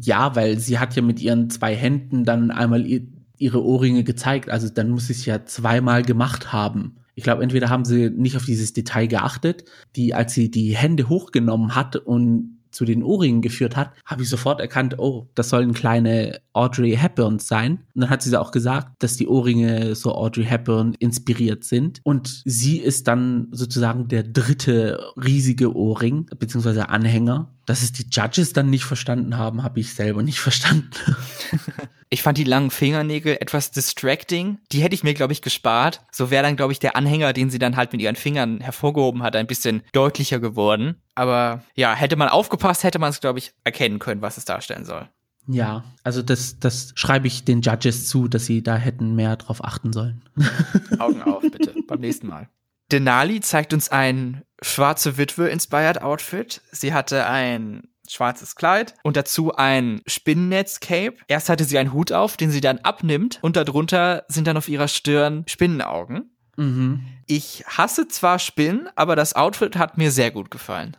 Ja, 0.00 0.36
weil 0.36 0.58
sie 0.60 0.78
hat 0.78 0.94
ja 0.94 1.02
mit 1.02 1.20
ihren 1.20 1.50
zwei 1.50 1.74
Händen 1.74 2.24
dann 2.24 2.52
einmal 2.52 2.86
ihre 3.36 3.64
Ohrringe 3.64 4.04
gezeigt. 4.04 4.48
Also 4.48 4.68
dann 4.68 4.90
muss 4.90 5.08
sie 5.08 5.14
es 5.14 5.26
ja 5.26 5.44
zweimal 5.44 6.02
gemacht 6.02 6.52
haben. 6.52 6.98
Ich 7.16 7.24
glaube, 7.24 7.42
entweder 7.42 7.70
haben 7.70 7.84
sie 7.84 8.10
nicht 8.10 8.36
auf 8.36 8.44
dieses 8.44 8.72
Detail 8.72 9.06
geachtet, 9.06 9.64
die, 9.96 10.14
als 10.14 10.34
sie 10.34 10.50
die 10.50 10.76
Hände 10.76 11.08
hochgenommen 11.08 11.74
hat 11.74 11.96
und 11.96 12.53
zu 12.74 12.84
den 12.84 13.02
Ohrringen 13.02 13.42
geführt 13.42 13.76
hat, 13.76 13.92
habe 14.04 14.22
ich 14.22 14.28
sofort 14.28 14.60
erkannt, 14.60 14.98
oh, 14.98 15.28
das 15.34 15.48
sollen 15.48 15.74
kleine 15.74 16.40
Audrey 16.52 16.96
Hepburns 16.96 17.46
sein. 17.48 17.84
Und 17.94 18.02
dann 18.02 18.10
hat 18.10 18.22
sie 18.22 18.38
auch 18.38 18.50
gesagt, 18.50 19.02
dass 19.02 19.16
die 19.16 19.28
Ohrringe 19.28 19.94
so 19.94 20.14
Audrey 20.14 20.44
Hepburn 20.44 20.94
inspiriert 20.98 21.64
sind. 21.64 22.00
Und 22.02 22.42
sie 22.44 22.78
ist 22.78 23.08
dann 23.08 23.48
sozusagen 23.52 24.08
der 24.08 24.22
dritte 24.22 25.12
riesige 25.16 25.74
Ohrring, 25.74 26.26
beziehungsweise 26.38 26.88
Anhänger. 26.88 27.50
Dass 27.66 27.82
es 27.82 27.92
die 27.92 28.06
Judges 28.10 28.52
dann 28.52 28.68
nicht 28.68 28.84
verstanden 28.84 29.38
haben, 29.38 29.62
habe 29.62 29.80
ich 29.80 29.94
selber 29.94 30.22
nicht 30.22 30.38
verstanden. 30.40 30.90
Ich 32.10 32.22
fand 32.22 32.38
die 32.38 32.44
langen 32.44 32.70
Fingernägel 32.70 33.38
etwas 33.40 33.70
distracting. 33.72 34.58
Die 34.70 34.82
hätte 34.82 34.94
ich 34.94 35.02
mir, 35.02 35.14
glaube 35.14 35.32
ich, 35.32 35.42
gespart. 35.42 36.02
So 36.12 36.30
wäre 36.30 36.44
dann, 36.44 36.54
glaube 36.54 36.72
ich, 36.72 36.78
der 36.78 36.94
Anhänger, 36.94 37.32
den 37.32 37.50
sie 37.50 37.58
dann 37.58 37.76
halt 37.76 37.92
mit 37.92 38.00
ihren 38.00 38.14
Fingern 38.14 38.60
hervorgehoben 38.60 39.22
hat, 39.22 39.34
ein 39.34 39.48
bisschen 39.48 39.82
deutlicher 39.92 40.38
geworden. 40.38 40.96
Aber 41.14 41.62
ja, 41.74 41.94
hätte 41.94 42.16
man 42.16 42.28
aufgepasst, 42.28 42.82
hätte 42.84 42.98
man 42.98 43.10
es, 43.10 43.20
glaube 43.20 43.38
ich, 43.38 43.52
erkennen 43.62 43.98
können, 43.98 44.22
was 44.22 44.36
es 44.36 44.44
darstellen 44.44 44.84
soll. 44.84 45.08
Ja, 45.46 45.84
also 46.02 46.22
das, 46.22 46.58
das 46.58 46.92
schreibe 46.94 47.26
ich 47.26 47.44
den 47.44 47.60
Judges 47.60 48.08
zu, 48.08 48.28
dass 48.28 48.46
sie 48.46 48.62
da 48.62 48.76
hätten 48.76 49.14
mehr 49.14 49.36
drauf 49.36 49.62
achten 49.62 49.92
sollen. 49.92 50.22
Augen 50.98 51.22
auf, 51.22 51.42
bitte, 51.42 51.74
beim 51.86 52.00
nächsten 52.00 52.26
Mal. 52.26 52.48
Denali 52.92 53.40
zeigt 53.40 53.72
uns 53.72 53.90
ein 53.90 54.42
schwarze 54.62 55.18
Witwe-inspired 55.18 56.02
Outfit. 56.02 56.62
Sie 56.70 56.94
hatte 56.94 57.26
ein 57.26 57.88
schwarzes 58.08 58.56
Kleid 58.56 58.94
und 59.02 59.16
dazu 59.16 59.54
ein 59.54 60.02
Spinnennetz-Cape. 60.06 61.16
Erst 61.26 61.48
hatte 61.48 61.64
sie 61.64 61.78
einen 61.78 61.92
Hut 61.92 62.12
auf, 62.12 62.36
den 62.36 62.50
sie 62.50 62.60
dann 62.60 62.78
abnimmt 62.78 63.38
und 63.42 63.56
darunter 63.56 64.24
sind 64.28 64.46
dann 64.46 64.56
auf 64.56 64.68
ihrer 64.68 64.88
Stirn 64.88 65.44
Spinnenaugen. 65.46 66.30
Mhm. 66.56 67.04
Ich 67.26 67.64
hasse 67.66 68.06
zwar 68.08 68.38
Spinnen, 68.38 68.88
aber 68.96 69.16
das 69.16 69.34
Outfit 69.34 69.76
hat 69.76 69.98
mir 69.98 70.10
sehr 70.10 70.30
gut 70.30 70.50
gefallen. 70.50 70.96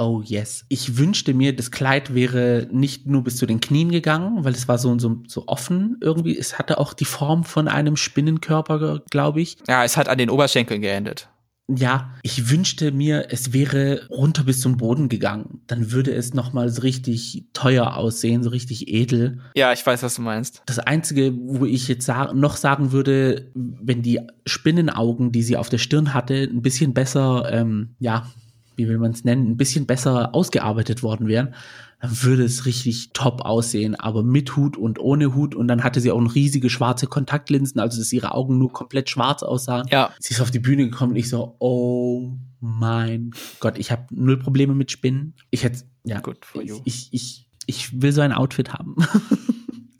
Oh 0.00 0.22
yes. 0.24 0.64
Ich 0.68 0.96
wünschte 0.96 1.34
mir, 1.34 1.54
das 1.54 1.72
Kleid 1.72 2.14
wäre 2.14 2.68
nicht 2.70 3.06
nur 3.06 3.24
bis 3.24 3.36
zu 3.36 3.46
den 3.46 3.60
Knien 3.60 3.90
gegangen, 3.90 4.44
weil 4.44 4.54
es 4.54 4.68
war 4.68 4.78
so, 4.78 4.96
so, 4.98 5.22
so 5.26 5.48
offen 5.48 5.96
irgendwie. 6.00 6.38
Es 6.38 6.56
hatte 6.56 6.78
auch 6.78 6.94
die 6.94 7.04
Form 7.04 7.42
von 7.42 7.66
einem 7.66 7.96
Spinnenkörper, 7.96 9.02
glaube 9.10 9.40
ich. 9.40 9.58
Ja, 9.66 9.84
es 9.84 9.96
hat 9.96 10.08
an 10.08 10.18
den 10.18 10.30
Oberschenkeln 10.30 10.82
geendet. 10.82 11.28
Ja, 11.70 12.14
ich 12.22 12.48
wünschte 12.48 12.92
mir, 12.92 13.26
es 13.28 13.52
wäre 13.52 14.06
runter 14.08 14.44
bis 14.44 14.60
zum 14.60 14.78
Boden 14.78 15.10
gegangen. 15.10 15.60
Dann 15.66 15.90
würde 15.90 16.14
es 16.14 16.32
nochmal 16.32 16.70
so 16.70 16.80
richtig 16.80 17.44
teuer 17.52 17.94
aussehen, 17.96 18.42
so 18.42 18.48
richtig 18.50 18.88
edel. 18.88 19.40
Ja, 19.54 19.72
ich 19.72 19.84
weiß, 19.84 20.02
was 20.02 20.14
du 20.14 20.22
meinst. 20.22 20.62
Das 20.64 20.78
Einzige, 20.78 21.34
wo 21.36 21.66
ich 21.66 21.86
jetzt 21.88 22.06
sa 22.06 22.32
noch 22.32 22.56
sagen 22.56 22.92
würde, 22.92 23.50
wenn 23.54 24.00
die 24.00 24.20
Spinnenaugen, 24.46 25.30
die 25.30 25.42
sie 25.42 25.58
auf 25.58 25.68
der 25.68 25.76
Stirn 25.76 26.14
hatte, 26.14 26.48
ein 26.50 26.62
bisschen 26.62 26.94
besser, 26.94 27.46
ähm, 27.52 27.96
ja, 27.98 28.30
wie 28.78 28.88
will 28.88 28.98
man 28.98 29.10
es 29.10 29.24
nennen, 29.24 29.50
ein 29.50 29.56
bisschen 29.56 29.86
besser 29.86 30.34
ausgearbeitet 30.34 31.02
worden 31.02 31.28
wären, 31.28 31.54
dann 32.00 32.22
würde 32.22 32.44
es 32.44 32.64
richtig 32.64 33.10
top 33.12 33.42
aussehen, 33.42 33.96
aber 33.96 34.22
mit 34.22 34.56
Hut 34.56 34.76
und 34.76 35.00
ohne 35.00 35.34
Hut. 35.34 35.54
Und 35.54 35.68
dann 35.68 35.82
hatte 35.82 36.00
sie 36.00 36.12
auch 36.12 36.34
riesige 36.34 36.70
schwarze 36.70 37.08
Kontaktlinsen, 37.08 37.80
also 37.80 37.98
dass 37.98 38.12
ihre 38.12 38.32
Augen 38.32 38.58
nur 38.58 38.72
komplett 38.72 39.10
schwarz 39.10 39.42
aussahen. 39.42 39.88
Ja. 39.90 40.12
Sie 40.20 40.32
ist 40.32 40.40
auf 40.40 40.52
die 40.52 40.60
Bühne 40.60 40.84
gekommen 40.88 41.12
und 41.12 41.18
ich 41.18 41.28
so, 41.28 41.56
oh 41.58 42.32
mein 42.60 43.32
Gott, 43.60 43.78
ich 43.78 43.90
habe 43.90 44.06
null 44.10 44.38
Probleme 44.38 44.74
mit 44.74 44.90
Spinnen. 44.90 45.34
Ich 45.50 45.64
hätte, 45.64 45.84
ja, 46.04 46.20
Good 46.20 46.44
for 46.44 46.62
you. 46.62 46.80
ich, 46.84 47.08
ich, 47.10 47.48
ich 47.66 48.00
will 48.00 48.12
so 48.12 48.20
ein 48.20 48.32
Outfit 48.32 48.72
haben. 48.72 48.96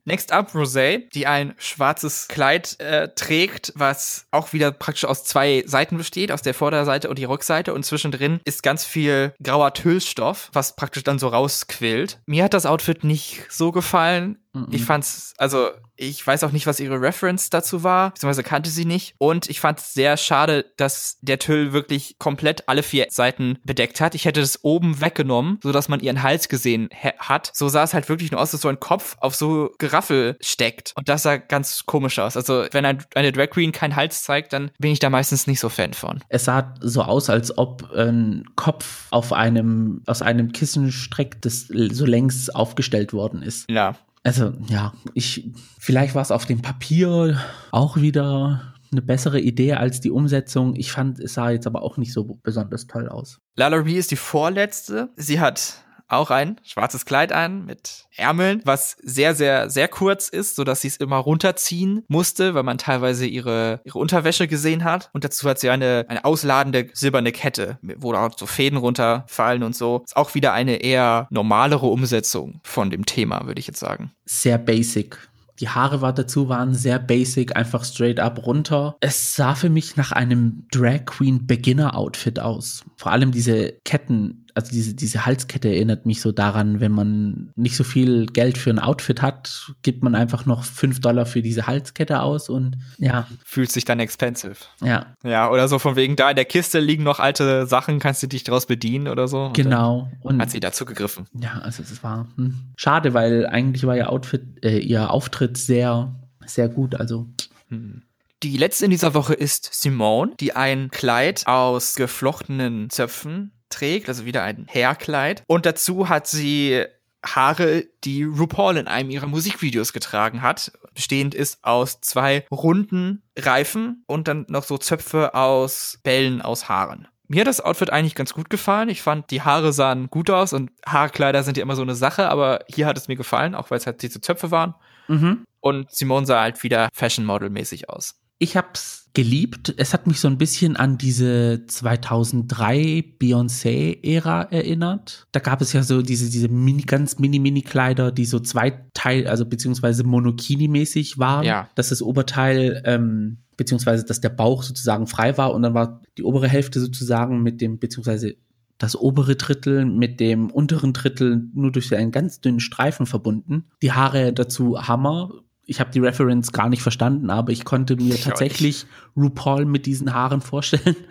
Next 0.09 0.33
up 0.33 0.55
Rosé, 0.55 1.07
die 1.13 1.27
ein 1.27 1.55
schwarzes 1.59 2.29
Kleid 2.29 2.81
äh, 2.81 3.09
trägt, 3.15 3.75
was 3.77 4.25
auch 4.31 4.55
wieder 4.55 4.73
praktisch 4.73 5.05
aus 5.05 5.23
zwei 5.23 5.63
Seiten 5.67 5.99
besteht, 5.99 6.33
aus 6.33 6.41
der 6.41 6.55
Vorderseite 6.55 7.11
und 7.11 7.19
die 7.19 7.27
Rückseite 7.27 7.75
und 7.75 7.85
zwischendrin 7.85 8.41
ist 8.47 8.63
ganz 8.63 8.87
viel 8.87 9.35
grauer 9.43 9.75
Tüllstoff, 9.75 10.49
was 10.55 10.77
praktisch 10.77 11.05
dann 11.05 11.19
so 11.19 11.29
rausquillt. 11.29 12.21
Mir 12.25 12.45
hat 12.45 12.55
das 12.55 12.65
Outfit 12.65 13.05
nicht 13.05 13.45
so 13.51 13.71
gefallen. 13.71 14.39
Ich 14.71 14.83
fand's, 14.83 15.35
also 15.37 15.69
ich 15.99 16.25
weiß 16.27 16.45
auch 16.45 16.53
nicht, 16.53 16.67
was 16.67 16.81
ihre 16.81 17.01
Reference 17.01 17.51
dazu 17.51 17.83
war, 17.83 18.11
beziehungsweise 18.11 18.43
kannte 18.43 18.71
sie 18.71 18.85
nicht. 18.85 19.15
Und 19.19 19.51
ich 19.51 19.61
fand 19.61 19.81
es 19.81 19.93
sehr 19.95 20.17
schade, 20.17 20.67
dass 20.77 21.19
der 21.21 21.39
Tüll 21.39 21.73
wirklich 21.73 22.17
komplett 22.19 22.69
alle 22.69 22.83
vier 22.83 23.07
Seiten 23.11 23.59
bedeckt 23.65 24.01
hat. 24.01 24.15
Ich 24.15 24.25
hätte 24.25 24.41
das 24.41 24.65
oben 24.65 25.01
weggenommen, 25.01 25.59
so 25.63 25.73
dass 25.73 25.89
man 25.89 26.01
ihren 26.01 26.23
Hals 26.23 26.49
gesehen 26.49 26.89
hat. 27.19 27.51
So 27.53 27.69
sah 27.69 27.83
es 27.83 27.95
halt 27.95 28.09
wirklich 28.09 28.31
nur 28.31 28.41
aus, 28.41 28.53
dass 28.53 28.61
so 28.61 28.69
ein 28.69 28.81
Kopf 28.81 29.17
auf 29.21 29.35
so 29.35 29.71
Geraffel 29.79 30.37
steckt. 30.41 30.93
Und 30.97 31.09
das 31.09 31.25
sah 31.25 31.37
ganz 31.37 31.85
komisch 31.87 32.19
aus. 32.19 32.37
Also 32.37 32.67
wenn 32.71 32.85
ein, 32.85 33.05
eine 33.15 33.33
Drag 33.33 33.51
Queen 33.51 33.73
keinen 33.73 33.97
Hals 33.97 34.23
zeigt, 34.23 34.53
dann 34.53 34.71
bin 34.79 34.93
ich 34.93 35.01
da 35.01 35.11
meistens 35.11 35.47
nicht 35.47 35.61
so 35.61 35.69
Fan 35.69 35.95
von. 35.95 36.21
Es 36.29 36.45
sah 36.45 36.75
so 36.81 37.03
aus, 37.03 37.29
als 37.29 37.57
ob 37.59 37.91
ein 37.93 38.45
Kopf 38.57 39.07
auf 39.11 39.33
einem, 39.33 40.03
aus 40.07 40.23
einem 40.23 40.53
Kissen 40.53 40.93
streckt, 40.93 41.45
das 41.45 41.67
so 41.69 42.07
längs 42.07 42.51
aufgestellt 42.51 43.13
worden 43.13 43.43
ist. 43.43 43.69
Ja. 43.71 43.97
Also, 44.29 44.53
ja, 44.69 44.93
ich, 45.15 45.51
vielleicht 45.79 46.15
war 46.15 46.21
es 46.21 46.31
auf 46.31 46.45
dem 46.45 46.61
Papier 46.61 47.41
auch 47.71 47.97
wieder 47.97 48.75
eine 48.93 49.01
bessere 49.01 49.41
Idee 49.41 49.73
als 49.73 50.03
die 50.03 50.11
Umsetzung. 50.11 50.77
Ich 50.77 50.93
fand, 50.93 51.19
es 51.19 51.33
sah 51.33 51.49
jetzt 51.49 51.67
aber 51.67 51.81
auch 51.81 51.97
nicht 51.97 52.13
so 52.13 52.39
besonders 52.43 52.87
toll 52.87 53.09
aus. 53.09 53.41
Lalaurie 53.57 53.97
ist 53.97 54.11
die 54.11 54.17
vorletzte. 54.17 55.09
Sie 55.17 55.41
hat 55.41 55.83
auch 56.09 56.31
ein 56.31 56.61
schwarzes 56.65 57.05
Kleid 57.05 57.33
an 57.33 57.65
mit 57.65 58.07
Ärmeln, 58.17 58.63
was 58.65 58.97
sehr, 59.03 59.35
sehr, 59.35 59.71
sehr 59.71 59.89
kurz 59.89 60.29
ist, 60.29 60.57
so 60.57 60.65
dass 60.65 60.81
sie 60.81 60.89
es 60.89 60.97
immer 60.97 61.17
runterziehen 61.17 62.05
musste, 62.09 62.55
weil 62.55 62.63
man 62.63 62.79
teilweise 62.79 63.27
ihre, 63.27 63.81
ihre 63.85 63.99
Unterwäsche 63.99 64.49
gesehen 64.49 64.85
hat. 64.85 65.11
Und 65.13 65.25
dazu 65.25 65.49
hat 65.49 65.59
sie 65.59 65.71
eine, 65.71 66.07
eine 66.09 66.25
ausladende 66.25 66.89
silberne 66.93 67.33
Kette, 67.33 67.79
wo 67.83 68.13
da 68.13 68.29
so 68.37 68.47
Fäden 68.47 68.79
runterfallen 68.79 69.63
und 69.63 69.77
so. 69.77 70.03
Ist 70.05 70.17
auch 70.17 70.35
wieder 70.35 70.53
eine 70.53 70.77
eher 70.77 71.29
normalere 71.31 71.87
Umsetzung 71.87 72.61
von 72.65 72.91
dem 72.91 73.07
Thema, 73.07 73.47
würde 73.47 73.61
ich 73.61 73.67
jetzt 73.67 73.81
sagen. 73.81 74.13
Sehr 74.25 74.59
basic. 74.59 75.29
Die 75.61 75.69
Haare 75.69 76.01
war 76.01 76.13
dazu 76.13 76.49
waren 76.49 76.75
sehr 76.75 76.99
basic, 76.99 77.57
einfach 77.57 77.85
straight 77.85 78.21
up 78.21 78.47
runter. 78.47 78.97
Es 79.01 79.35
sah 79.35 79.55
für 79.55 79.71
mich 79.71 79.97
nach 79.97 80.13
einem 80.13 80.67
Drag 80.71 81.05
Queen 81.05 81.47
Beginner 81.47 81.97
Outfit 81.97 82.39
aus. 82.39 82.85
Vor 82.97 83.11
allem 83.11 83.33
diese 83.33 83.73
Ketten 83.85 84.47
also 84.59 84.73
diese, 84.73 84.95
diese 84.95 85.25
Halskette 85.25 85.69
erinnert 85.69 86.05
mich 86.05 86.21
so 86.21 86.33
daran, 86.33 86.81
wenn 86.81 86.91
man 86.91 87.53
nicht 87.55 87.77
so 87.77 87.85
viel 87.85 88.27
Geld 88.27 88.59
für 88.59 88.71
ein 88.71 88.81
Outfit 88.81 89.23
hat, 89.23 89.73
gibt 89.83 90.03
man 90.03 90.17
einfach 90.17 90.47
noch 90.47 90.65
fünf 90.65 91.01
Dollar 91.01 91.27
für 91.27 91.43
diese 91.43 91.69
Halskette 91.69 92.21
aus 92.21 92.49
und 92.49 92.77
ja. 92.99 93.29
Fühlt 93.45 93.71
sich 93.71 93.85
dann 93.85 94.01
expensive. 94.01 94.57
Ja. 94.83 95.15
Ja, 95.23 95.49
oder 95.49 95.69
so 95.69 95.79
von 95.79 95.95
wegen, 95.95 96.17
da 96.17 96.31
in 96.31 96.35
der 96.35 96.45
Kiste 96.45 96.81
liegen 96.81 97.05
noch 97.05 97.21
alte 97.21 97.67
Sachen, 97.67 98.01
kannst 98.01 98.21
du 98.25 98.27
dich 98.27 98.43
daraus 98.43 98.67
bedienen 98.67 99.07
oder 99.07 99.29
so. 99.29 99.51
Genau. 99.53 100.11
Und 100.23 100.43
hat 100.43 100.51
sie 100.51 100.59
dazu 100.59 100.85
gegriffen. 100.85 101.27
Ja, 101.41 101.61
also 101.61 101.85
es 101.85 102.03
war 102.03 102.27
hm, 102.35 102.73
schade, 102.77 103.15
weil 103.15 103.47
eigentlich 103.47 103.87
war 103.87 103.97
ihr 103.97 104.11
Outfit, 104.11 104.43
äh, 104.65 104.79
ihr 104.79 105.13
Auftritt 105.13 105.57
sehr, 105.57 106.13
sehr 106.47 106.69
gut, 106.69 106.97
also. 106.97 107.29
Hm. 107.69 108.03
Die 108.43 108.57
letzte 108.57 108.87
in 108.87 108.91
dieser 108.91 109.15
Woche 109.15 109.35
ist 109.35 109.69
Simone, 109.73 110.33
die 110.41 110.55
ein 110.55 110.91
Kleid 110.91 111.47
aus 111.47 111.95
geflochtenen 111.95 112.91
Zöpfen 112.91 113.53
trägt, 113.71 114.09
also 114.09 114.25
wieder 114.25 114.43
ein 114.43 114.67
Hairkleid. 114.73 115.43
Und 115.47 115.67
dazu 115.67 116.09
hat 116.09 116.27
sie 116.27 116.85
Haare, 117.25 117.85
die 118.05 118.23
RuPaul 118.25 118.77
in 118.77 118.87
einem 118.89 119.11
ihrer 119.11 119.27
Musikvideos 119.27 119.93
getragen 119.93 120.43
hat. 120.43 120.73
Bestehend 120.95 121.35
ist 121.35 121.65
aus 121.65 122.01
zwei 122.01 122.47
runden 122.51 123.23
Reifen 123.37 124.05
und 124.07 124.29
dann 124.29 124.47
noch 124.49 124.65
so 124.65 124.79
Zöpfe 124.79 125.35
aus 125.35 125.99
Bällen 126.03 126.43
aus 126.43 126.69
Haaren. 126.69 127.09
Mir 127.27 127.41
hat 127.41 127.49
das 127.49 127.61
Outfit 127.61 127.91
eigentlich 127.91 128.15
ganz 128.15 128.33
gut 128.33 128.49
gefallen. 128.49 128.89
Ich 128.89 129.03
fand, 129.03 129.31
die 129.31 129.43
Haare 129.43 129.73
sahen 129.73 130.09
gut 130.09 130.31
aus 130.31 130.55
und 130.55 130.71
Haarkleider 130.87 131.43
sind 131.43 131.59
ja 131.59 131.63
immer 131.63 131.77
so 131.77 131.83
eine 131.83 131.95
Sache, 131.95 132.31
aber 132.31 132.61
hier 132.69 132.87
hat 132.87 132.97
es 132.97 133.09
mir 133.09 133.17
gefallen, 133.17 133.55
auch 133.55 133.71
weil 133.71 133.79
es 133.79 133.87
halt 133.87 134.01
diese 134.01 134.21
Zöpfe 134.21 134.51
waren. 134.51 134.75
Mhm. 135.09 135.45
Und 135.61 135.91
Simone 135.91 136.25
sah 136.25 136.41
halt 136.41 136.63
wieder 136.63 136.89
Fashion 136.95 137.27
Model 137.27 137.51
mäßig 137.51 137.91
aus. 137.91 138.15
Ich 138.39 138.57
hab's 138.57 138.99
geliebt. 139.15 139.75
Es 139.79 139.95
hat 139.95 140.07
mich 140.07 140.21
so 140.21 140.29
ein 140.29 140.39
bisschen 140.39 140.77
an 140.77 140.97
diese 140.97 141.65
2003 141.67 143.05
Beyoncé-Ära 143.19 144.43
erinnert. 144.53 145.27
Da 145.33 145.41
gab 145.41 145.61
es 145.61 145.73
ja 145.73 145.83
so 145.83 146.03
diese, 146.03 146.31
diese 146.31 146.49
mini, 146.49 146.83
ganz 146.83 147.19
mini-mini-Kleider, 147.19 148.13
die 148.13 148.27
so 148.27 148.39
zweiteil, 148.39 149.27
also 149.27 149.45
beziehungsweise 149.45 150.05
Monokini-mäßig 150.05 151.19
waren. 151.19 151.45
Ja. 151.45 151.69
Dass 151.75 151.89
das 151.89 152.01
Oberteil, 152.01 152.81
ähm, 152.85 153.39
beziehungsweise 153.57 154.05
dass 154.05 154.21
der 154.21 154.29
Bauch 154.29 154.63
sozusagen 154.63 155.09
frei 155.09 155.37
war 155.37 155.53
und 155.53 155.63
dann 155.63 155.75
war 155.75 156.01
die 156.17 156.23
obere 156.23 156.47
Hälfte 156.49 156.79
sozusagen 156.79 157.43
mit 157.43 157.61
dem, 157.61 157.81
beziehungsweise 157.81 158.37
das 158.79 158.95
obere 158.95 159.35
Drittel 159.35 159.85
mit 159.85 160.21
dem 160.21 160.51
unteren 160.51 160.93
Drittel 160.93 161.49
nur 161.53 161.73
durch 161.73 161.95
einen 161.95 162.13
ganz 162.13 162.41
dünnen 162.41 162.61
Streifen 162.61 163.07
verbunden. 163.07 163.65
Die 163.83 163.91
Haare 163.91 164.33
dazu 164.33 164.81
Hammer, 164.87 165.33
ich 165.69 165.81
habe 165.81 165.91
die 165.91 166.01
Reference 166.01 166.51
gar 166.51 166.71
nicht 166.71 166.83
verstanden, 166.83 167.29
aber 167.29 167.53
ich 167.53 167.65
konnte 167.65 167.95
mir 167.97 168.15
ich 168.15 168.25
tatsächlich 168.25 168.87
RuPaul 169.17 169.67
mit 169.67 169.85
diesen 169.87 170.13
Haaren 170.13 170.41
vorstellen. 170.41 170.97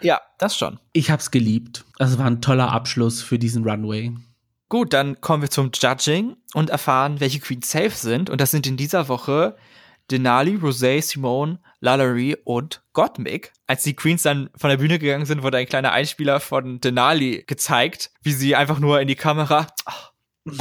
Ja, 0.00 0.20
das 0.36 0.54
schon. 0.54 0.78
Ich 0.92 1.10
habe 1.10 1.20
es 1.20 1.30
geliebt. 1.30 1.86
Das 1.96 2.18
war 2.18 2.26
ein 2.26 2.42
toller 2.42 2.70
Abschluss 2.70 3.22
für 3.22 3.38
diesen 3.38 3.66
Runway. 3.66 4.12
Gut, 4.68 4.92
dann 4.92 5.18
kommen 5.22 5.40
wir 5.40 5.48
zum 5.48 5.70
Judging 5.72 6.36
und 6.52 6.68
erfahren, 6.68 7.20
welche 7.20 7.40
Queens 7.40 7.70
safe 7.70 7.92
sind. 7.92 8.28
Und 8.28 8.42
das 8.42 8.50
sind 8.50 8.66
in 8.66 8.76
dieser 8.76 9.08
Woche 9.08 9.56
Denali, 10.10 10.56
Rosé, 10.56 11.00
Simone, 11.00 11.58
Lalaurie 11.80 12.36
und 12.44 12.82
Gottmik. 12.92 13.52
Als 13.66 13.84
die 13.84 13.96
Queens 13.96 14.20
dann 14.20 14.50
von 14.54 14.68
der 14.68 14.76
Bühne 14.76 14.98
gegangen 14.98 15.24
sind, 15.24 15.42
wurde 15.42 15.56
ein 15.56 15.66
kleiner 15.66 15.92
Einspieler 15.92 16.38
von 16.38 16.80
Denali 16.80 17.44
gezeigt, 17.46 18.10
wie 18.20 18.32
sie 18.32 18.56
einfach 18.56 18.80
nur 18.80 19.00
in 19.00 19.08
die 19.08 19.14
Kamera 19.14 19.66
oh, 19.86 20.52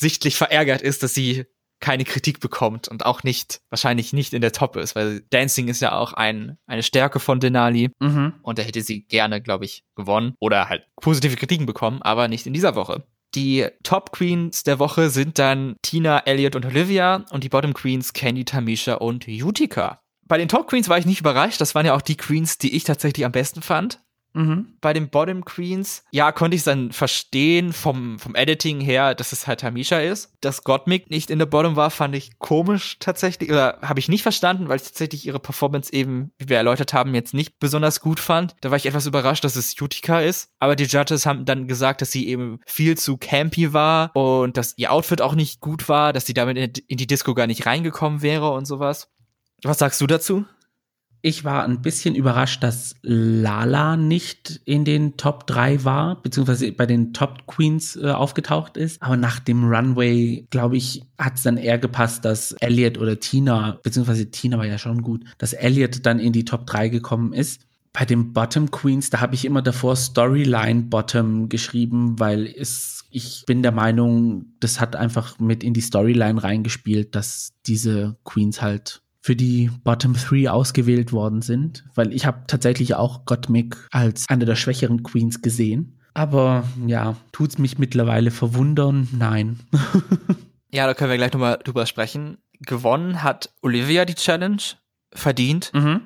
sichtlich 0.00 0.36
verärgert 0.36 0.82
ist, 0.82 1.04
dass 1.04 1.14
sie 1.14 1.46
keine 1.80 2.04
Kritik 2.04 2.40
bekommt 2.40 2.88
und 2.88 3.06
auch 3.06 3.22
nicht, 3.22 3.60
wahrscheinlich 3.70 4.12
nicht 4.12 4.32
in 4.32 4.40
der 4.40 4.52
Top 4.52 4.76
ist, 4.76 4.96
weil 4.96 5.22
Dancing 5.30 5.68
ist 5.68 5.80
ja 5.80 5.96
auch 5.96 6.12
ein, 6.12 6.58
eine 6.66 6.82
Stärke 6.82 7.20
von 7.20 7.40
Denali 7.40 7.90
mhm. 8.00 8.34
und 8.42 8.58
da 8.58 8.62
hätte 8.62 8.82
sie 8.82 9.02
gerne, 9.02 9.40
glaube 9.40 9.64
ich, 9.64 9.84
gewonnen 9.94 10.34
oder 10.40 10.68
halt 10.68 10.86
positive 11.00 11.36
Kritiken 11.36 11.66
bekommen, 11.66 12.02
aber 12.02 12.28
nicht 12.28 12.46
in 12.46 12.52
dieser 12.52 12.74
Woche. 12.74 13.04
Die 13.34 13.66
Top 13.82 14.12
Queens 14.12 14.62
der 14.64 14.78
Woche 14.78 15.10
sind 15.10 15.38
dann 15.38 15.76
Tina, 15.82 16.20
Elliot 16.20 16.56
und 16.56 16.64
Olivia 16.64 17.26
und 17.30 17.44
die 17.44 17.50
Bottom 17.50 17.74
Queens 17.74 18.14
Candy, 18.14 18.44
Tamisha 18.44 18.94
und 18.94 19.28
Utica. 19.28 20.00
Bei 20.26 20.38
den 20.38 20.48
Top 20.48 20.68
Queens 20.68 20.88
war 20.88 20.98
ich 20.98 21.06
nicht 21.06 21.20
überrascht. 21.20 21.60
Das 21.60 21.74
waren 21.74 21.86
ja 21.86 21.94
auch 21.94 22.02
die 22.02 22.16
Queens, 22.16 22.58
die 22.58 22.74
ich 22.74 22.84
tatsächlich 22.84 23.24
am 23.24 23.32
besten 23.32 23.62
fand. 23.62 24.00
Mhm. 24.34 24.74
Bei 24.80 24.92
den 24.92 25.08
Bottom 25.08 25.44
Queens, 25.44 26.04
ja, 26.10 26.32
konnte 26.32 26.54
ich 26.54 26.60
es 26.60 26.64
dann 26.64 26.92
verstehen 26.92 27.72
vom, 27.72 28.18
vom 28.18 28.34
Editing 28.34 28.80
her, 28.80 29.14
dass 29.14 29.32
es 29.32 29.46
halt 29.46 29.60
Tamisha 29.60 29.98
ist. 29.98 30.32
Dass 30.40 30.64
Gottmik 30.64 31.10
nicht 31.10 31.30
in 31.30 31.38
der 31.38 31.46
Bottom 31.46 31.76
war, 31.76 31.90
fand 31.90 32.14
ich 32.14 32.38
komisch 32.38 32.98
tatsächlich, 33.00 33.50
oder 33.50 33.78
habe 33.82 33.98
ich 33.98 34.08
nicht 34.08 34.22
verstanden, 34.22 34.68
weil 34.68 34.76
ich 34.76 34.84
tatsächlich 34.84 35.26
ihre 35.26 35.40
Performance 35.40 35.92
eben, 35.92 36.30
wie 36.38 36.48
wir 36.48 36.56
erläutert 36.56 36.92
haben, 36.92 37.14
jetzt 37.14 37.34
nicht 37.34 37.58
besonders 37.58 38.00
gut 38.00 38.20
fand. 38.20 38.54
Da 38.60 38.70
war 38.70 38.76
ich 38.76 38.86
etwas 38.86 39.06
überrascht, 39.06 39.44
dass 39.44 39.56
es 39.56 39.80
Utica 39.80 40.20
ist. 40.20 40.50
Aber 40.58 40.76
die 40.76 40.84
Judges 40.84 41.26
haben 41.26 41.44
dann 41.44 41.66
gesagt, 41.66 42.02
dass 42.02 42.12
sie 42.12 42.28
eben 42.28 42.60
viel 42.66 42.96
zu 42.96 43.16
campy 43.16 43.72
war 43.72 44.14
und 44.14 44.56
dass 44.56 44.74
ihr 44.76 44.92
Outfit 44.92 45.20
auch 45.20 45.34
nicht 45.34 45.60
gut 45.60 45.88
war, 45.88 46.12
dass 46.12 46.26
sie 46.26 46.34
damit 46.34 46.78
in 46.78 46.96
die 46.96 47.06
Disco 47.06 47.34
gar 47.34 47.46
nicht 47.46 47.66
reingekommen 47.66 48.22
wäre 48.22 48.50
und 48.50 48.66
sowas. 48.66 49.08
Was 49.62 49.78
sagst 49.78 50.00
du 50.00 50.06
dazu? 50.06 50.44
Ich 51.20 51.44
war 51.44 51.64
ein 51.64 51.82
bisschen 51.82 52.14
überrascht, 52.14 52.62
dass 52.62 52.94
Lala 53.02 53.96
nicht 53.96 54.60
in 54.64 54.84
den 54.84 55.16
Top 55.16 55.46
3 55.48 55.84
war, 55.84 56.22
beziehungsweise 56.22 56.70
bei 56.70 56.86
den 56.86 57.12
Top 57.12 57.46
Queens 57.46 57.96
äh, 57.96 58.10
aufgetaucht 58.10 58.76
ist. 58.76 59.02
Aber 59.02 59.16
nach 59.16 59.40
dem 59.40 59.64
Runway, 59.64 60.46
glaube 60.50 60.76
ich, 60.76 61.02
hat 61.18 61.34
es 61.34 61.42
dann 61.42 61.56
eher 61.56 61.78
gepasst, 61.78 62.24
dass 62.24 62.52
Elliot 62.60 62.98
oder 62.98 63.18
Tina, 63.18 63.80
beziehungsweise 63.82 64.30
Tina 64.30 64.58
war 64.58 64.66
ja 64.66 64.78
schon 64.78 65.02
gut, 65.02 65.24
dass 65.38 65.52
Elliot 65.52 66.06
dann 66.06 66.20
in 66.20 66.32
die 66.32 66.44
Top 66.44 66.66
3 66.66 66.88
gekommen 66.88 67.32
ist. 67.32 67.62
Bei 67.92 68.04
den 68.04 68.32
Bottom 68.32 68.70
Queens, 68.70 69.10
da 69.10 69.20
habe 69.20 69.34
ich 69.34 69.44
immer 69.44 69.62
davor 69.62 69.96
Storyline 69.96 70.82
Bottom 70.82 71.48
geschrieben, 71.48 72.20
weil 72.20 72.46
es, 72.46 73.04
ich 73.10 73.42
bin 73.44 73.62
der 73.62 73.72
Meinung, 73.72 74.52
das 74.60 74.78
hat 74.78 74.94
einfach 74.94 75.40
mit 75.40 75.64
in 75.64 75.74
die 75.74 75.80
Storyline 75.80 76.40
reingespielt, 76.40 77.16
dass 77.16 77.54
diese 77.66 78.16
Queens 78.22 78.62
halt 78.62 79.02
für 79.28 79.36
die 79.36 79.70
Bottom 79.84 80.14
Three 80.14 80.48
ausgewählt 80.48 81.12
worden 81.12 81.42
sind, 81.42 81.84
weil 81.94 82.14
ich 82.14 82.24
habe 82.24 82.44
tatsächlich 82.46 82.94
auch 82.94 83.26
Gottmik 83.26 83.76
als 83.90 84.26
eine 84.26 84.46
der 84.46 84.56
schwächeren 84.56 85.02
Queens 85.02 85.42
gesehen. 85.42 86.00
Aber 86.14 86.64
ja, 86.86 87.14
tut's 87.30 87.58
mich 87.58 87.76
mittlerweile 87.76 88.30
verwundern? 88.30 89.06
Nein. 89.12 89.60
ja, 90.72 90.86
da 90.86 90.94
können 90.94 91.10
wir 91.10 91.18
gleich 91.18 91.34
nochmal 91.34 91.58
drüber 91.62 91.84
sprechen. 91.84 92.38
Gewonnen 92.60 93.22
hat 93.22 93.50
Olivia 93.60 94.06
die 94.06 94.14
Challenge, 94.14 94.62
verdient. 95.12 95.72
Mhm. 95.74 96.00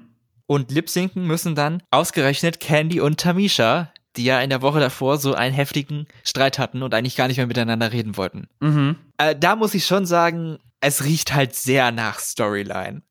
Und 0.46 0.72
lip-sinken 0.72 1.24
müssen 1.24 1.54
dann 1.54 1.80
ausgerechnet 1.92 2.58
Candy 2.58 3.00
und 3.00 3.20
Tamisha, 3.20 3.92
die 4.16 4.24
ja 4.24 4.40
in 4.40 4.50
der 4.50 4.62
Woche 4.62 4.80
davor 4.80 5.18
so 5.18 5.32
einen 5.32 5.54
heftigen 5.54 6.08
Streit 6.24 6.58
hatten 6.58 6.82
und 6.82 6.92
eigentlich 6.92 7.14
gar 7.14 7.28
nicht 7.28 7.36
mehr 7.36 7.46
miteinander 7.46 7.92
reden 7.92 8.16
wollten. 8.16 8.48
Mhm. 8.58 8.96
Äh, 9.16 9.36
da 9.38 9.54
muss 9.54 9.74
ich 9.74 9.86
schon 9.86 10.06
sagen, 10.06 10.58
es 10.80 11.04
riecht 11.04 11.32
halt 11.32 11.54
sehr 11.54 11.92
nach 11.92 12.18
Storyline. 12.18 13.02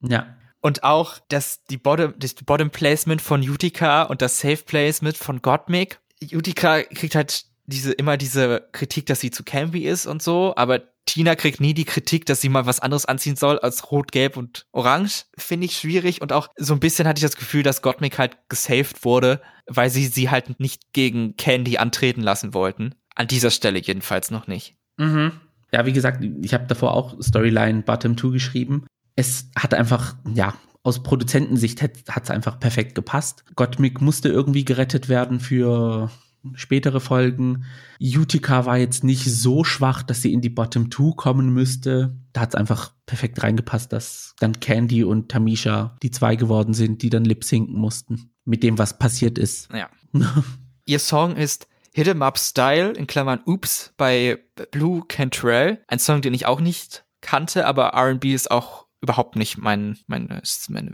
Ja. 0.00 0.36
Und 0.60 0.82
auch 0.82 1.18
das, 1.28 1.64
die 1.64 1.76
Bottom, 1.76 2.14
das 2.18 2.34
Bottom 2.34 2.70
Placement 2.70 3.22
von 3.22 3.48
Utica 3.48 4.02
und 4.04 4.22
das 4.22 4.40
Safe 4.40 4.56
Placement 4.64 5.16
von 5.16 5.40
Gottmik. 5.40 6.00
Utica 6.32 6.82
kriegt 6.82 7.14
halt 7.14 7.44
diese, 7.66 7.92
immer 7.92 8.16
diese 8.16 8.68
Kritik, 8.72 9.06
dass 9.06 9.20
sie 9.20 9.30
zu 9.30 9.44
campy 9.44 9.86
ist 9.86 10.06
und 10.06 10.22
so, 10.22 10.54
aber 10.56 10.82
Tina 11.04 11.36
kriegt 11.36 11.60
nie 11.60 11.74
die 11.74 11.84
Kritik, 11.84 12.26
dass 12.26 12.40
sie 12.40 12.48
mal 12.48 12.66
was 12.66 12.80
anderes 12.80 13.06
anziehen 13.06 13.36
soll 13.36 13.58
als 13.58 13.90
rot, 13.90 14.12
gelb 14.12 14.36
und 14.36 14.66
orange. 14.72 15.24
Finde 15.38 15.66
ich 15.66 15.76
schwierig 15.76 16.20
und 16.20 16.32
auch 16.32 16.48
so 16.56 16.74
ein 16.74 16.80
bisschen 16.80 17.06
hatte 17.06 17.18
ich 17.18 17.22
das 17.22 17.36
Gefühl, 17.36 17.62
dass 17.62 17.80
Gottmik 17.80 18.18
halt 18.18 18.36
gesaved 18.48 19.04
wurde, 19.04 19.40
weil 19.66 19.90
sie 19.90 20.06
sie 20.06 20.28
halt 20.28 20.60
nicht 20.60 20.92
gegen 20.92 21.36
Candy 21.36 21.78
antreten 21.78 22.22
lassen 22.22 22.52
wollten. 22.52 22.94
An 23.14 23.26
dieser 23.26 23.50
Stelle 23.50 23.78
jedenfalls 23.78 24.30
noch 24.30 24.48
nicht. 24.48 24.76
Mhm. 24.98 25.32
Ja, 25.72 25.86
wie 25.86 25.92
gesagt, 25.92 26.24
ich 26.42 26.52
habe 26.52 26.66
davor 26.66 26.94
auch 26.94 27.20
Storyline 27.22 27.82
Bottom 27.82 28.16
2 28.16 28.30
geschrieben 28.30 28.86
es 29.18 29.50
hat 29.56 29.74
einfach, 29.74 30.14
ja, 30.32 30.54
aus 30.84 31.02
Produzentensicht 31.02 31.82
hat 31.82 32.22
es 32.22 32.30
einfach 32.30 32.60
perfekt 32.60 32.94
gepasst. 32.94 33.44
Gottmik 33.56 34.00
musste 34.00 34.28
irgendwie 34.28 34.64
gerettet 34.64 35.08
werden 35.08 35.40
für 35.40 36.08
spätere 36.54 37.00
Folgen. 37.00 37.64
Utica 38.00 38.64
war 38.64 38.78
jetzt 38.78 39.02
nicht 39.02 39.24
so 39.24 39.64
schwach, 39.64 40.04
dass 40.04 40.22
sie 40.22 40.32
in 40.32 40.40
die 40.40 40.50
Bottom 40.50 40.92
2 40.92 41.16
kommen 41.16 41.52
müsste. 41.52 42.16
Da 42.32 42.42
hat 42.42 42.50
es 42.50 42.54
einfach 42.54 42.92
perfekt 43.06 43.42
reingepasst, 43.42 43.92
dass 43.92 44.36
dann 44.38 44.60
Candy 44.60 45.02
und 45.02 45.30
Tamisha 45.30 45.96
die 46.00 46.12
zwei 46.12 46.36
geworden 46.36 46.72
sind, 46.72 47.02
die 47.02 47.10
dann 47.10 47.24
lip 47.24 47.42
sinken 47.42 47.76
mussten. 47.76 48.30
Mit 48.44 48.62
dem, 48.62 48.78
was 48.78 49.00
passiert 49.00 49.36
ist. 49.36 49.68
Ja. 49.74 49.90
Ihr 50.86 51.00
Song 51.00 51.34
ist 51.34 51.66
Hit 51.92 52.06
'em 52.06 52.22
Up 52.22 52.38
Style 52.38 52.92
in 52.92 53.08
Klammern 53.08 53.40
Oops 53.46 53.94
bei 53.96 54.38
Blue 54.70 55.02
Cantrell. 55.08 55.82
Ein 55.88 55.98
Song, 55.98 56.22
den 56.22 56.34
ich 56.34 56.46
auch 56.46 56.60
nicht 56.60 57.04
kannte, 57.20 57.66
aber 57.66 57.88
R&B 57.88 58.32
ist 58.32 58.52
auch 58.52 58.87
überhaupt 59.00 59.36
nicht 59.36 59.58
mein, 59.58 59.98
mein, 60.06 60.40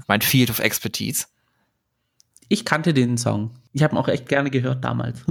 mein, 0.07 0.20
Field 0.20 0.50
of 0.50 0.59
Expertise. 0.59 1.26
Ich 2.48 2.64
kannte 2.64 2.92
den 2.92 3.16
Song. 3.16 3.50
Ich 3.72 3.82
habe 3.82 3.94
ihn 3.94 3.98
auch 3.98 4.09
echt 4.09 4.28
gerne 4.28 4.50
gehört 4.50 4.84
damals. 4.84 5.24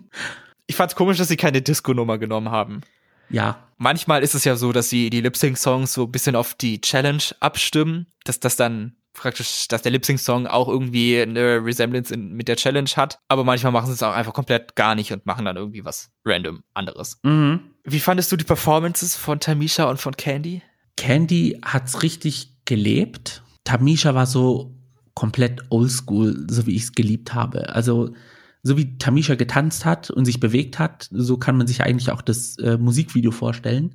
ich 0.66 0.76
fand's 0.76 0.94
komisch, 0.94 1.18
dass 1.18 1.28
sie 1.28 1.36
keine 1.36 1.62
Disco-Nummer 1.62 2.18
genommen 2.18 2.50
haben. 2.50 2.82
Ja. 3.30 3.58
Manchmal 3.76 4.22
ist 4.22 4.34
es 4.34 4.44
ja 4.44 4.56
so, 4.56 4.72
dass 4.72 4.88
sie 4.88 5.10
die 5.10 5.20
Lip-Sync-Songs 5.20 5.92
so 5.92 6.04
ein 6.04 6.12
bisschen 6.12 6.36
auf 6.36 6.54
die 6.54 6.80
Challenge 6.80 7.22
abstimmen, 7.40 8.06
dass 8.24 8.38
das 8.38 8.56
dann 8.56 8.94
praktisch, 9.12 9.68
dass 9.68 9.82
der 9.82 9.92
Lip-Sync-Song 9.92 10.46
auch 10.46 10.68
irgendwie 10.68 11.20
eine 11.20 11.64
Resemblance 11.64 12.12
in, 12.12 12.32
mit 12.32 12.48
der 12.48 12.56
Challenge 12.56 12.90
hat. 12.96 13.20
Aber 13.28 13.44
manchmal 13.44 13.72
machen 13.72 13.86
sie 13.86 13.92
es 13.92 14.02
auch 14.02 14.12
einfach 14.12 14.32
komplett 14.32 14.76
gar 14.76 14.94
nicht 14.94 15.12
und 15.12 15.26
machen 15.26 15.44
dann 15.44 15.56
irgendwie 15.56 15.84
was 15.84 16.10
random 16.24 16.62
anderes. 16.74 17.18
Mhm. 17.22 17.60
Wie 17.84 18.00
fandest 18.00 18.30
du 18.30 18.36
die 18.36 18.44
Performances 18.44 19.16
von 19.16 19.40
Tamisha 19.40 19.84
und 19.84 20.00
von 20.00 20.16
Candy? 20.16 20.62
Candy 20.96 21.60
hat's 21.64 22.02
richtig 22.02 22.50
gelebt. 22.64 23.42
Tamisha 23.64 24.14
war 24.14 24.26
so 24.26 24.74
komplett 25.14 25.62
oldschool, 25.70 26.46
so 26.48 26.66
wie 26.66 26.76
ich 26.76 26.82
es 26.84 26.92
geliebt 26.92 27.34
habe. 27.34 27.74
Also 27.74 28.14
so 28.62 28.76
wie 28.76 28.96
Tamisha 28.98 29.34
getanzt 29.34 29.84
hat 29.84 30.10
und 30.10 30.24
sich 30.24 30.40
bewegt 30.40 30.78
hat, 30.78 31.08
so 31.10 31.36
kann 31.36 31.56
man 31.56 31.66
sich 31.66 31.82
eigentlich 31.82 32.10
auch 32.10 32.22
das 32.22 32.58
äh, 32.58 32.78
Musikvideo 32.78 33.30
vorstellen. 33.30 33.94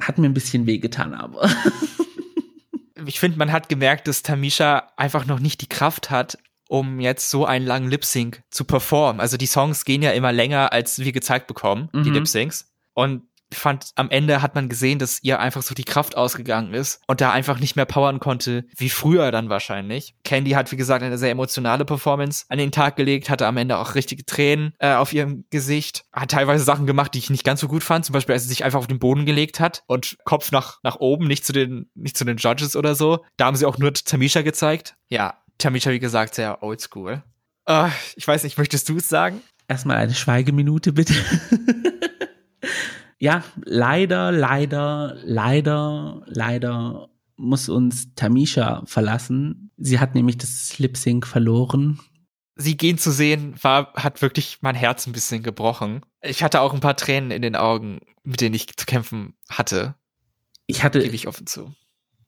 Hat 0.00 0.18
mir 0.18 0.28
ein 0.28 0.34
bisschen 0.34 0.66
wehgetan, 0.66 1.14
aber. 1.14 1.50
ich 3.06 3.20
finde, 3.20 3.38
man 3.38 3.52
hat 3.52 3.68
gemerkt, 3.68 4.08
dass 4.08 4.22
Tamisha 4.22 4.88
einfach 4.96 5.26
noch 5.26 5.40
nicht 5.40 5.60
die 5.60 5.68
Kraft 5.68 6.10
hat, 6.10 6.38
um 6.68 7.00
jetzt 7.00 7.30
so 7.30 7.44
einen 7.44 7.66
langen 7.66 7.90
Lip 7.90 8.04
Sync 8.04 8.42
zu 8.50 8.64
performen. 8.64 9.20
Also 9.20 9.36
die 9.36 9.46
Songs 9.46 9.84
gehen 9.84 10.02
ja 10.02 10.12
immer 10.12 10.32
länger, 10.32 10.72
als 10.72 10.98
wir 10.98 11.12
gezeigt 11.12 11.46
bekommen, 11.46 11.88
mhm. 11.92 12.04
die 12.04 12.10
Lip 12.10 12.26
Syncs. 12.26 12.72
Und 12.94 13.22
fand, 13.52 13.90
am 13.94 14.10
Ende 14.10 14.42
hat 14.42 14.54
man 14.54 14.68
gesehen, 14.68 14.98
dass 14.98 15.22
ihr 15.22 15.38
einfach 15.38 15.62
so 15.62 15.74
die 15.74 15.84
Kraft 15.84 16.16
ausgegangen 16.16 16.74
ist 16.74 17.00
und 17.06 17.20
da 17.20 17.30
einfach 17.30 17.60
nicht 17.60 17.76
mehr 17.76 17.84
powern 17.84 18.18
konnte, 18.18 18.64
wie 18.76 18.90
früher 18.90 19.30
dann 19.30 19.48
wahrscheinlich. 19.48 20.14
Candy 20.24 20.52
hat, 20.52 20.72
wie 20.72 20.76
gesagt, 20.76 21.02
eine 21.02 21.18
sehr 21.18 21.30
emotionale 21.30 21.84
Performance 21.84 22.44
an 22.48 22.58
den 22.58 22.72
Tag 22.72 22.96
gelegt, 22.96 23.30
hatte 23.30 23.46
am 23.46 23.56
Ende 23.56 23.78
auch 23.78 23.94
richtige 23.94 24.24
Tränen 24.24 24.74
äh, 24.78 24.94
auf 24.94 25.12
ihrem 25.12 25.44
Gesicht, 25.50 26.04
hat 26.12 26.30
teilweise 26.30 26.64
Sachen 26.64 26.86
gemacht, 26.86 27.14
die 27.14 27.18
ich 27.18 27.30
nicht 27.30 27.44
ganz 27.44 27.60
so 27.60 27.68
gut 27.68 27.84
fand, 27.84 28.04
zum 28.04 28.12
Beispiel, 28.12 28.32
als 28.32 28.42
sie 28.42 28.48
sich 28.48 28.64
einfach 28.64 28.78
auf 28.78 28.86
den 28.86 28.98
Boden 28.98 29.26
gelegt 29.26 29.60
hat 29.60 29.84
und 29.86 30.18
Kopf 30.24 30.50
nach, 30.52 30.78
nach 30.82 30.96
oben, 30.96 31.26
nicht 31.26 31.44
zu 31.44 31.52
den, 31.52 31.90
nicht 31.94 32.16
zu 32.16 32.24
den 32.24 32.36
Judges 32.36 32.76
oder 32.76 32.94
so. 32.94 33.24
Da 33.36 33.46
haben 33.46 33.56
sie 33.56 33.66
auch 33.66 33.78
nur 33.78 33.92
Tamisha 33.92 34.42
gezeigt. 34.42 34.96
Ja, 35.08 35.34
Tamisha, 35.58 35.90
wie 35.90 36.00
gesagt, 36.00 36.34
sehr 36.34 36.62
oldschool. 36.62 37.22
Uh, 37.68 37.88
ich 38.14 38.26
weiß 38.26 38.44
nicht, 38.44 38.58
möchtest 38.58 38.88
du 38.88 38.96
es 38.96 39.08
sagen? 39.08 39.40
Erstmal 39.68 39.96
eine 39.96 40.14
Schweigeminute, 40.14 40.92
bitte. 40.92 41.14
ja, 43.18 43.44
leider, 43.64 44.32
leider, 44.32 45.16
leider, 45.24 46.22
leider 46.26 47.08
muss 47.36 47.68
uns 47.68 48.14
Tamisha 48.14 48.82
verlassen. 48.86 49.70
Sie 49.76 49.98
hat 49.98 50.14
nämlich 50.14 50.38
das 50.38 50.78
Lip 50.78 50.96
Sync 50.96 51.26
verloren. 51.26 52.00
Sie 52.54 52.76
gehen 52.76 52.96
zu 52.96 53.10
sehen, 53.10 53.54
war, 53.60 53.92
hat 53.94 54.22
wirklich 54.22 54.58
mein 54.62 54.74
Herz 54.74 55.06
ein 55.06 55.12
bisschen 55.12 55.42
gebrochen. 55.42 56.00
Ich 56.22 56.42
hatte 56.42 56.60
auch 56.60 56.72
ein 56.72 56.80
paar 56.80 56.96
Tränen 56.96 57.30
in 57.30 57.42
den 57.42 57.56
Augen, 57.56 58.00
mit 58.22 58.40
denen 58.40 58.54
ich 58.54 58.74
zu 58.76 58.86
kämpfen 58.86 59.34
hatte. 59.50 59.94
Ich 60.66 60.82
hatte, 60.82 61.00
gebe 61.00 61.14
ich 61.14 61.28
offen 61.28 61.46
zu 61.46 61.74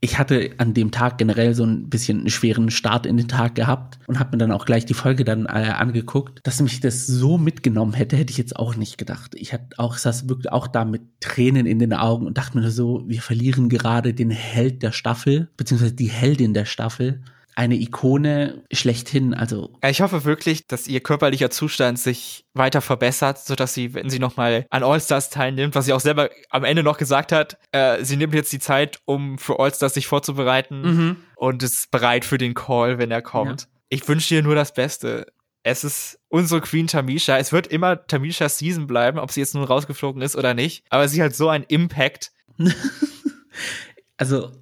ich 0.01 0.19
hatte 0.19 0.51
an 0.59 0.75
dem 0.75 0.93
Tag 0.93 1.19
generell 1.19 1.55
so 1.55 1.65
ein 1.65 1.91
bisschen 1.91 2.21
einen 2.21 2.31
schweren 2.31 2.71
Start 2.71 3.05
in 3.05 3.17
den 3.17 3.27
Tag 3.27 3.57
gehabt 3.57 3.99
und 4.07 4.21
habe 4.21 4.31
mir 4.33 4.39
dann 4.39 4.53
auch 4.53 4.65
gleich 4.65 4.87
die 4.87 4.95
Folge 4.95 5.25
dann 5.25 5.47
äh, 5.47 5.73
angeguckt. 5.77 6.41
Dass 6.45 6.61
mich 6.61 6.79
das 6.81 7.07
so 7.07 7.37
mitgenommen 7.37 7.95
hätte, 7.95 8.17
hätte 8.17 8.31
ich 8.31 8.39
jetzt 8.39 8.55
auch 8.55 8.77
nicht 8.77 8.97
gedacht. 8.97 9.35
Ich 9.35 9.53
hatte 9.53 9.77
auch, 9.77 9.97
saß 9.97 10.29
wirklich 10.29 10.53
auch 10.53 10.69
da 10.69 10.85
mit 10.85 11.03
Tränen 11.21 11.67
in 11.67 11.81
den 11.81 11.93
Augen 11.95 12.27
und 12.27 12.39
dachte 12.39 12.59
mir 12.59 12.71
so, 12.71 13.03
wir 13.09 13.21
verlieren 13.21 13.69
gerade 13.69 14.15
den 14.15 14.31
Held 14.31 14.85
der 14.85 14.93
Staffel, 14.93 15.49
beziehungsweise 15.57 15.95
die 15.95 16.11
Heldin 16.11 16.55
der 16.55 16.65
Staffel 16.65 17.23
eine 17.59 17.75
Ikone 17.75 18.63
schlechthin. 18.71 19.35
Also 19.35 19.77
ich 19.85 20.01
hoffe 20.01 20.25
wirklich, 20.25 20.69
dass 20.69 20.87
ihr 20.87 21.01
körperlicher 21.01 21.51
Zustand 21.51 21.99
sich 21.99 22.45
weiter 22.55 22.81
verbessert, 22.81 23.41
sodass 23.41 23.75
sie, 23.75 23.95
wenn 23.95 24.09
sie 24.09 24.21
nochmal 24.21 24.65
an 24.71 24.85
All-Stars 24.85 25.31
teilnimmt, 25.31 25.75
was 25.75 25.87
sie 25.87 25.93
auch 25.93 25.99
selber 25.99 26.31
am 26.51 26.63
Ende 26.63 26.85
noch 26.85 26.99
gesagt 26.99 27.33
hat, 27.33 27.59
äh, 27.73 28.05
sie 28.05 28.17
nimmt 28.17 28.33
jetzt 28.33 28.53
die 28.53 28.61
Zeit, 28.61 29.01
um 29.07 29.39
für 29.39 29.59
All-Stars 29.59 29.95
sich 29.95 30.07
vorzubereiten 30.07 30.83
mhm. 30.83 31.17
und 31.35 31.65
ist 31.65 31.91
bereit 31.91 32.25
für 32.25 32.39
den 32.39 32.55
Call, 32.55 32.99
wenn 32.99 33.11
er 33.11 33.23
kommt. 33.23 33.63
Ja. 33.63 33.69
Ich 33.89 34.07
wünsche 34.07 34.29
dir 34.29 34.45
nur 34.45 34.55
das 34.55 34.73
Beste. 34.73 35.27
Es 35.65 35.83
ist 35.83 36.21
unsere 36.29 36.61
Queen 36.61 36.87
Tamisha. 36.87 37.39
Es 37.39 37.53
wird 37.53 37.67
immer 37.67 38.07
Tamishas 38.07 38.59
Season 38.59 38.87
bleiben, 38.87 39.19
ob 39.19 39.33
sie 39.33 39.41
jetzt 39.41 39.57
nun 39.57 39.65
rausgeflogen 39.65 40.23
ist 40.23 40.37
oder 40.37 40.55
nicht. 40.55 40.85
Aber 40.91 41.09
sie 41.09 41.21
hat 41.25 41.35
so 41.35 41.49
einen 41.49 41.65
Impact. 41.65 42.31
also 44.17 44.53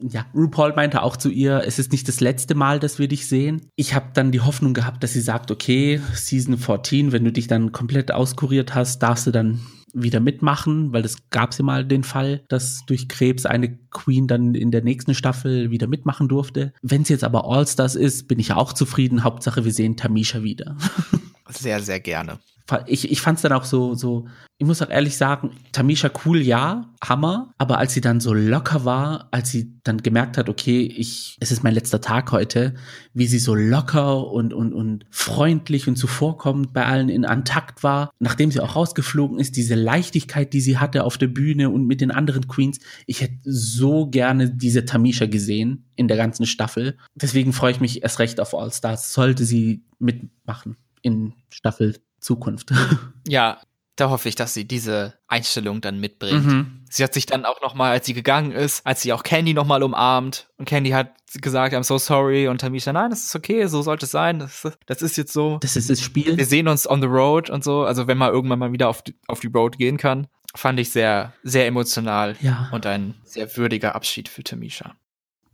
ja, 0.00 0.26
RuPaul 0.34 0.74
meinte 0.74 1.02
auch 1.02 1.16
zu 1.16 1.30
ihr, 1.30 1.62
es 1.66 1.78
ist 1.78 1.92
nicht 1.92 2.06
das 2.08 2.20
letzte 2.20 2.54
Mal, 2.54 2.80
dass 2.80 2.98
wir 2.98 3.08
dich 3.08 3.26
sehen. 3.26 3.62
Ich 3.76 3.94
habe 3.94 4.10
dann 4.12 4.32
die 4.32 4.40
Hoffnung 4.40 4.74
gehabt, 4.74 5.02
dass 5.02 5.12
sie 5.12 5.20
sagt, 5.20 5.50
okay, 5.50 6.00
Season 6.14 6.58
14, 6.58 7.12
wenn 7.12 7.24
du 7.24 7.32
dich 7.32 7.46
dann 7.46 7.72
komplett 7.72 8.12
auskuriert 8.12 8.74
hast, 8.74 9.02
darfst 9.02 9.26
du 9.26 9.30
dann 9.30 9.60
wieder 9.94 10.20
mitmachen, 10.20 10.92
weil 10.92 11.02
das 11.02 11.30
gab 11.30 11.56
ja 11.56 11.64
mal 11.64 11.84
den 11.84 12.02
Fall, 12.02 12.42
dass 12.48 12.84
durch 12.86 13.08
Krebs 13.08 13.46
eine 13.46 13.78
Queen 13.90 14.26
dann 14.26 14.54
in 14.54 14.72
der 14.72 14.82
nächsten 14.82 15.14
Staffel 15.14 15.70
wieder 15.70 15.86
mitmachen 15.86 16.28
durfte. 16.28 16.72
Wenn 16.82 17.02
es 17.02 17.08
jetzt 17.08 17.24
aber 17.24 17.48
All-Stars 17.48 17.94
ist, 17.94 18.26
bin 18.26 18.40
ich 18.40 18.52
auch 18.52 18.72
zufrieden. 18.72 19.22
Hauptsache, 19.22 19.64
wir 19.64 19.72
sehen 19.72 19.96
Tamisha 19.96 20.42
wieder. 20.42 20.76
Sehr, 21.48 21.80
sehr 21.80 22.00
gerne 22.00 22.40
ich, 22.86 23.10
ich 23.10 23.20
fand 23.20 23.36
es 23.36 23.42
dann 23.42 23.52
auch 23.52 23.64
so, 23.64 23.94
so, 23.94 24.26
ich 24.56 24.66
muss 24.66 24.80
auch 24.80 24.88
ehrlich 24.88 25.16
sagen, 25.16 25.50
Tamisha 25.72 26.10
cool, 26.24 26.40
ja, 26.40 26.90
Hammer, 27.02 27.52
aber 27.58 27.78
als 27.78 27.92
sie 27.92 28.00
dann 28.00 28.20
so 28.20 28.32
locker 28.32 28.86
war, 28.86 29.28
als 29.32 29.50
sie 29.50 29.74
dann 29.82 29.98
gemerkt 29.98 30.38
hat, 30.38 30.48
okay, 30.48 30.80
ich, 30.80 31.36
es 31.40 31.52
ist 31.52 31.62
mein 31.62 31.74
letzter 31.74 32.00
Tag 32.00 32.32
heute, 32.32 32.74
wie 33.12 33.26
sie 33.26 33.38
so 33.38 33.54
locker 33.54 34.28
und, 34.28 34.54
und, 34.54 34.72
und 34.72 35.04
freundlich 35.10 35.88
und 35.88 35.96
zuvorkommend 35.96 36.72
bei 36.72 36.86
allen 36.86 37.10
in 37.10 37.26
Antakt 37.26 37.82
war, 37.82 38.10
nachdem 38.18 38.50
sie 38.50 38.60
auch 38.60 38.76
rausgeflogen 38.76 39.38
ist, 39.38 39.56
diese 39.56 39.74
Leichtigkeit, 39.74 40.54
die 40.54 40.62
sie 40.62 40.78
hatte 40.78 41.04
auf 41.04 41.18
der 41.18 41.28
Bühne 41.28 41.68
und 41.68 41.86
mit 41.86 42.00
den 42.00 42.10
anderen 42.10 42.48
Queens, 42.48 42.78
ich 43.06 43.20
hätte 43.20 43.40
so 43.42 44.08
gerne 44.08 44.50
diese 44.50 44.86
Tamisha 44.86 45.26
gesehen 45.26 45.84
in 45.96 46.08
der 46.08 46.16
ganzen 46.16 46.46
Staffel. 46.46 46.96
Deswegen 47.14 47.52
freue 47.52 47.72
ich 47.72 47.80
mich 47.80 48.02
erst 48.02 48.20
recht 48.20 48.40
auf 48.40 48.54
All 48.54 48.72
Stars, 48.72 49.12
sollte 49.12 49.44
sie 49.44 49.84
mitmachen 49.98 50.76
in 51.02 51.34
Staffel 51.50 51.96
Zukunft. 52.24 52.72
Ja, 53.26 53.58
da 53.96 54.10
hoffe 54.10 54.28
ich, 54.28 54.34
dass 54.34 54.52
sie 54.52 54.66
diese 54.66 55.14
Einstellung 55.28 55.80
dann 55.80 55.98
mitbringt. 55.98 56.44
Mhm. 56.44 56.84
Sie 56.90 57.02
hat 57.02 57.14
sich 57.14 57.24
dann 57.24 57.46
auch 57.46 57.62
noch 57.62 57.74
mal, 57.74 57.90
als 57.90 58.04
sie 58.04 58.12
gegangen 58.12 58.52
ist, 58.52 58.84
als 58.86 59.00
sie 59.00 59.14
auch 59.14 59.22
Candy 59.22 59.54
noch 59.54 59.64
mal 59.64 59.82
umarmt 59.82 60.48
und 60.58 60.66
Candy 60.66 60.90
hat 60.90 61.14
gesagt, 61.40 61.74
I'm 61.74 61.84
so 61.84 61.96
sorry 61.96 62.46
und 62.48 62.60
Tamisha, 62.60 62.92
nein, 62.92 63.08
das 63.08 63.24
ist 63.24 63.34
okay, 63.34 63.66
so 63.66 63.80
sollte 63.80 64.04
es 64.04 64.12
sein, 64.12 64.40
das, 64.40 64.68
das 64.84 65.00
ist 65.00 65.16
jetzt 65.16 65.32
so. 65.32 65.56
Das 65.62 65.74
ist 65.74 65.88
das 65.88 66.02
Spiel. 66.02 66.36
Wir 66.36 66.44
sehen 66.44 66.68
uns 66.68 66.86
on 66.86 67.00
the 67.00 67.08
road 67.08 67.48
und 67.48 67.64
so, 67.64 67.84
also 67.84 68.06
wenn 68.06 68.18
man 68.18 68.30
irgendwann 68.30 68.58
mal 68.58 68.72
wieder 68.72 68.90
auf 68.90 69.00
die, 69.00 69.16
auf 69.26 69.40
die 69.40 69.48
Road 69.48 69.78
gehen 69.78 69.96
kann, 69.96 70.26
fand 70.54 70.78
ich 70.78 70.90
sehr, 70.90 71.32
sehr 71.42 71.66
emotional 71.66 72.36
ja. 72.42 72.68
und 72.72 72.84
ein 72.84 73.14
sehr 73.24 73.56
würdiger 73.56 73.94
Abschied 73.94 74.28
für 74.28 74.44
Tamisha. 74.44 74.94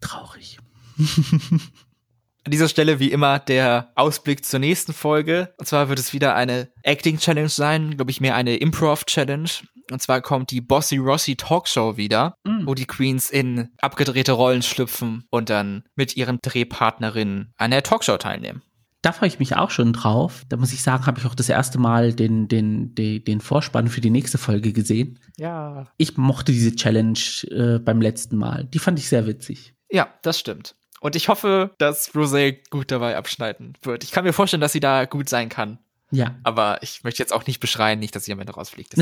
Traurig. 0.01 0.59
An 2.45 2.53
dieser 2.53 2.69
Stelle 2.69 2.99
wie 2.99 3.13
immer 3.13 3.39
der 3.39 3.93
Ausblick 3.97 4.45
zur 4.45 4.61
nächsten 4.61 4.95
Folge. 4.95 5.53
Und 5.59 5.67
zwar 5.67 5.89
wird 5.89 5.99
es 5.99 6.15
wieder 6.15 6.35
eine 6.35 6.71
Acting 6.83 7.19
Challenge 7.19 7.51
sein, 7.51 7.97
glaube 7.97 8.11
ich 8.11 8.21
mehr 8.21 8.35
eine 8.35 8.57
Improv 8.57 9.05
Challenge. 9.05 9.51
Und 9.91 10.01
zwar 10.01 10.23
kommt 10.23 10.51
die 10.51 10.61
Bossy 10.61 10.97
Rossi 10.97 11.37
Talkshow 11.37 11.97
wieder, 11.97 12.35
mm. 12.45 12.67
wo 12.67 12.75
die 12.75 12.87
Queens 12.87 13.29
in 13.29 13.69
abgedrehte 13.81 14.33
Rollen 14.33 14.63
schlüpfen 14.63 15.25
und 15.31 15.51
dann 15.51 15.85
mit 15.97 16.17
ihren 16.17 16.39
Drehpartnerinnen 16.41 17.53
an 17.57 17.71
der 17.73 17.83
Talkshow 17.83 18.17
teilnehmen. 18.17 18.63
Da 19.03 19.13
freue 19.13 19.29
ich 19.29 19.39
mich 19.39 19.57
auch 19.57 19.71
schon 19.71 19.93
drauf. 19.93 20.45
Da 20.49 20.57
muss 20.57 20.73
ich 20.73 20.83
sagen, 20.83 21.07
habe 21.07 21.19
ich 21.19 21.27
auch 21.27 21.35
das 21.35 21.49
erste 21.49 21.79
Mal 21.79 22.13
den, 22.13 22.49
den, 22.49 22.95
den, 22.95 23.25
den 23.25 23.41
Vorspann 23.41 23.89
für 23.89 24.03
die 24.03 24.11
nächste 24.11 24.39
Folge 24.39 24.73
gesehen. 24.73 25.19
Ja. 25.39 25.89
Ich 25.97 26.17
mochte 26.19 26.53
diese 26.53 26.75
Challenge 26.75 27.19
äh, 27.51 27.79
beim 27.79 28.01
letzten 28.01 28.37
Mal. 28.37 28.65
Die 28.65 28.79
fand 28.79 28.99
ich 28.99 29.09
sehr 29.09 29.27
witzig. 29.27 29.75
Ja, 29.91 30.09
das 30.23 30.39
stimmt. 30.39 30.77
Und 31.01 31.17
ich 31.17 31.29
hoffe, 31.29 31.75
dass 31.79 32.15
Rosé 32.15 32.59
gut 32.71 32.91
dabei 32.91 33.17
abschneiden 33.17 33.73
wird. 33.83 34.05
Ich 34.05 34.13
kann 34.13 34.25
mir 34.25 34.33
vorstellen, 34.33 34.61
dass 34.61 34.73
sie 34.73 34.81
da 34.81 35.07
gut 35.07 35.29
sein 35.29 35.49
kann. 35.49 35.79
Ja. 36.11 36.37
Aber 36.43 36.83
ich 36.83 37.05
möchte 37.05 37.23
jetzt 37.23 37.33
auch 37.33 37.47
nicht 37.47 37.59
beschreien, 37.59 37.99
nicht, 37.99 38.15
dass 38.15 38.25
sie 38.25 38.33
am 38.33 38.41
Ende 38.41 38.53
rausfliegt. 38.53 38.95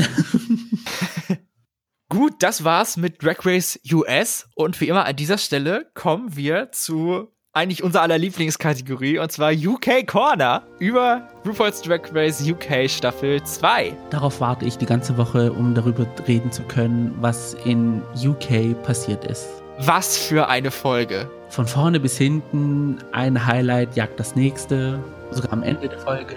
gut, 2.09 2.33
das 2.39 2.63
war's 2.63 2.97
mit 2.97 3.21
Drag 3.21 3.45
Race 3.45 3.79
US. 3.91 4.47
Und 4.55 4.79
wie 4.79 4.87
immer 4.87 5.05
an 5.05 5.15
dieser 5.15 5.37
Stelle 5.37 5.91
kommen 5.93 6.35
wir 6.35 6.71
zu 6.71 7.31
eigentlich 7.51 7.83
unser 7.83 8.03
aller 8.03 8.17
Lieblingskategorie 8.17 9.17
und 9.17 9.31
zwar 9.31 9.51
UK 9.51 10.05
Corner 10.05 10.67
über 10.77 11.27
RuPaul's 11.45 11.81
Drag 11.81 12.01
Race 12.13 12.47
UK 12.47 12.87
Staffel 12.87 13.43
2. 13.43 13.91
Darauf 14.11 14.39
warte 14.39 14.65
ich 14.65 14.77
die 14.77 14.85
ganze 14.85 15.17
Woche, 15.17 15.51
um 15.51 15.73
darüber 15.73 16.05
reden 16.27 16.51
zu 16.51 16.61
können, 16.63 17.13
was 17.19 17.55
in 17.65 18.03
UK 18.15 18.81
passiert 18.83 19.25
ist. 19.25 19.47
Was 19.79 20.17
für 20.17 20.47
eine 20.47 20.69
Folge. 20.69 21.29
Von 21.49 21.67
vorne 21.67 21.99
bis 21.99 22.17
hinten 22.17 22.97
ein 23.11 23.45
Highlight 23.45 23.95
jagt 23.95 24.19
das 24.19 24.35
nächste, 24.35 25.03
sogar 25.31 25.51
am 25.51 25.63
Ende 25.63 25.89
der 25.89 25.99
Folge. 25.99 26.35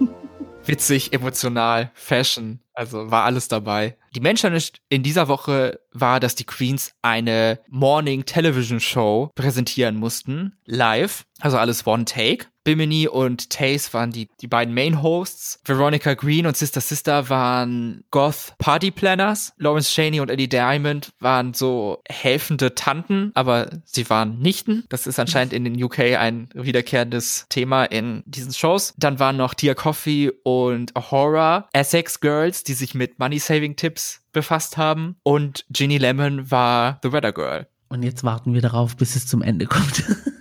witzig, 0.70 1.12
emotional, 1.12 1.90
Fashion, 1.94 2.60
also 2.74 3.10
war 3.10 3.24
alles 3.24 3.48
dabei. 3.48 3.96
Die 4.14 4.20
Challenge 4.34 4.62
in 4.88 5.02
dieser 5.02 5.28
Woche 5.28 5.80
war, 5.92 6.20
dass 6.20 6.34
die 6.34 6.44
Queens 6.44 6.92
eine 7.02 7.60
Morning 7.68 8.24
Television 8.24 8.80
Show 8.80 9.30
präsentieren 9.34 9.96
mussten, 9.96 10.56
live, 10.64 11.24
also 11.40 11.58
alles 11.58 11.86
One 11.86 12.04
Take. 12.04 12.46
Bimini 12.64 13.08
und 13.08 13.50
Taze 13.50 13.92
waren 13.92 14.10
die, 14.10 14.28
die 14.40 14.46
beiden 14.46 14.74
Main 14.74 15.02
Hosts. 15.02 15.60
Veronica 15.64 16.14
Green 16.14 16.46
und 16.46 16.56
Sister 16.56 16.80
Sister 16.80 17.28
waren 17.28 18.04
Goth 18.10 18.54
Party 18.58 18.90
Planners. 18.90 19.52
Lawrence 19.56 19.90
Cheney 19.90 20.20
und 20.20 20.30
Eddie 20.30 20.48
Diamond 20.48 21.10
waren 21.20 21.54
so 21.54 22.02
helfende 22.08 22.74
Tanten, 22.74 23.32
aber 23.34 23.70
sie 23.84 24.08
waren 24.10 24.38
Nichten. 24.38 24.84
Das 24.88 25.06
ist 25.06 25.18
anscheinend 25.18 25.52
in 25.52 25.64
den 25.64 25.82
UK 25.82 26.00
ein 26.18 26.48
wiederkehrendes 26.54 27.46
Thema 27.48 27.84
in 27.84 28.22
diesen 28.26 28.52
Shows. 28.52 28.94
Dann 28.98 29.18
waren 29.18 29.36
noch 29.36 29.54
Tia 29.54 29.74
Coffee 29.74 30.30
und 30.42 30.94
Ahora, 30.96 31.68
Essex 31.72 32.20
Girls, 32.20 32.64
die 32.64 32.74
sich 32.74 32.94
mit 32.94 33.18
Money 33.18 33.38
Saving 33.38 33.76
Tips 33.76 34.22
befasst 34.32 34.76
haben. 34.76 35.16
Und 35.22 35.64
Ginny 35.70 35.98
Lemon 35.98 36.50
war 36.50 37.00
The 37.02 37.12
Weather 37.12 37.32
Girl. 37.32 37.66
Und 37.88 38.02
jetzt 38.02 38.22
warten 38.22 38.54
wir 38.54 38.60
darauf, 38.60 38.96
bis 38.96 39.16
es 39.16 39.26
zum 39.26 39.42
Ende 39.42 39.66
kommt. 39.66 40.04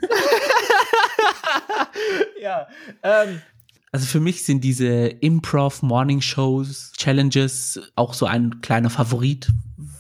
ja. 2.50 2.68
Ähm. 3.04 3.42
Also 3.92 4.06
für 4.06 4.20
mich 4.20 4.46
sind 4.46 4.64
diese 4.64 5.08
Improv 5.08 5.82
Morning 5.82 6.22
Shows, 6.22 6.94
Challenges 6.96 7.82
auch 7.96 8.14
so 8.14 8.28
ein 8.28 8.62
kleiner 8.62 8.92
Favorit, 8.92 9.50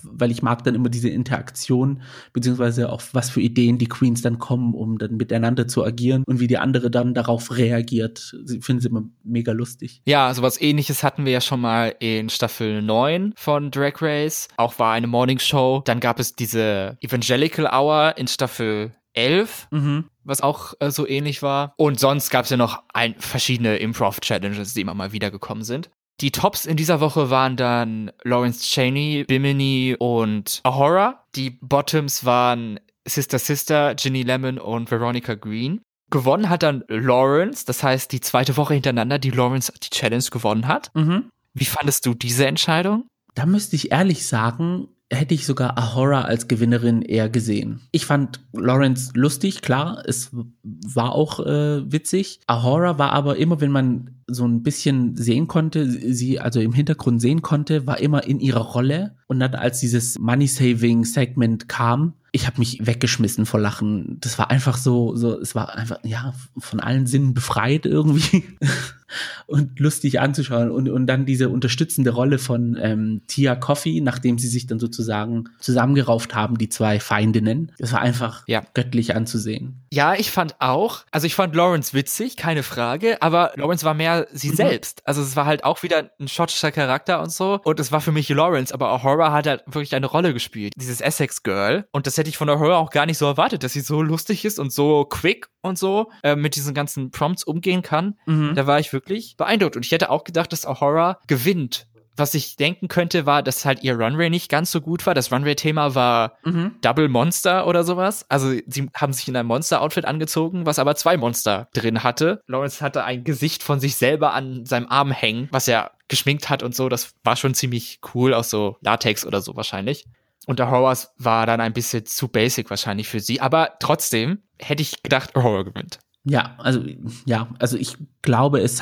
weil 0.03 0.29
ich 0.29 0.43
mag 0.43 0.63
dann 0.63 0.75
immer 0.75 0.89
diese 0.89 1.09
Interaktion, 1.09 2.03
beziehungsweise 2.31 2.91
auch 2.91 3.01
was 3.13 3.31
für 3.31 3.41
Ideen 3.41 3.79
die 3.79 3.87
Queens 3.87 4.21
dann 4.21 4.37
kommen, 4.37 4.75
um 4.75 4.99
dann 4.99 5.17
miteinander 5.17 5.67
zu 5.67 5.83
agieren 5.83 6.23
und 6.27 6.39
wie 6.39 6.45
die 6.45 6.59
andere 6.59 6.91
dann 6.91 7.15
darauf 7.15 7.57
reagiert. 7.57 8.35
Ich 8.47 8.63
finde 8.63 8.81
es 8.81 8.85
immer 8.85 9.05
mega 9.23 9.53
lustig. 9.53 10.03
Ja, 10.05 10.31
sowas 10.35 10.61
ähnliches 10.61 11.01
hatten 11.01 11.25
wir 11.25 11.31
ja 11.31 11.41
schon 11.41 11.61
mal 11.61 11.95
in 11.99 12.29
Staffel 12.29 12.83
9 12.83 13.33
von 13.37 13.71
Drag 13.71 13.99
Race. 14.01 14.49
Auch 14.57 14.77
war 14.77 14.93
eine 14.93 15.07
Morning 15.07 15.39
Show. 15.39 15.81
Dann 15.85 15.99
gab 15.99 16.19
es 16.19 16.35
diese 16.35 16.97
Evangelical 17.01 17.65
Hour 17.65 18.15
in 18.17 18.27
Staffel 18.27 18.91
11. 19.13 19.67
Mhm 19.71 20.05
was 20.29 20.41
auch 20.41 20.73
äh, 20.79 20.91
so 20.91 21.07
ähnlich 21.07 21.41
war. 21.41 21.73
Und 21.77 21.99
sonst 21.99 22.29
gab 22.29 22.45
es 22.45 22.51
ja 22.51 22.57
noch 22.57 22.83
ein, 22.93 23.15
verschiedene 23.17 23.77
Improv-Challenges, 23.77 24.73
die 24.73 24.81
immer 24.81 24.93
mal 24.93 25.11
wieder 25.11 25.31
gekommen 25.31 25.63
sind. 25.63 25.89
Die 26.21 26.31
Tops 26.31 26.65
in 26.65 26.75
dieser 26.75 26.99
Woche 26.99 27.29
waren 27.29 27.55
dann 27.55 28.11
Lawrence 28.23 28.61
Cheney, 28.61 29.23
Bimini 29.27 29.95
und 29.97 30.59
Ahora. 30.63 31.23
Die 31.35 31.51
Bottoms 31.61 32.25
waren 32.25 32.79
Sister 33.07 33.39
Sister, 33.39 33.95
Ginny 33.95 34.23
Lemon 34.23 34.57
und 34.57 34.91
Veronica 34.91 35.35
Green. 35.35 35.81
Gewonnen 36.11 36.49
hat 36.49 36.63
dann 36.63 36.83
Lawrence, 36.87 37.65
das 37.65 37.83
heißt 37.83 38.11
die 38.11 38.19
zweite 38.19 38.57
Woche 38.57 38.73
hintereinander, 38.73 39.19
die 39.19 39.29
Lawrence 39.29 39.71
die 39.81 39.89
Challenge 39.89 40.23
gewonnen 40.31 40.67
hat. 40.67 40.91
Mhm. 40.95 41.29
Wie 41.53 41.65
fandest 41.65 42.05
du 42.05 42.13
diese 42.13 42.47
Entscheidung? 42.47 43.07
Da 43.35 43.45
müsste 43.45 43.75
ich 43.75 43.91
ehrlich 43.91 44.27
sagen, 44.27 44.89
hätte 45.11 45.33
ich 45.33 45.45
sogar 45.45 45.77
Ahora 45.77 46.21
als 46.21 46.47
Gewinnerin 46.47 47.01
eher 47.01 47.29
gesehen. 47.29 47.81
Ich 47.91 48.05
fand 48.05 48.41
Lawrence 48.53 49.11
lustig, 49.15 49.61
klar, 49.61 50.03
es 50.05 50.29
war 50.63 51.13
auch 51.13 51.39
äh, 51.45 51.91
witzig. 51.91 52.41
Ahora 52.47 52.97
war 52.99 53.13
aber 53.13 53.37
immer, 53.37 53.59
wenn 53.61 53.71
man 53.71 54.18
so 54.33 54.45
ein 54.45 54.63
bisschen 54.63 55.15
sehen 55.15 55.47
konnte, 55.47 55.89
sie 55.89 56.39
also 56.39 56.59
im 56.59 56.73
Hintergrund 56.73 57.21
sehen 57.21 57.41
konnte, 57.41 57.87
war 57.87 57.99
immer 57.99 58.25
in 58.25 58.39
ihrer 58.39 58.61
Rolle. 58.61 59.15
Und 59.27 59.39
dann 59.39 59.55
als 59.55 59.79
dieses 59.79 60.17
Money-Saving-Segment 60.19 61.69
kam, 61.69 62.13
ich 62.31 62.47
habe 62.47 62.59
mich 62.59 62.85
weggeschmissen 62.85 63.45
vor 63.45 63.59
Lachen. 63.59 64.17
Das 64.21 64.37
war 64.37 64.51
einfach 64.51 64.77
so, 64.77 65.15
so, 65.15 65.39
es 65.39 65.55
war 65.55 65.75
einfach, 65.75 65.99
ja, 66.03 66.33
von 66.57 66.79
allen 66.79 67.07
Sinnen 67.07 67.33
befreit 67.33 67.85
irgendwie 67.85 68.43
und 69.47 69.79
lustig 69.79 70.19
anzuschauen. 70.19 70.69
Und, 70.69 70.89
und 70.89 71.07
dann 71.07 71.25
diese 71.25 71.49
unterstützende 71.49 72.11
Rolle 72.11 72.37
von 72.37 72.77
ähm, 72.79 73.21
Tia 73.27 73.55
Coffee, 73.55 74.01
nachdem 74.01 74.37
sie 74.37 74.47
sich 74.47 74.67
dann 74.67 74.79
sozusagen 74.79 75.45
zusammengerauft 75.59 76.35
haben, 76.35 76.57
die 76.57 76.69
zwei 76.69 76.99
Feindinnen. 76.99 77.71
Das 77.79 77.93
war 77.93 78.01
einfach 78.01 78.43
ja. 78.47 78.63
göttlich 78.73 79.15
anzusehen. 79.15 79.81
Ja, 79.91 80.13
ich 80.13 80.31
fand 80.31 80.55
auch, 80.59 81.05
also 81.11 81.25
ich 81.25 81.35
fand 81.35 81.55
Lawrence 81.55 81.93
witzig, 81.93 82.37
keine 82.37 82.63
Frage, 82.63 83.21
aber 83.21 83.53
Lawrence 83.55 83.85
war 83.85 83.93
mehr 83.93 84.18
sie 84.31 84.49
mhm. 84.49 84.55
selbst. 84.55 85.01
Also 85.05 85.21
es 85.21 85.35
war 85.35 85.45
halt 85.45 85.63
auch 85.63 85.83
wieder 85.83 86.11
ein 86.19 86.27
schottischer 86.27 86.71
Charakter 86.71 87.21
und 87.21 87.31
so. 87.31 87.59
Und 87.63 87.79
es 87.79 87.91
war 87.91 88.01
für 88.01 88.11
mich 88.11 88.29
Lawrence, 88.29 88.73
aber 88.73 88.89
Ahura 88.89 89.31
hat 89.31 89.47
halt 89.47 89.63
wirklich 89.65 89.95
eine 89.95 90.05
Rolle 90.05 90.33
gespielt. 90.33 90.73
Dieses 90.75 91.01
Essex 91.01 91.43
Girl. 91.43 91.85
Und 91.91 92.07
das 92.07 92.17
hätte 92.17 92.29
ich 92.29 92.37
von 92.37 92.49
Ahura 92.49 92.77
auch 92.77 92.89
gar 92.89 93.05
nicht 93.05 93.17
so 93.17 93.25
erwartet, 93.25 93.63
dass 93.63 93.73
sie 93.73 93.81
so 93.81 94.01
lustig 94.01 94.45
ist 94.45 94.59
und 94.59 94.71
so 94.71 95.05
quick 95.05 95.47
und 95.61 95.77
so 95.77 96.11
äh, 96.23 96.35
mit 96.35 96.55
diesen 96.55 96.73
ganzen 96.73 97.11
Prompts 97.11 97.43
umgehen 97.43 97.81
kann. 97.81 98.15
Mhm. 98.25 98.55
Da 98.55 98.67
war 98.67 98.79
ich 98.79 98.93
wirklich 98.93 99.35
beeindruckt. 99.37 99.75
Und 99.75 99.85
ich 99.85 99.91
hätte 99.91 100.09
auch 100.09 100.23
gedacht, 100.23 100.51
dass 100.53 100.65
Ahura 100.65 101.19
gewinnt 101.27 101.87
was 102.19 102.33
ich 102.33 102.55
denken 102.55 102.87
könnte, 102.87 103.25
war, 103.25 103.41
dass 103.41 103.65
halt 103.65 103.83
ihr 103.83 103.97
Runway 103.97 104.29
nicht 104.29 104.49
ganz 104.49 104.71
so 104.71 104.81
gut 104.81 105.05
war. 105.05 105.13
Das 105.13 105.31
Runway-Thema 105.31 105.95
war 105.95 106.37
mhm. 106.43 106.75
Double 106.81 107.07
Monster 107.07 107.65
oder 107.67 107.83
sowas. 107.83 108.25
Also 108.29 108.51
sie 108.67 108.89
haben 108.93 109.13
sich 109.13 109.27
in 109.27 109.35
ein 109.35 109.45
Monster-Outfit 109.45 110.05
angezogen, 110.05 110.65
was 110.65 110.79
aber 110.79 110.95
zwei 110.95 111.17
Monster 111.17 111.69
drin 111.73 112.03
hatte. 112.03 112.41
Lawrence 112.47 112.81
hatte 112.81 113.03
ein 113.03 113.23
Gesicht 113.23 113.63
von 113.63 113.79
sich 113.79 113.95
selber 113.95 114.33
an 114.33 114.65
seinem 114.65 114.87
Arm 114.87 115.11
hängen, 115.11 115.47
was 115.51 115.67
er 115.67 115.91
geschminkt 116.07 116.49
hat 116.49 116.63
und 116.63 116.75
so. 116.75 116.89
Das 116.89 117.13
war 117.23 117.35
schon 117.35 117.53
ziemlich 117.53 117.99
cool, 118.13 118.33
aus 118.33 118.49
so 118.49 118.77
Latex 118.81 119.25
oder 119.25 119.41
so 119.41 119.55
wahrscheinlich. 119.55 120.05
Und 120.45 120.59
der 120.59 120.71
Horrors 120.71 121.13
war 121.17 121.45
dann 121.45 121.61
ein 121.61 121.73
bisschen 121.73 122.05
zu 122.05 122.27
basic 122.27 122.69
wahrscheinlich 122.69 123.07
für 123.07 123.19
sie. 123.19 123.39
Aber 123.39 123.77
trotzdem 123.79 124.41
hätte 124.57 124.81
ich 124.81 125.03
gedacht, 125.03 125.35
Horror 125.35 125.65
gewinnt. 125.65 125.99
Ja, 126.25 126.55
also 126.57 126.83
ja, 127.25 127.49
also 127.59 127.77
ich 127.77 127.97
glaube, 128.21 128.59
es 128.59 128.81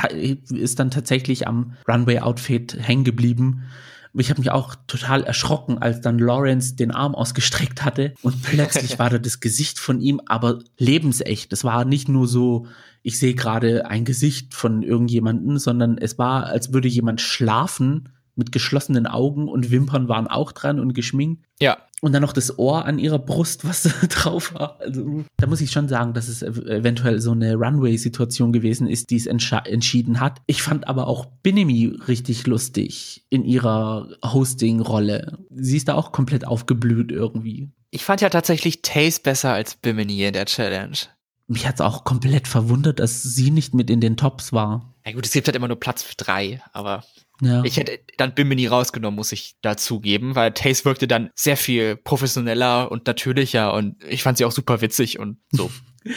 ist 0.49 0.79
dann 0.79 0.91
tatsächlich 0.91 1.47
am 1.47 1.73
Runway-Outfit 1.87 2.77
hängen 2.79 3.03
geblieben. 3.03 3.63
Ich 4.13 4.31
habe 4.31 4.41
mich 4.41 4.49
auch 4.49 4.75
total 4.87 5.23
erschrocken, 5.23 5.77
als 5.77 6.01
dann 6.01 6.17
Lawrence 6.17 6.75
den 6.75 6.91
Arm 6.91 7.13
ausgestreckt 7.13 7.85
hatte 7.85 8.15
und 8.23 8.41
plötzlich 8.43 8.97
war 8.97 9.09
da 9.11 9.19
das 9.19 9.39
Gesicht 9.39 9.77
von 9.77 10.01
ihm, 10.01 10.19
aber 10.25 10.59
lebensecht. 10.77 11.53
Es 11.53 11.63
war 11.63 11.85
nicht 11.85 12.09
nur 12.09 12.27
so, 12.27 12.65
ich 13.03 13.19
sehe 13.19 13.35
gerade 13.35 13.85
ein 13.85 14.05
Gesicht 14.05 14.55
von 14.55 14.81
irgendjemanden, 14.81 15.59
sondern 15.59 15.97
es 15.99 16.17
war, 16.17 16.47
als 16.47 16.73
würde 16.73 16.87
jemand 16.87 17.21
schlafen 17.21 18.09
mit 18.37 18.51
geschlossenen 18.51 19.07
Augen 19.07 19.47
und 19.47 19.71
Wimpern 19.71 20.07
waren 20.07 20.27
auch 20.27 20.51
dran 20.51 20.79
und 20.79 20.93
geschminkt. 20.93 21.45
Ja. 21.59 21.77
Und 22.01 22.13
dann 22.13 22.21
noch 22.21 22.33
das 22.33 22.59
Ohr 22.59 22.85
an 22.85 22.99
ihrer 22.99 23.17
Brust, 23.17 23.65
was 23.65 23.83
drauf 24.09 24.53
war. 24.53 24.79
Also, 24.79 25.23
da 25.37 25.47
muss 25.47 25.61
ich 25.61 25.71
schon 25.71 25.87
sagen, 25.87 26.13
dass 26.13 26.27
es 26.27 26.43
eventuell 26.43 27.19
so 27.19 27.31
eine 27.31 27.55
Runway-Situation 27.55 28.53
gewesen 28.53 28.87
ist, 28.87 29.09
die 29.09 29.15
es 29.15 29.25
entschieden 29.25 30.19
hat. 30.19 30.41
Ich 30.45 30.61
fand 30.61 30.87
aber 30.87 31.07
auch 31.07 31.25
Binemi 31.41 31.97
richtig 32.07 32.45
lustig 32.45 33.25
in 33.29 33.43
ihrer 33.43 34.09
Hosting-Rolle. 34.23 35.39
Sie 35.49 35.77
ist 35.77 35.87
da 35.87 35.95
auch 35.95 36.11
komplett 36.11 36.45
aufgeblüht 36.45 37.11
irgendwie. 37.11 37.69
Ich 37.89 38.03
fand 38.03 38.21
ja 38.21 38.29
tatsächlich 38.29 38.81
Taste 38.81 39.23
besser 39.23 39.53
als 39.53 39.75
Bimini 39.75 40.23
in 40.23 40.33
der 40.33 40.45
Challenge. 40.45 40.97
Mich 41.47 41.65
hat's 41.65 41.79
auch 41.79 42.03
komplett 42.03 42.47
verwundert, 42.47 42.99
dass 42.99 43.23
sie 43.23 43.51
nicht 43.51 43.73
mit 43.73 43.89
in 43.89 44.01
den 44.01 44.17
Tops 44.17 44.51
war. 44.51 44.93
Ja 45.05 45.13
gut, 45.13 45.25
es 45.25 45.31
gibt 45.31 45.47
halt 45.47 45.55
immer 45.55 45.69
nur 45.69 45.79
Platz 45.79 46.03
für 46.03 46.15
drei, 46.15 46.61
aber 46.73 47.05
ja. 47.41 47.63
Ich 47.63 47.77
hätte 47.77 47.99
dann 48.17 48.33
Bimini 48.33 48.67
rausgenommen, 48.67 49.15
muss 49.15 49.31
ich 49.31 49.57
dazugeben, 49.61 50.35
weil 50.35 50.51
Taste 50.53 50.85
wirkte 50.85 51.07
dann 51.07 51.29
sehr 51.35 51.57
viel 51.57 51.95
professioneller 51.95 52.91
und 52.91 53.05
natürlicher 53.05 53.73
und 53.73 54.03
ich 54.03 54.23
fand 54.23 54.37
sie 54.37 54.45
auch 54.45 54.51
super 54.51 54.81
witzig 54.81 55.19
und 55.19 55.37
so. 55.51 55.71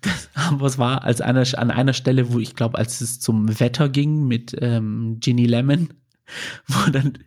Das, 0.00 0.30
aber 0.34 0.64
es 0.66 0.78
war 0.78 1.02
als 1.02 1.20
einer, 1.20 1.44
an 1.58 1.72
einer 1.72 1.92
Stelle, 1.92 2.32
wo 2.32 2.38
ich 2.38 2.54
glaube, 2.54 2.78
als 2.78 3.00
es 3.00 3.18
zum 3.18 3.58
Wetter 3.58 3.88
ging 3.88 4.28
mit 4.28 4.56
ähm, 4.60 5.16
Ginny 5.18 5.44
Lemon, 5.44 5.92
wo 6.68 6.88
dann 6.92 7.18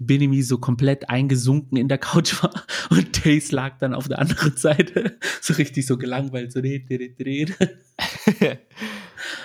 Binimi 0.00 0.42
so 0.42 0.58
komplett 0.58 1.08
eingesunken 1.08 1.78
in 1.78 1.86
der 1.86 1.98
Couch 1.98 2.42
war 2.42 2.64
und 2.90 3.12
Taze 3.12 3.54
lag 3.54 3.78
dann 3.78 3.94
auf 3.94 4.08
der 4.08 4.18
anderen 4.18 4.56
Seite, 4.56 5.18
so 5.40 5.54
richtig 5.54 5.86
so 5.86 5.98
gelangweilt, 5.98 6.50
so 6.50 6.60
dreht, 6.60 6.90
dreht, 6.90 7.20
dreht. 7.20 7.54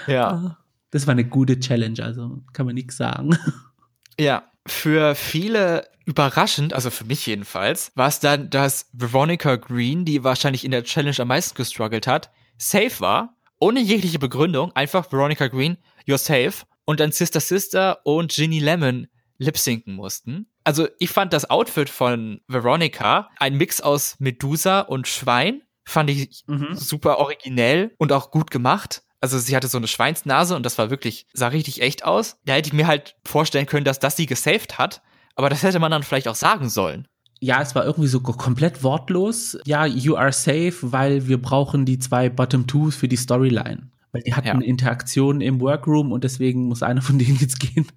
ja. 0.08 0.58
Das 0.92 1.08
war 1.08 1.14
eine 1.14 1.26
gute 1.26 1.60
Challenge, 1.60 2.04
also 2.04 2.42
kann 2.54 2.66
man 2.66 2.76
nichts 2.76 2.98
sagen. 2.98 3.38
Ja, 4.20 4.52
für 4.68 5.16
viele 5.16 5.88
überraschend, 6.06 6.74
also 6.74 6.92
für 6.92 7.06
mich 7.06 7.26
jedenfalls, 7.26 7.92
war 7.96 8.08
es 8.08 8.20
dann, 8.20 8.50
dass 8.52 8.89
Veronica 8.94 9.56
Green, 9.56 10.06
die 10.06 10.24
wahrscheinlich 10.24 10.64
in 10.66 10.72
der 10.72 10.84
Challenge 10.84 11.18
am 11.18 11.30
meisten 11.30 11.56
gestruggelt 11.56 12.06
hat, 12.06 12.30
safe 12.58 13.00
war, 13.00 13.38
ohne 13.60 13.80
jegliche 13.80 14.20
Begründung, 14.20 14.76
einfach 14.76 15.12
Veronica 15.12 15.48
Green, 15.48 15.78
you're 16.08 16.18
safe, 16.18 16.66
und 16.86 17.00
dann 17.00 17.12
Sister 17.12 17.39
Sister 17.39 18.06
und 18.06 18.32
Ginny 18.32 18.60
Lemon 18.60 19.08
lip-sinken 19.38 19.96
mussten. 19.96 20.48
Also 20.64 20.88
ich 21.00 21.10
fand 21.10 21.34
das 21.34 21.50
Outfit 21.50 21.89
von 21.89 22.42
Veronica, 22.48 23.30
ein 23.38 23.58
Mix 23.58 23.82
aus 23.82 24.18
Medusa 24.20 24.82
und 24.82 25.08
Schwein, 25.08 25.64
fand 25.86 26.10
ich 26.10 26.44
mhm. 26.48 26.76
super 26.76 27.18
originell 27.18 27.96
und 27.98 28.12
auch 28.12 28.30
gut 28.30 28.52
gemacht. 28.52 29.04
Also 29.22 29.38
sie 29.38 29.56
hatte 29.56 29.68
so 29.68 29.78
eine 29.78 29.88
Schweinsnase 29.88 30.56
und 30.56 30.66
das 30.66 30.78
war 30.78 30.90
wirklich, 30.90 31.28
sah 31.34 31.48
richtig 31.50 31.82
echt 31.82 32.04
aus. 32.04 32.38
Da 32.46 32.54
hätte 32.54 32.68
ich 32.68 32.74
mir 32.74 32.88
halt 32.88 33.16
vorstellen 33.24 33.68
können, 33.68 33.86
dass 33.86 34.00
das 34.00 34.18
sie 34.18 34.26
gesaved 34.26 34.78
hat. 34.80 35.02
Aber 35.36 35.50
das 35.50 35.64
hätte 35.64 35.80
man 35.80 35.92
dann 35.92 36.04
vielleicht 36.04 36.28
auch 36.28 36.36
sagen 36.36 36.70
sollen. 36.70 37.08
Ja, 37.40 37.62
es 37.62 37.74
war 37.74 37.86
irgendwie 37.86 38.08
so 38.10 38.20
komplett 38.20 38.84
wortlos. 38.84 39.58
Ja, 39.66 39.86
you 39.86 40.16
are 40.16 40.32
safe, 40.34 40.74
weil 40.82 41.28
wir 41.28 41.42
brauchen 41.42 41.86
die 41.86 41.98
zwei 42.00 42.30
Bottom 42.30 42.68
Twos 42.68 42.96
für 42.96 43.08
die 43.08 43.16
Storyline. 43.16 43.90
Weil 44.12 44.24
die 44.24 44.34
hatten 44.34 44.48
Ja. 44.48 44.54
eine 44.54 44.66
Interaktion 44.66 45.40
im 45.42 45.62
Workroom 45.62 46.12
und 46.12 46.24
deswegen 46.24 46.66
muss 46.68 46.84
einer 46.84 47.02
von 47.02 47.18
denen 47.18 47.38
jetzt 47.40 47.60
gehen. 47.60 47.88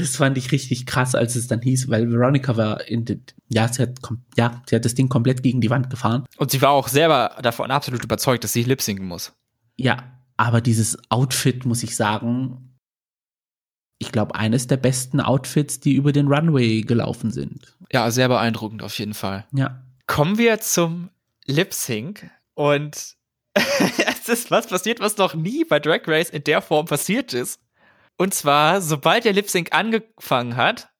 das 0.00 0.16
fand 0.16 0.38
ich 0.38 0.52
richtig 0.52 0.86
krass, 0.86 1.14
als 1.14 1.36
es 1.36 1.46
dann 1.46 1.60
hieß, 1.62 1.88
weil 1.88 2.10
Veronica 2.10 2.56
war 2.56 2.86
in 2.86 3.04
den, 3.04 3.22
ja, 3.48 3.68
sie 3.68 3.82
hat, 3.82 3.98
ja, 4.36 4.62
sie 4.66 4.76
hat 4.76 4.84
das 4.84 4.94
Ding 4.94 5.08
komplett 5.08 5.42
gegen 5.42 5.60
die 5.60 5.70
Wand 5.70 5.90
gefahren. 5.90 6.24
Und 6.36 6.50
sie 6.50 6.62
war 6.62 6.70
auch 6.70 6.88
selber 6.88 7.36
davon 7.42 7.70
absolut 7.70 8.02
überzeugt, 8.02 8.44
dass 8.44 8.52
sie 8.52 8.62
lip 8.64 8.82
sinken 8.82 9.06
muss. 9.06 9.32
Ja, 9.76 10.20
aber 10.36 10.60
dieses 10.60 10.98
Outfit, 11.10 11.66
muss 11.66 11.82
ich 11.82 11.96
sagen, 11.96 12.70
ich 13.98 14.12
glaube, 14.12 14.34
eines 14.34 14.66
der 14.66 14.78
besten 14.78 15.20
Outfits, 15.20 15.78
die 15.78 15.94
über 15.94 16.12
den 16.12 16.28
Runway 16.28 16.80
gelaufen 16.80 17.30
sind. 17.30 17.76
Ja, 17.92 18.10
sehr 18.10 18.28
beeindruckend 18.28 18.82
auf 18.82 18.98
jeden 18.98 19.14
Fall. 19.14 19.44
Ja. 19.52 19.82
Kommen 20.06 20.38
wir 20.38 20.60
zum 20.60 21.10
Lip 21.44 21.74
Sync 21.74 22.30
und 22.54 23.16
es 23.54 24.28
ist 24.28 24.50
was 24.50 24.66
passiert, 24.66 25.00
was 25.00 25.16
noch 25.18 25.34
nie 25.34 25.64
bei 25.64 25.78
Drag 25.78 26.00
Race 26.06 26.30
in 26.30 26.44
der 26.44 26.62
Form 26.62 26.86
passiert 26.86 27.34
ist. 27.34 27.60
Und 28.20 28.34
zwar, 28.34 28.82
sobald 28.82 29.24
der 29.24 29.32
Lip 29.32 29.48
Sync 29.48 29.72
angefangen 29.72 30.54
hat, 30.54 30.90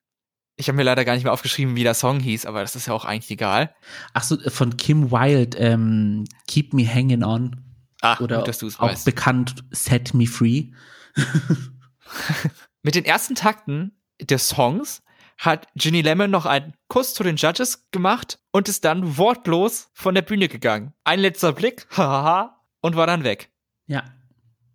ich 0.56 0.68
habe 0.68 0.76
mir 0.76 0.84
leider 0.84 1.04
gar 1.04 1.12
nicht 1.12 1.24
mehr 1.24 1.34
aufgeschrieben, 1.34 1.76
wie 1.76 1.82
der 1.82 1.92
Song 1.92 2.18
hieß, 2.18 2.46
aber 2.46 2.62
das 2.62 2.76
ist 2.76 2.86
ja 2.86 2.94
auch 2.94 3.04
eigentlich 3.04 3.30
egal. 3.30 3.74
Ach 4.14 4.22
so, 4.22 4.38
von 4.48 4.78
Kim 4.78 5.10
Wilde, 5.10 5.58
ähm, 5.58 6.24
Keep 6.48 6.72
Me 6.72 6.88
Hanging 6.88 7.22
On. 7.22 7.62
Ah, 8.00 8.18
Oder 8.20 8.38
gut, 8.38 8.48
dass 8.48 8.56
du 8.56 8.66
es 8.66 8.80
auch 8.80 8.88
weißt. 8.88 9.04
bekannt 9.04 9.56
Set 9.70 10.14
Me 10.14 10.26
Free. 10.26 10.68
Mit 12.82 12.94
den 12.94 13.04
ersten 13.04 13.34
Takten 13.34 14.00
des 14.18 14.48
Songs 14.48 15.02
hat 15.36 15.66
Ginny 15.74 16.00
Lemon 16.00 16.30
noch 16.30 16.46
einen 16.46 16.72
Kuss 16.88 17.12
zu 17.12 17.22
den 17.22 17.36
Judges 17.36 17.90
gemacht 17.90 18.38
und 18.50 18.66
ist 18.66 18.86
dann 18.86 19.18
wortlos 19.18 19.90
von 19.92 20.14
der 20.14 20.22
Bühne 20.22 20.48
gegangen. 20.48 20.94
Ein 21.04 21.20
letzter 21.20 21.52
Blick, 21.52 21.86
hahaha, 21.98 22.64
und 22.80 22.96
war 22.96 23.06
dann 23.06 23.24
weg. 23.24 23.50
Ja. 23.88 24.04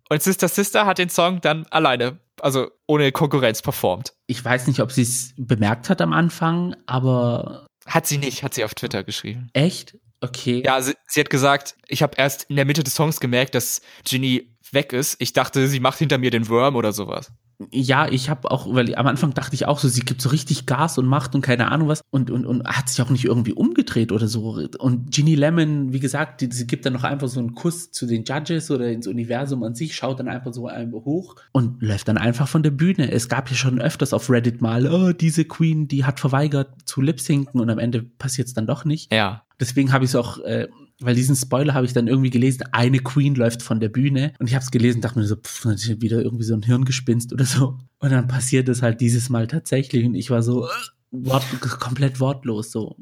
Und 0.08 0.22
Sister 0.22 0.46
Sister 0.46 0.86
hat 0.86 0.98
den 0.98 1.08
Song 1.08 1.40
dann 1.40 1.66
alleine, 1.70 2.20
also 2.40 2.70
ohne 2.86 3.12
Konkurrenz 3.12 3.62
performt. 3.62 4.12
Ich 4.26 4.44
weiß 4.44 4.66
nicht, 4.66 4.80
ob 4.80 4.92
sie 4.92 5.02
es 5.02 5.32
bemerkt 5.36 5.88
hat 5.90 6.00
am 6.00 6.12
Anfang, 6.12 6.76
aber 6.86 7.66
Hat 7.86 8.06
sie 8.06 8.18
nicht, 8.18 8.42
hat 8.42 8.54
sie 8.54 8.64
auf 8.64 8.74
Twitter 8.74 9.04
geschrieben. 9.04 9.48
echt? 9.52 9.96
Okay. 10.22 10.62
Ja, 10.64 10.80
sie, 10.80 10.94
sie 11.06 11.20
hat 11.20 11.28
gesagt, 11.30 11.76
ich 11.88 12.02
habe 12.02 12.14
erst 12.16 12.44
in 12.44 12.56
der 12.56 12.64
Mitte 12.64 12.82
des 12.82 12.94
Songs 12.94 13.20
gemerkt, 13.20 13.54
dass 13.54 13.82
Ginny 14.04 14.55
weg 14.72 14.92
ist. 14.92 15.16
Ich 15.20 15.32
dachte, 15.32 15.66
sie 15.68 15.80
macht 15.80 15.98
hinter 15.98 16.18
mir 16.18 16.30
den 16.30 16.48
Worm 16.48 16.76
oder 16.76 16.92
sowas. 16.92 17.32
Ja, 17.72 18.06
ich 18.06 18.28
habe 18.28 18.50
auch, 18.50 18.72
weil 18.74 18.94
am 18.96 19.06
Anfang 19.06 19.32
dachte 19.32 19.54
ich 19.54 19.64
auch 19.66 19.78
so, 19.78 19.88
sie 19.88 20.02
gibt 20.02 20.20
so 20.20 20.28
richtig 20.28 20.66
Gas 20.66 20.98
und 20.98 21.06
Macht 21.06 21.34
und 21.34 21.40
keine 21.40 21.70
Ahnung 21.70 21.88
was 21.88 22.02
und, 22.10 22.30
und, 22.30 22.44
und 22.44 22.66
hat 22.66 22.90
sich 22.90 23.00
auch 23.00 23.08
nicht 23.08 23.24
irgendwie 23.24 23.54
umgedreht 23.54 24.12
oder 24.12 24.28
so. 24.28 24.60
Und 24.78 25.10
Ginny 25.10 25.34
Lemon, 25.34 25.92
wie 25.94 26.00
gesagt, 26.00 26.42
die, 26.42 26.50
sie 26.52 26.66
gibt 26.66 26.84
dann 26.84 26.92
noch 26.92 27.04
einfach 27.04 27.28
so 27.28 27.40
einen 27.40 27.54
Kuss 27.54 27.92
zu 27.92 28.06
den 28.06 28.24
Judges 28.24 28.70
oder 28.70 28.90
ins 28.90 29.06
Universum 29.06 29.62
an 29.62 29.74
sich, 29.74 29.96
schaut 29.96 30.20
dann 30.20 30.28
einfach 30.28 30.52
so 30.52 30.66
einfach 30.66 31.06
hoch 31.06 31.36
und 31.52 31.80
läuft 31.82 32.08
dann 32.08 32.18
einfach 32.18 32.46
von 32.46 32.62
der 32.62 32.72
Bühne. 32.72 33.10
Es 33.10 33.30
gab 33.30 33.48
ja 33.48 33.56
schon 33.56 33.80
öfters 33.80 34.12
auf 34.12 34.28
Reddit 34.28 34.60
mal, 34.60 34.86
oh, 34.86 35.12
diese 35.12 35.46
Queen, 35.46 35.88
die 35.88 36.04
hat 36.04 36.20
verweigert 36.20 36.68
zu 36.84 37.00
lip-sinken 37.00 37.58
und 37.58 37.70
am 37.70 37.78
Ende 37.78 38.02
passiert 38.02 38.48
es 38.48 38.54
dann 38.54 38.66
doch 38.66 38.84
nicht. 38.84 39.10
Ja. 39.14 39.44
Deswegen 39.58 39.94
habe 39.94 40.04
ich 40.04 40.10
es 40.10 40.16
auch, 40.16 40.40
äh, 40.40 40.68
weil 41.00 41.14
diesen 41.14 41.36
Spoiler 41.36 41.74
habe 41.74 41.86
ich 41.86 41.92
dann 41.92 42.08
irgendwie 42.08 42.30
gelesen, 42.30 42.64
eine 42.72 42.98
Queen 43.00 43.34
läuft 43.34 43.62
von 43.62 43.80
der 43.80 43.88
Bühne 43.88 44.32
und 44.38 44.46
ich 44.46 44.54
habe 44.54 44.64
es 44.64 44.70
gelesen, 44.70 45.00
dachte 45.00 45.18
mir 45.18 45.26
so, 45.26 45.36
pff, 45.36 45.66
wieder 46.00 46.22
irgendwie 46.22 46.44
so 46.44 46.54
ein 46.54 46.62
Hirngespinst 46.62 47.32
oder 47.32 47.44
so. 47.44 47.78
Und 47.98 48.12
dann 48.12 48.28
passiert 48.28 48.68
es 48.68 48.82
halt 48.82 49.00
dieses 49.00 49.28
Mal 49.28 49.46
tatsächlich 49.46 50.04
und 50.06 50.14
ich 50.14 50.30
war 50.30 50.42
so 50.42 50.66
äh, 50.66 50.70
wort, 51.10 51.44
komplett 51.60 52.20
wortlos 52.20 52.72
so. 52.72 52.96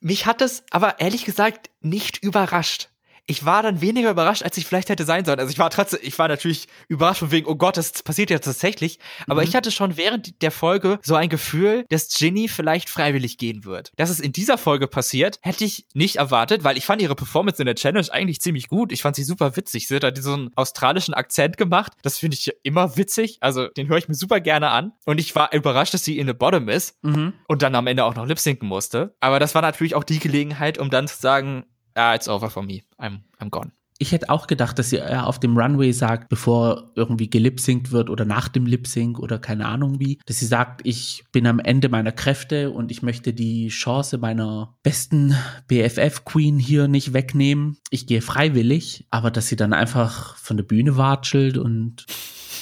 Mich 0.00 0.26
hat 0.26 0.40
das 0.40 0.64
aber 0.70 1.00
ehrlich 1.00 1.24
gesagt 1.24 1.70
nicht 1.80 2.22
überrascht. 2.22 2.89
Ich 3.30 3.44
war 3.44 3.62
dann 3.62 3.80
weniger 3.80 4.10
überrascht, 4.10 4.42
als 4.42 4.56
ich 4.56 4.66
vielleicht 4.66 4.88
hätte 4.88 5.04
sein 5.04 5.24
sollen. 5.24 5.38
Also 5.38 5.52
ich 5.52 5.58
war 5.60 5.70
trotzdem, 5.70 6.00
ich 6.02 6.18
war 6.18 6.26
natürlich 6.26 6.66
überrascht 6.88 7.20
von 7.20 7.30
wegen, 7.30 7.46
oh 7.46 7.54
Gott, 7.54 7.76
das 7.76 8.02
passiert 8.02 8.28
ja 8.30 8.40
tatsächlich. 8.40 8.98
Aber 9.28 9.42
Mhm. 9.42 9.48
ich 9.48 9.54
hatte 9.54 9.70
schon 9.70 9.96
während 9.96 10.42
der 10.42 10.50
Folge 10.50 10.98
so 11.02 11.14
ein 11.14 11.28
Gefühl, 11.28 11.84
dass 11.90 12.08
Ginny 12.08 12.48
vielleicht 12.48 12.88
freiwillig 12.90 13.38
gehen 13.38 13.64
wird. 13.64 13.92
Dass 13.96 14.10
es 14.10 14.18
in 14.18 14.32
dieser 14.32 14.58
Folge 14.58 14.88
passiert, 14.88 15.38
hätte 15.42 15.64
ich 15.64 15.86
nicht 15.94 16.16
erwartet, 16.16 16.64
weil 16.64 16.76
ich 16.76 16.84
fand 16.86 17.00
ihre 17.00 17.14
Performance 17.14 17.62
in 17.62 17.66
der 17.66 17.76
Challenge 17.76 18.06
eigentlich 18.10 18.40
ziemlich 18.40 18.66
gut. 18.68 18.90
Ich 18.90 19.02
fand 19.02 19.14
sie 19.14 19.22
super 19.22 19.56
witzig. 19.56 19.86
Sie 19.86 19.94
hat 19.94 20.02
da 20.02 20.10
diesen 20.10 20.50
australischen 20.56 21.14
Akzent 21.14 21.56
gemacht. 21.56 21.92
Das 22.02 22.18
finde 22.18 22.36
ich 22.36 22.50
immer 22.64 22.96
witzig. 22.96 23.38
Also 23.40 23.68
den 23.68 23.86
höre 23.88 23.98
ich 23.98 24.08
mir 24.08 24.14
super 24.14 24.40
gerne 24.40 24.70
an. 24.70 24.90
Und 25.06 25.20
ich 25.20 25.36
war 25.36 25.52
überrascht, 25.52 25.94
dass 25.94 26.04
sie 26.04 26.18
in 26.18 26.26
the 26.26 26.32
Bottom 26.32 26.68
ist 26.68 26.96
Mhm. 27.02 27.34
und 27.46 27.62
dann 27.62 27.76
am 27.76 27.86
Ende 27.86 28.04
auch 28.04 28.16
noch 28.16 28.26
lip-sinken 28.26 28.66
musste. 28.66 29.14
Aber 29.20 29.38
das 29.38 29.54
war 29.54 29.62
natürlich 29.62 29.94
auch 29.94 30.04
die 30.04 30.18
Gelegenheit, 30.18 30.78
um 30.78 30.90
dann 30.90 31.06
zu 31.06 31.16
sagen, 31.20 31.64
ah, 31.94 32.14
it's 32.14 32.28
over 32.28 32.50
for 32.50 32.62
me. 32.62 32.82
I'm, 32.98 33.20
I'm 33.40 33.50
gone. 33.50 33.72
Ich 34.02 34.12
hätte 34.12 34.30
auch 34.30 34.46
gedacht, 34.46 34.78
dass 34.78 34.88
sie 34.88 34.96
eher 34.96 35.26
auf 35.26 35.38
dem 35.38 35.58
Runway 35.58 35.92
sagt, 35.92 36.30
bevor 36.30 36.90
irgendwie 36.94 37.28
gelipsingt 37.28 37.92
wird 37.92 38.08
oder 38.08 38.24
nach 38.24 38.48
dem 38.48 38.64
Lipsync 38.64 39.18
oder 39.18 39.38
keine 39.38 39.66
Ahnung 39.66 40.00
wie, 40.00 40.18
dass 40.24 40.38
sie 40.38 40.46
sagt, 40.46 40.80
ich 40.84 41.22
bin 41.32 41.46
am 41.46 41.58
Ende 41.58 41.90
meiner 41.90 42.10
Kräfte 42.12 42.70
und 42.70 42.90
ich 42.90 43.02
möchte 43.02 43.34
die 43.34 43.68
Chance 43.68 44.16
meiner 44.16 44.74
besten 44.82 45.34
BFF-Queen 45.68 46.58
hier 46.58 46.88
nicht 46.88 47.12
wegnehmen. 47.12 47.76
Ich 47.90 48.06
gehe 48.06 48.22
freiwillig, 48.22 49.06
aber 49.10 49.30
dass 49.30 49.48
sie 49.48 49.56
dann 49.56 49.74
einfach 49.74 50.34
von 50.36 50.56
der 50.56 50.64
Bühne 50.64 50.96
watschelt 50.96 51.58
und 51.58 52.06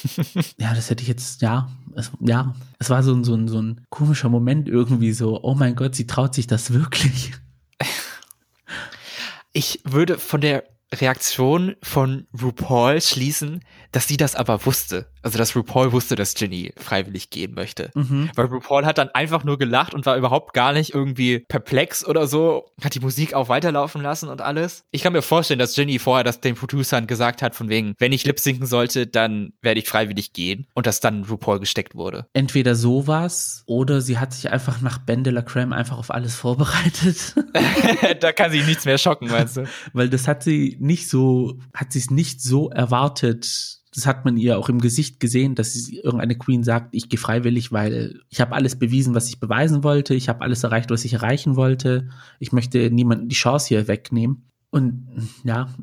ja, 0.58 0.74
das 0.74 0.90
hätte 0.90 1.02
ich 1.02 1.08
jetzt, 1.08 1.42
ja, 1.42 1.68
es, 1.94 2.10
ja, 2.20 2.54
es 2.80 2.90
war 2.90 3.04
so, 3.04 3.14
ein- 3.14 3.22
so, 3.24 3.34
ein- 3.34 3.46
so 3.48 3.60
ein 3.62 3.80
komischer 3.90 4.28
Moment 4.28 4.68
irgendwie 4.68 5.12
so, 5.12 5.40
oh 5.42 5.54
mein 5.54 5.76
Gott, 5.76 5.94
sie 5.94 6.06
traut 6.08 6.34
sich 6.34 6.46
das 6.48 6.72
wirklich. 6.72 7.32
Ich 9.52 9.80
würde 9.84 10.18
von 10.18 10.40
der 10.40 10.64
Reaktion 10.92 11.76
von 11.82 12.26
RuPaul 12.40 13.00
schließen, 13.00 13.64
dass 13.92 14.08
sie 14.08 14.16
das 14.16 14.34
aber 14.34 14.64
wusste. 14.64 15.10
Also, 15.22 15.38
dass 15.38 15.54
RuPaul 15.56 15.92
wusste, 15.92 16.14
dass 16.16 16.34
Ginny 16.34 16.72
freiwillig 16.76 17.30
gehen 17.30 17.54
möchte. 17.54 17.90
Mhm. 17.94 18.30
Weil 18.34 18.46
RuPaul 18.46 18.86
hat 18.86 18.98
dann 18.98 19.08
einfach 19.10 19.44
nur 19.44 19.58
gelacht 19.58 19.94
und 19.94 20.06
war 20.06 20.16
überhaupt 20.16 20.54
gar 20.54 20.72
nicht 20.72 20.94
irgendwie 20.94 21.40
perplex 21.40 22.06
oder 22.06 22.26
so. 22.26 22.70
Hat 22.82 22.94
die 22.94 23.00
Musik 23.00 23.34
auch 23.34 23.48
weiterlaufen 23.48 24.02
lassen 24.02 24.28
und 24.28 24.40
alles. 24.40 24.84
Ich 24.90 25.02
kann 25.02 25.12
mir 25.12 25.22
vorstellen, 25.22 25.58
dass 25.58 25.74
Ginny 25.74 25.98
vorher 25.98 26.24
das 26.24 26.40
den 26.40 26.54
Producern 26.54 27.06
gesagt 27.06 27.42
hat, 27.42 27.54
von 27.54 27.68
wegen, 27.68 27.94
wenn 27.98 28.12
ich 28.12 28.24
lip 28.24 28.38
sinken 28.38 28.66
sollte, 28.66 29.06
dann 29.06 29.52
werde 29.62 29.80
ich 29.80 29.88
freiwillig 29.88 30.32
gehen. 30.32 30.66
Und 30.74 30.86
dass 30.86 31.00
dann 31.00 31.24
RuPaul 31.24 31.60
gesteckt 31.60 31.94
wurde. 31.94 32.26
entweder 32.32 32.74
sowas 32.74 33.62
oder 33.66 34.00
sie 34.00 34.18
hat 34.18 34.32
sich 34.32 34.50
einfach 34.50 34.80
nach 34.80 34.98
Ben 34.98 35.24
de 35.24 35.32
la 35.32 35.42
Creme 35.42 35.72
einfach 35.72 35.98
auf 35.98 36.10
alles 36.10 36.36
vorbereitet. 36.36 37.34
da 38.20 38.32
kann 38.32 38.50
sich 38.50 38.66
nichts 38.66 38.84
mehr 38.84 38.98
schocken, 38.98 39.28
meinst 39.28 39.56
du? 39.56 39.64
Weil 39.92 40.08
das 40.08 40.28
hat 40.28 40.42
sie 40.42 40.76
nicht 40.80 41.08
so, 41.08 41.58
hat 41.74 41.92
sie 41.92 41.98
es 41.98 42.10
nicht 42.10 42.40
so 42.42 42.70
erwartet. 42.70 43.77
Das 43.94 44.06
hat 44.06 44.24
man 44.24 44.36
ihr 44.36 44.58
auch 44.58 44.68
im 44.68 44.80
Gesicht 44.80 45.20
gesehen, 45.20 45.54
dass 45.54 45.72
sie 45.72 45.98
irgendeine 45.98 46.36
Queen 46.36 46.62
sagt, 46.62 46.94
ich 46.94 47.08
gehe 47.08 47.18
freiwillig, 47.18 47.72
weil 47.72 48.20
ich 48.28 48.40
habe 48.40 48.54
alles 48.54 48.78
bewiesen, 48.78 49.14
was 49.14 49.28
ich 49.28 49.40
beweisen 49.40 49.82
wollte. 49.84 50.14
Ich 50.14 50.28
habe 50.28 50.42
alles 50.42 50.64
erreicht, 50.64 50.90
was 50.90 51.04
ich 51.04 51.14
erreichen 51.14 51.56
wollte. 51.56 52.08
Ich 52.38 52.52
möchte 52.52 52.90
niemanden 52.90 53.28
die 53.28 53.36
Chance 53.36 53.68
hier 53.68 53.88
wegnehmen. 53.88 54.44
Und 54.70 55.06
ja, 55.44 55.74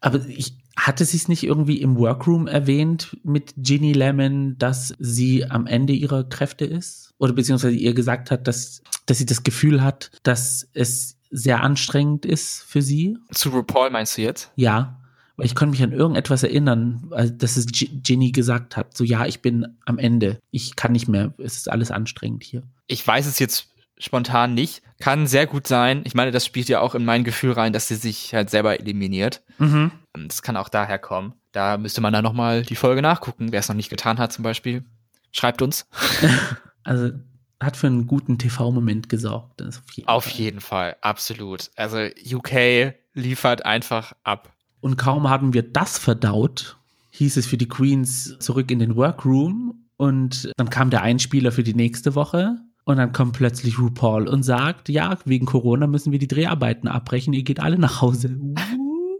aber 0.00 0.20
ich 0.26 0.56
hatte 0.76 1.04
sie 1.04 1.16
es 1.16 1.28
nicht 1.28 1.44
irgendwie 1.44 1.80
im 1.80 1.96
Workroom 1.96 2.46
erwähnt 2.46 3.16
mit 3.22 3.54
Ginny 3.56 3.92
Lemon, 3.92 4.58
dass 4.58 4.94
sie 4.98 5.48
am 5.48 5.66
Ende 5.66 5.92
ihrer 5.92 6.24
Kräfte 6.24 6.64
ist? 6.64 7.14
Oder 7.18 7.32
beziehungsweise 7.32 7.76
ihr 7.76 7.94
gesagt 7.94 8.30
hat, 8.30 8.48
dass, 8.48 8.82
dass 9.06 9.18
sie 9.18 9.26
das 9.26 9.44
Gefühl 9.44 9.82
hat, 9.82 10.10
dass 10.24 10.68
es 10.74 11.16
sehr 11.30 11.62
anstrengend 11.62 12.26
ist 12.26 12.62
für 12.64 12.82
sie? 12.82 13.18
Zu 13.30 13.50
RuPaul 13.50 13.90
meinst 13.90 14.18
du 14.18 14.22
jetzt? 14.22 14.50
Ja. 14.56 15.00
Weil 15.36 15.46
ich 15.46 15.54
konnte 15.54 15.72
mich 15.72 15.82
an 15.82 15.92
irgendetwas 15.92 16.42
erinnern, 16.42 17.08
also, 17.10 17.32
dass 17.34 17.56
es 17.56 17.66
Ginny 17.68 18.30
gesagt 18.30 18.76
hat. 18.76 18.96
So, 18.96 19.02
ja, 19.04 19.26
ich 19.26 19.42
bin 19.42 19.66
am 19.84 19.98
Ende. 19.98 20.38
Ich 20.50 20.76
kann 20.76 20.92
nicht 20.92 21.08
mehr. 21.08 21.34
Es 21.38 21.56
ist 21.56 21.70
alles 21.70 21.90
anstrengend 21.90 22.44
hier. 22.44 22.62
Ich 22.86 23.04
weiß 23.06 23.26
es 23.26 23.38
jetzt 23.38 23.68
spontan 23.98 24.54
nicht. 24.54 24.82
Kann 25.00 25.26
sehr 25.26 25.46
gut 25.46 25.66
sein. 25.66 26.02
Ich 26.04 26.14
meine, 26.14 26.30
das 26.30 26.46
spielt 26.46 26.68
ja 26.68 26.80
auch 26.80 26.94
in 26.94 27.04
mein 27.04 27.24
Gefühl 27.24 27.52
rein, 27.52 27.72
dass 27.72 27.88
sie 27.88 27.96
sich 27.96 28.32
halt 28.34 28.50
selber 28.50 28.78
eliminiert. 28.78 29.42
Mhm. 29.58 29.90
Und 30.14 30.28
Das 30.28 30.42
kann 30.42 30.56
auch 30.56 30.68
daher 30.68 30.98
kommen. 30.98 31.34
Da 31.52 31.78
müsste 31.78 32.00
man 32.00 32.12
dann 32.12 32.24
nochmal 32.24 32.62
die 32.62 32.76
Folge 32.76 33.02
nachgucken. 33.02 33.50
Wer 33.50 33.60
es 33.60 33.68
noch 33.68 33.76
nicht 33.76 33.90
getan 33.90 34.18
hat 34.18 34.32
zum 34.32 34.42
Beispiel, 34.44 34.84
schreibt 35.32 35.62
uns. 35.62 35.86
Also 36.86 37.12
hat 37.60 37.76
für 37.78 37.86
einen 37.86 38.06
guten 38.06 38.36
TV-Moment 38.38 39.08
gesorgt. 39.08 39.62
Auf 39.62 39.80
jeden 39.94 40.08
Auf 40.08 40.24
Fall. 40.24 40.32
jeden 40.34 40.60
Fall, 40.60 40.96
absolut. 41.00 41.70
Also 41.76 41.96
UK 42.30 42.94
liefert 43.14 43.64
einfach 43.64 44.12
ab. 44.22 44.53
Und 44.84 44.98
kaum 44.98 45.30
haben 45.30 45.54
wir 45.54 45.62
das 45.62 45.96
verdaut, 45.96 46.76
hieß 47.08 47.38
es 47.38 47.46
für 47.46 47.56
die 47.56 47.68
Queens 47.68 48.36
zurück 48.38 48.70
in 48.70 48.80
den 48.80 48.96
Workroom 48.96 49.86
und 49.96 50.52
dann 50.58 50.68
kam 50.68 50.90
der 50.90 51.00
Einspieler 51.00 51.52
für 51.52 51.62
die 51.62 51.72
nächste 51.72 52.14
Woche 52.14 52.58
und 52.84 52.98
dann 52.98 53.14
kommt 53.14 53.34
plötzlich 53.34 53.78
RuPaul 53.78 54.28
und 54.28 54.42
sagt, 54.42 54.90
ja, 54.90 55.16
wegen 55.24 55.46
Corona 55.46 55.86
müssen 55.86 56.12
wir 56.12 56.18
die 56.18 56.28
Dreharbeiten 56.28 56.86
abbrechen, 56.86 57.32
ihr 57.32 57.44
geht 57.44 57.60
alle 57.60 57.78
nach 57.78 58.02
Hause. 58.02 58.36
Uh. 58.38 58.54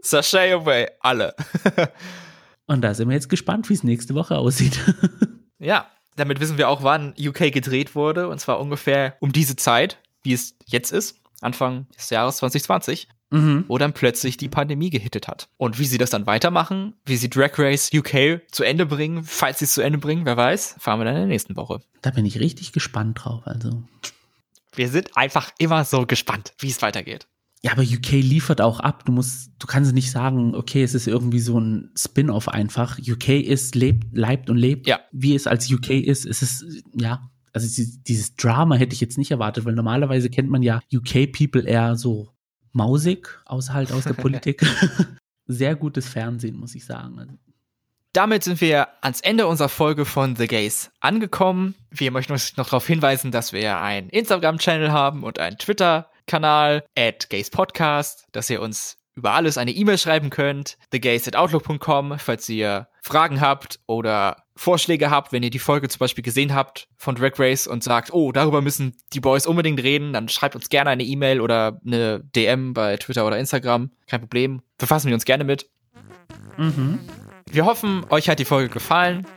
Sashay 0.03 0.51
away, 0.51 0.85
alle. 0.99 1.33
Und 2.67 2.81
da 2.81 2.93
sind 2.93 3.09
wir 3.09 3.15
jetzt 3.15 3.29
gespannt, 3.29 3.67
wie 3.69 3.73
es 3.73 3.83
nächste 3.83 4.13
Woche 4.13 4.37
aussieht. 4.37 4.79
ja, 5.57 5.87
damit 6.15 6.39
wissen 6.41 6.59
wir 6.59 6.69
auch, 6.69 6.83
wann 6.83 7.15
UK 7.19 7.51
gedreht 7.51 7.95
wurde. 7.95 8.29
Und 8.29 8.39
zwar 8.39 8.59
ungefähr 8.59 9.17
um 9.19 9.31
diese 9.31 9.55
Zeit, 9.55 9.97
wie 10.21 10.33
es 10.33 10.55
jetzt 10.65 10.91
ist. 10.91 11.21
Anfang 11.41 11.87
des 11.97 12.11
Jahres 12.11 12.37
2020. 12.37 13.07
mhm. 13.31 13.65
wo 13.67 13.77
dann 13.77 13.93
plötzlich 13.93 14.37
die 14.37 14.49
Pandemie 14.49 14.89
gehittet 14.89 15.27
hat. 15.27 15.49
Und 15.57 15.79
wie 15.79 15.85
sie 15.85 15.97
das 15.97 16.09
dann 16.09 16.25
weitermachen, 16.25 16.93
wie 17.05 17.17
sie 17.17 17.29
Drag 17.29 17.57
Race 17.57 17.91
UK 17.93 18.41
zu 18.51 18.63
Ende 18.63 18.85
bringen, 18.85 19.23
falls 19.23 19.59
sie 19.59 19.65
es 19.65 19.73
zu 19.73 19.81
Ende 19.81 19.97
bringen, 19.97 20.25
wer 20.25 20.37
weiß, 20.37 20.75
fahren 20.79 20.99
wir 20.99 21.05
dann 21.05 21.15
in 21.15 21.21
der 21.21 21.29
nächsten 21.29 21.55
Woche. 21.55 21.81
Da 22.01 22.11
bin 22.11 22.25
ich 22.25 22.39
richtig 22.39 22.71
gespannt 22.71 23.19
drauf, 23.23 23.41
also. 23.45 23.83
Wir 24.73 24.89
sind 24.89 25.15
einfach 25.15 25.51
immer 25.57 25.85
so 25.85 26.05
gespannt, 26.05 26.53
wie 26.59 26.69
es 26.69 26.81
weitergeht. 26.81 27.27
Ja, 27.65 27.71
aber 27.71 27.81
UK 27.81 28.11
liefert 28.11 28.61
auch 28.61 28.79
ab. 28.79 29.05
Du 29.05 29.11
musst, 29.11 29.53
du 29.57 29.65
kannst 29.65 29.91
nicht 29.93 30.11
sagen, 30.11 30.53
okay, 30.53 30.83
es 30.83 30.93
ist 30.93 31.07
irgendwie 31.07 31.39
so 31.39 31.59
ein 31.59 31.89
Spin-off 31.97 32.47
einfach. 32.47 32.99
UK 32.99 33.29
ist, 33.29 33.73
lebt, 33.73 34.15
leibt 34.15 34.51
und 34.51 34.57
lebt. 34.57 34.85
Ja. 34.85 34.99
Wie 35.11 35.33
es 35.33 35.47
als 35.47 35.71
UK 35.71 35.89
ist, 35.89 36.25
ist 36.25 36.43
es, 36.43 36.83
ja. 36.93 37.31
Also 37.53 37.83
dieses 38.05 38.35
Drama 38.35 38.75
hätte 38.75 38.93
ich 38.93 39.01
jetzt 39.01 39.17
nicht 39.17 39.31
erwartet, 39.31 39.65
weil 39.65 39.73
normalerweise 39.73 40.29
kennt 40.29 40.49
man 40.49 40.61
ja 40.61 40.81
UK-People 40.93 41.63
eher 41.63 41.95
so 41.95 42.34
mausig, 42.75 43.39
außer 43.45 43.73
halt 43.73 43.91
aus 43.91 44.03
der 44.03 44.13
Politik. 44.25 44.65
Sehr 45.47 45.75
gutes 45.75 46.07
Fernsehen, 46.07 46.57
muss 46.57 46.75
ich 46.75 46.85
sagen. 46.85 47.39
Damit 48.13 48.43
sind 48.43 48.61
wir 48.61 48.87
ans 49.01 49.21
Ende 49.21 49.45
unserer 49.47 49.69
Folge 49.69 50.05
von 50.05 50.35
The 50.35 50.47
Gays 50.47 50.91
angekommen. 51.01 51.75
Wir 51.91 52.11
möchten 52.11 52.33
uns 52.33 52.55
noch 52.57 52.65
darauf 52.65 52.87
hinweisen, 52.87 53.31
dass 53.31 53.53
wir 53.53 53.79
einen 53.81 54.09
Instagram-Channel 54.09 54.91
haben 54.91 55.23
und 55.23 55.39
einen 55.39 55.57
Twitter 55.57 56.09
Kanal 56.25 56.83
at 56.97 57.29
Gays 57.29 57.49
Podcast, 57.49 58.25
dass 58.31 58.49
ihr 58.49 58.61
uns 58.61 58.97
über 59.15 59.33
alles 59.33 59.57
eine 59.57 59.71
E-Mail 59.71 59.97
schreiben 59.97 60.29
könnt, 60.29 60.77
thegays@outlook.com, 60.91 62.17
falls 62.17 62.49
ihr 62.49 62.87
Fragen 63.01 63.39
habt 63.41 63.79
oder 63.85 64.44
Vorschläge 64.57 65.09
habt, 65.09 65.33
wenn 65.33 65.43
ihr 65.43 65.49
die 65.49 65.59
Folge 65.59 65.89
zum 65.89 65.99
Beispiel 65.99 66.23
gesehen 66.23 66.55
habt 66.55 66.87
von 66.97 67.15
Drag 67.15 67.37
Race 67.37 67.67
und 67.67 67.83
sagt, 67.83 68.13
oh, 68.13 68.31
darüber 68.31 68.61
müssen 68.61 68.95
die 69.13 69.19
Boys 69.19 69.45
unbedingt 69.45 69.83
reden, 69.83 70.13
dann 70.13 70.29
schreibt 70.29 70.55
uns 70.55 70.69
gerne 70.69 70.91
eine 70.91 71.03
E-Mail 71.03 71.41
oder 71.41 71.79
eine 71.85 72.21
DM 72.35 72.73
bei 72.73 72.95
Twitter 72.97 73.27
oder 73.27 73.37
Instagram. 73.37 73.91
Kein 74.07 74.21
Problem. 74.21 74.61
Verfassen 74.77 75.07
wir 75.07 75.13
uns 75.13 75.25
gerne 75.25 75.43
mit. 75.43 75.69
Mhm. 76.57 76.99
Wir 77.51 77.65
hoffen, 77.65 78.05
euch 78.09 78.29
hat 78.29 78.39
die 78.39 78.45
Folge 78.45 78.69
gefallen. 78.69 79.27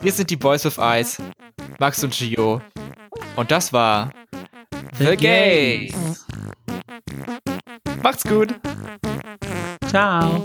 Wir 0.00 0.12
sind 0.12 0.30
die 0.30 0.36
Boys 0.36 0.66
of 0.66 0.78
Ice, 0.78 1.22
Max 1.78 2.02
und 2.02 2.12
Gio. 2.12 2.60
Und 3.36 3.50
das 3.50 3.72
war 3.72 4.12
The, 4.98 5.06
The 5.06 5.16
Gays. 5.16 5.92
Gays. 5.92 6.26
Macht's 8.02 8.24
gut. 8.24 8.54
Ciao. 9.86 10.44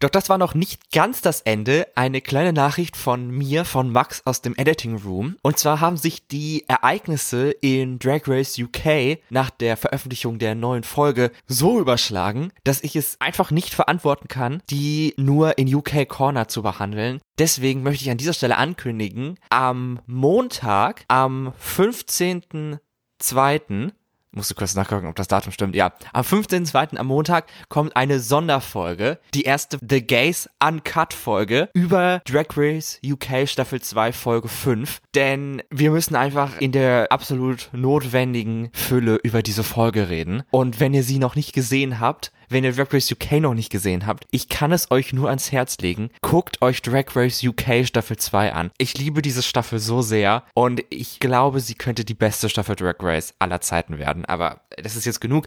Doch 0.00 0.08
das 0.08 0.30
war 0.30 0.38
noch 0.38 0.54
nicht 0.54 0.90
ganz 0.92 1.20
das 1.20 1.42
Ende. 1.42 1.86
Eine 1.94 2.22
kleine 2.22 2.54
Nachricht 2.54 2.96
von 2.96 3.30
mir, 3.30 3.66
von 3.66 3.92
Max 3.92 4.22
aus 4.24 4.40
dem 4.40 4.56
Editing 4.56 4.96
Room. 4.96 5.36
Und 5.42 5.58
zwar 5.58 5.80
haben 5.80 5.98
sich 5.98 6.26
die 6.26 6.64
Ereignisse 6.68 7.50
in 7.50 7.98
Drag 7.98 8.22
Race 8.26 8.58
UK 8.58 9.18
nach 9.28 9.50
der 9.50 9.76
Veröffentlichung 9.76 10.38
der 10.38 10.54
neuen 10.54 10.84
Folge 10.84 11.30
so 11.46 11.78
überschlagen, 11.78 12.50
dass 12.64 12.82
ich 12.82 12.96
es 12.96 13.20
einfach 13.20 13.50
nicht 13.50 13.74
verantworten 13.74 14.28
kann, 14.28 14.62
die 14.70 15.12
nur 15.18 15.58
in 15.58 15.74
UK 15.74 16.08
Corner 16.08 16.48
zu 16.48 16.62
behandeln. 16.62 17.20
Deswegen 17.38 17.82
möchte 17.82 18.04
ich 18.04 18.10
an 18.10 18.16
dieser 18.16 18.32
Stelle 18.32 18.56
ankündigen, 18.56 19.38
am 19.50 20.00
Montag, 20.06 21.04
am 21.08 21.52
15.02., 21.62 23.90
musste 24.32 24.54
kurz 24.54 24.74
nachgucken, 24.74 25.06
ob 25.06 25.16
das 25.16 25.28
Datum 25.28 25.52
stimmt. 25.52 25.74
Ja, 25.74 25.92
am 26.12 26.24
15.02. 26.24 26.96
am 26.96 27.06
Montag 27.06 27.46
kommt 27.68 27.96
eine 27.96 28.20
Sonderfolge, 28.20 29.18
die 29.34 29.42
erste 29.42 29.78
The 29.86 30.02
Gays 30.02 30.48
Uncut 30.64 31.12
Folge 31.12 31.68
über 31.74 32.22
Drag 32.24 32.46
Race 32.56 33.00
UK 33.04 33.48
Staffel 33.48 33.80
2 33.80 34.12
Folge 34.12 34.48
5. 34.48 35.00
Denn 35.14 35.62
wir 35.70 35.90
müssen 35.90 36.16
einfach 36.16 36.60
in 36.60 36.72
der 36.72 37.08
absolut 37.10 37.70
notwendigen 37.72 38.70
Fülle 38.72 39.18
über 39.22 39.42
diese 39.42 39.64
Folge 39.64 40.08
reden. 40.08 40.42
Und 40.50 40.80
wenn 40.80 40.94
ihr 40.94 41.02
sie 41.02 41.18
noch 41.18 41.34
nicht 41.34 41.52
gesehen 41.52 42.00
habt, 42.00 42.32
wenn 42.50 42.64
ihr 42.64 42.72
Drag 42.72 42.92
Race 42.92 43.10
UK 43.10 43.40
noch 43.40 43.54
nicht 43.54 43.70
gesehen 43.70 44.06
habt, 44.06 44.26
ich 44.32 44.48
kann 44.48 44.72
es 44.72 44.90
euch 44.90 45.12
nur 45.12 45.28
ans 45.28 45.52
Herz 45.52 45.78
legen. 45.78 46.10
Guckt 46.20 46.60
euch 46.60 46.82
Drag 46.82 47.04
Race 47.14 47.42
UK 47.42 47.86
Staffel 47.86 48.16
2 48.16 48.52
an. 48.52 48.70
Ich 48.76 48.98
liebe 48.98 49.22
diese 49.22 49.42
Staffel 49.42 49.78
so 49.78 50.02
sehr 50.02 50.44
und 50.54 50.82
ich 50.90 51.20
glaube, 51.20 51.60
sie 51.60 51.74
könnte 51.76 52.04
die 52.04 52.14
beste 52.14 52.48
Staffel 52.48 52.76
Drag 52.76 52.96
Race 52.98 53.34
aller 53.38 53.60
Zeiten 53.60 53.98
werden. 53.98 54.24
Aber 54.24 54.62
das 54.76 54.96
ist 54.96 55.06
jetzt 55.06 55.20
genug. 55.20 55.46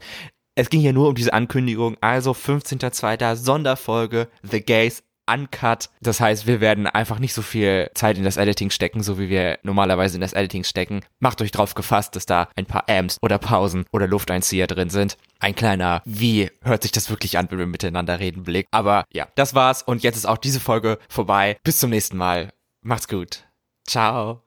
Es 0.55 0.69
ging 0.69 0.81
ja 0.81 0.93
nur 0.93 1.09
um 1.09 1.15
diese 1.15 1.33
Ankündigung. 1.33 1.97
Also 1.99 2.31
15.02. 2.31 3.35
Sonderfolge 3.35 4.29
The 4.43 4.61
Gays 4.61 5.03
uncut. 5.25 5.89
Das 6.01 6.19
heißt, 6.19 6.47
wir 6.47 6.61
werden 6.61 6.87
einfach 6.87 7.19
nicht 7.19 7.33
so 7.33 7.41
viel 7.41 7.89
Zeit 7.93 8.17
in 8.17 8.23
das 8.23 8.37
Editing 8.37 8.69
stecken, 8.69 9.03
so 9.03 9.19
wie 9.19 9.29
wir 9.29 9.59
normalerweise 9.63 10.15
in 10.15 10.21
das 10.21 10.33
Editing 10.33 10.63
stecken. 10.63 11.01
Macht 11.19 11.41
euch 11.41 11.51
drauf 11.51 11.73
gefasst, 11.73 12.15
dass 12.15 12.25
da 12.25 12.49
ein 12.55 12.65
paar 12.65 12.89
Amps 12.89 13.17
oder 13.21 13.37
Pausen 13.37 13.85
oder 13.91 14.07
Lufteinzieher 14.07 14.67
drin 14.67 14.89
sind. 14.89 15.17
Ein 15.39 15.55
kleiner, 15.55 16.01
wie 16.05 16.51
hört 16.61 16.83
sich 16.83 16.91
das 16.91 17.09
wirklich 17.09 17.37
an, 17.37 17.47
wenn 17.49 17.59
wir 17.59 17.65
miteinander 17.65 18.19
reden, 18.19 18.43
Blick. 18.43 18.67
Aber 18.71 19.05
ja, 19.11 19.27
das 19.35 19.55
war's 19.55 19.83
und 19.83 20.03
jetzt 20.03 20.17
ist 20.17 20.25
auch 20.25 20.37
diese 20.37 20.59
Folge 20.59 20.99
vorbei. 21.09 21.57
Bis 21.63 21.79
zum 21.79 21.89
nächsten 21.89 22.17
Mal. 22.17 22.51
Macht's 22.81 23.07
gut. 23.07 23.43
Ciao. 23.85 24.43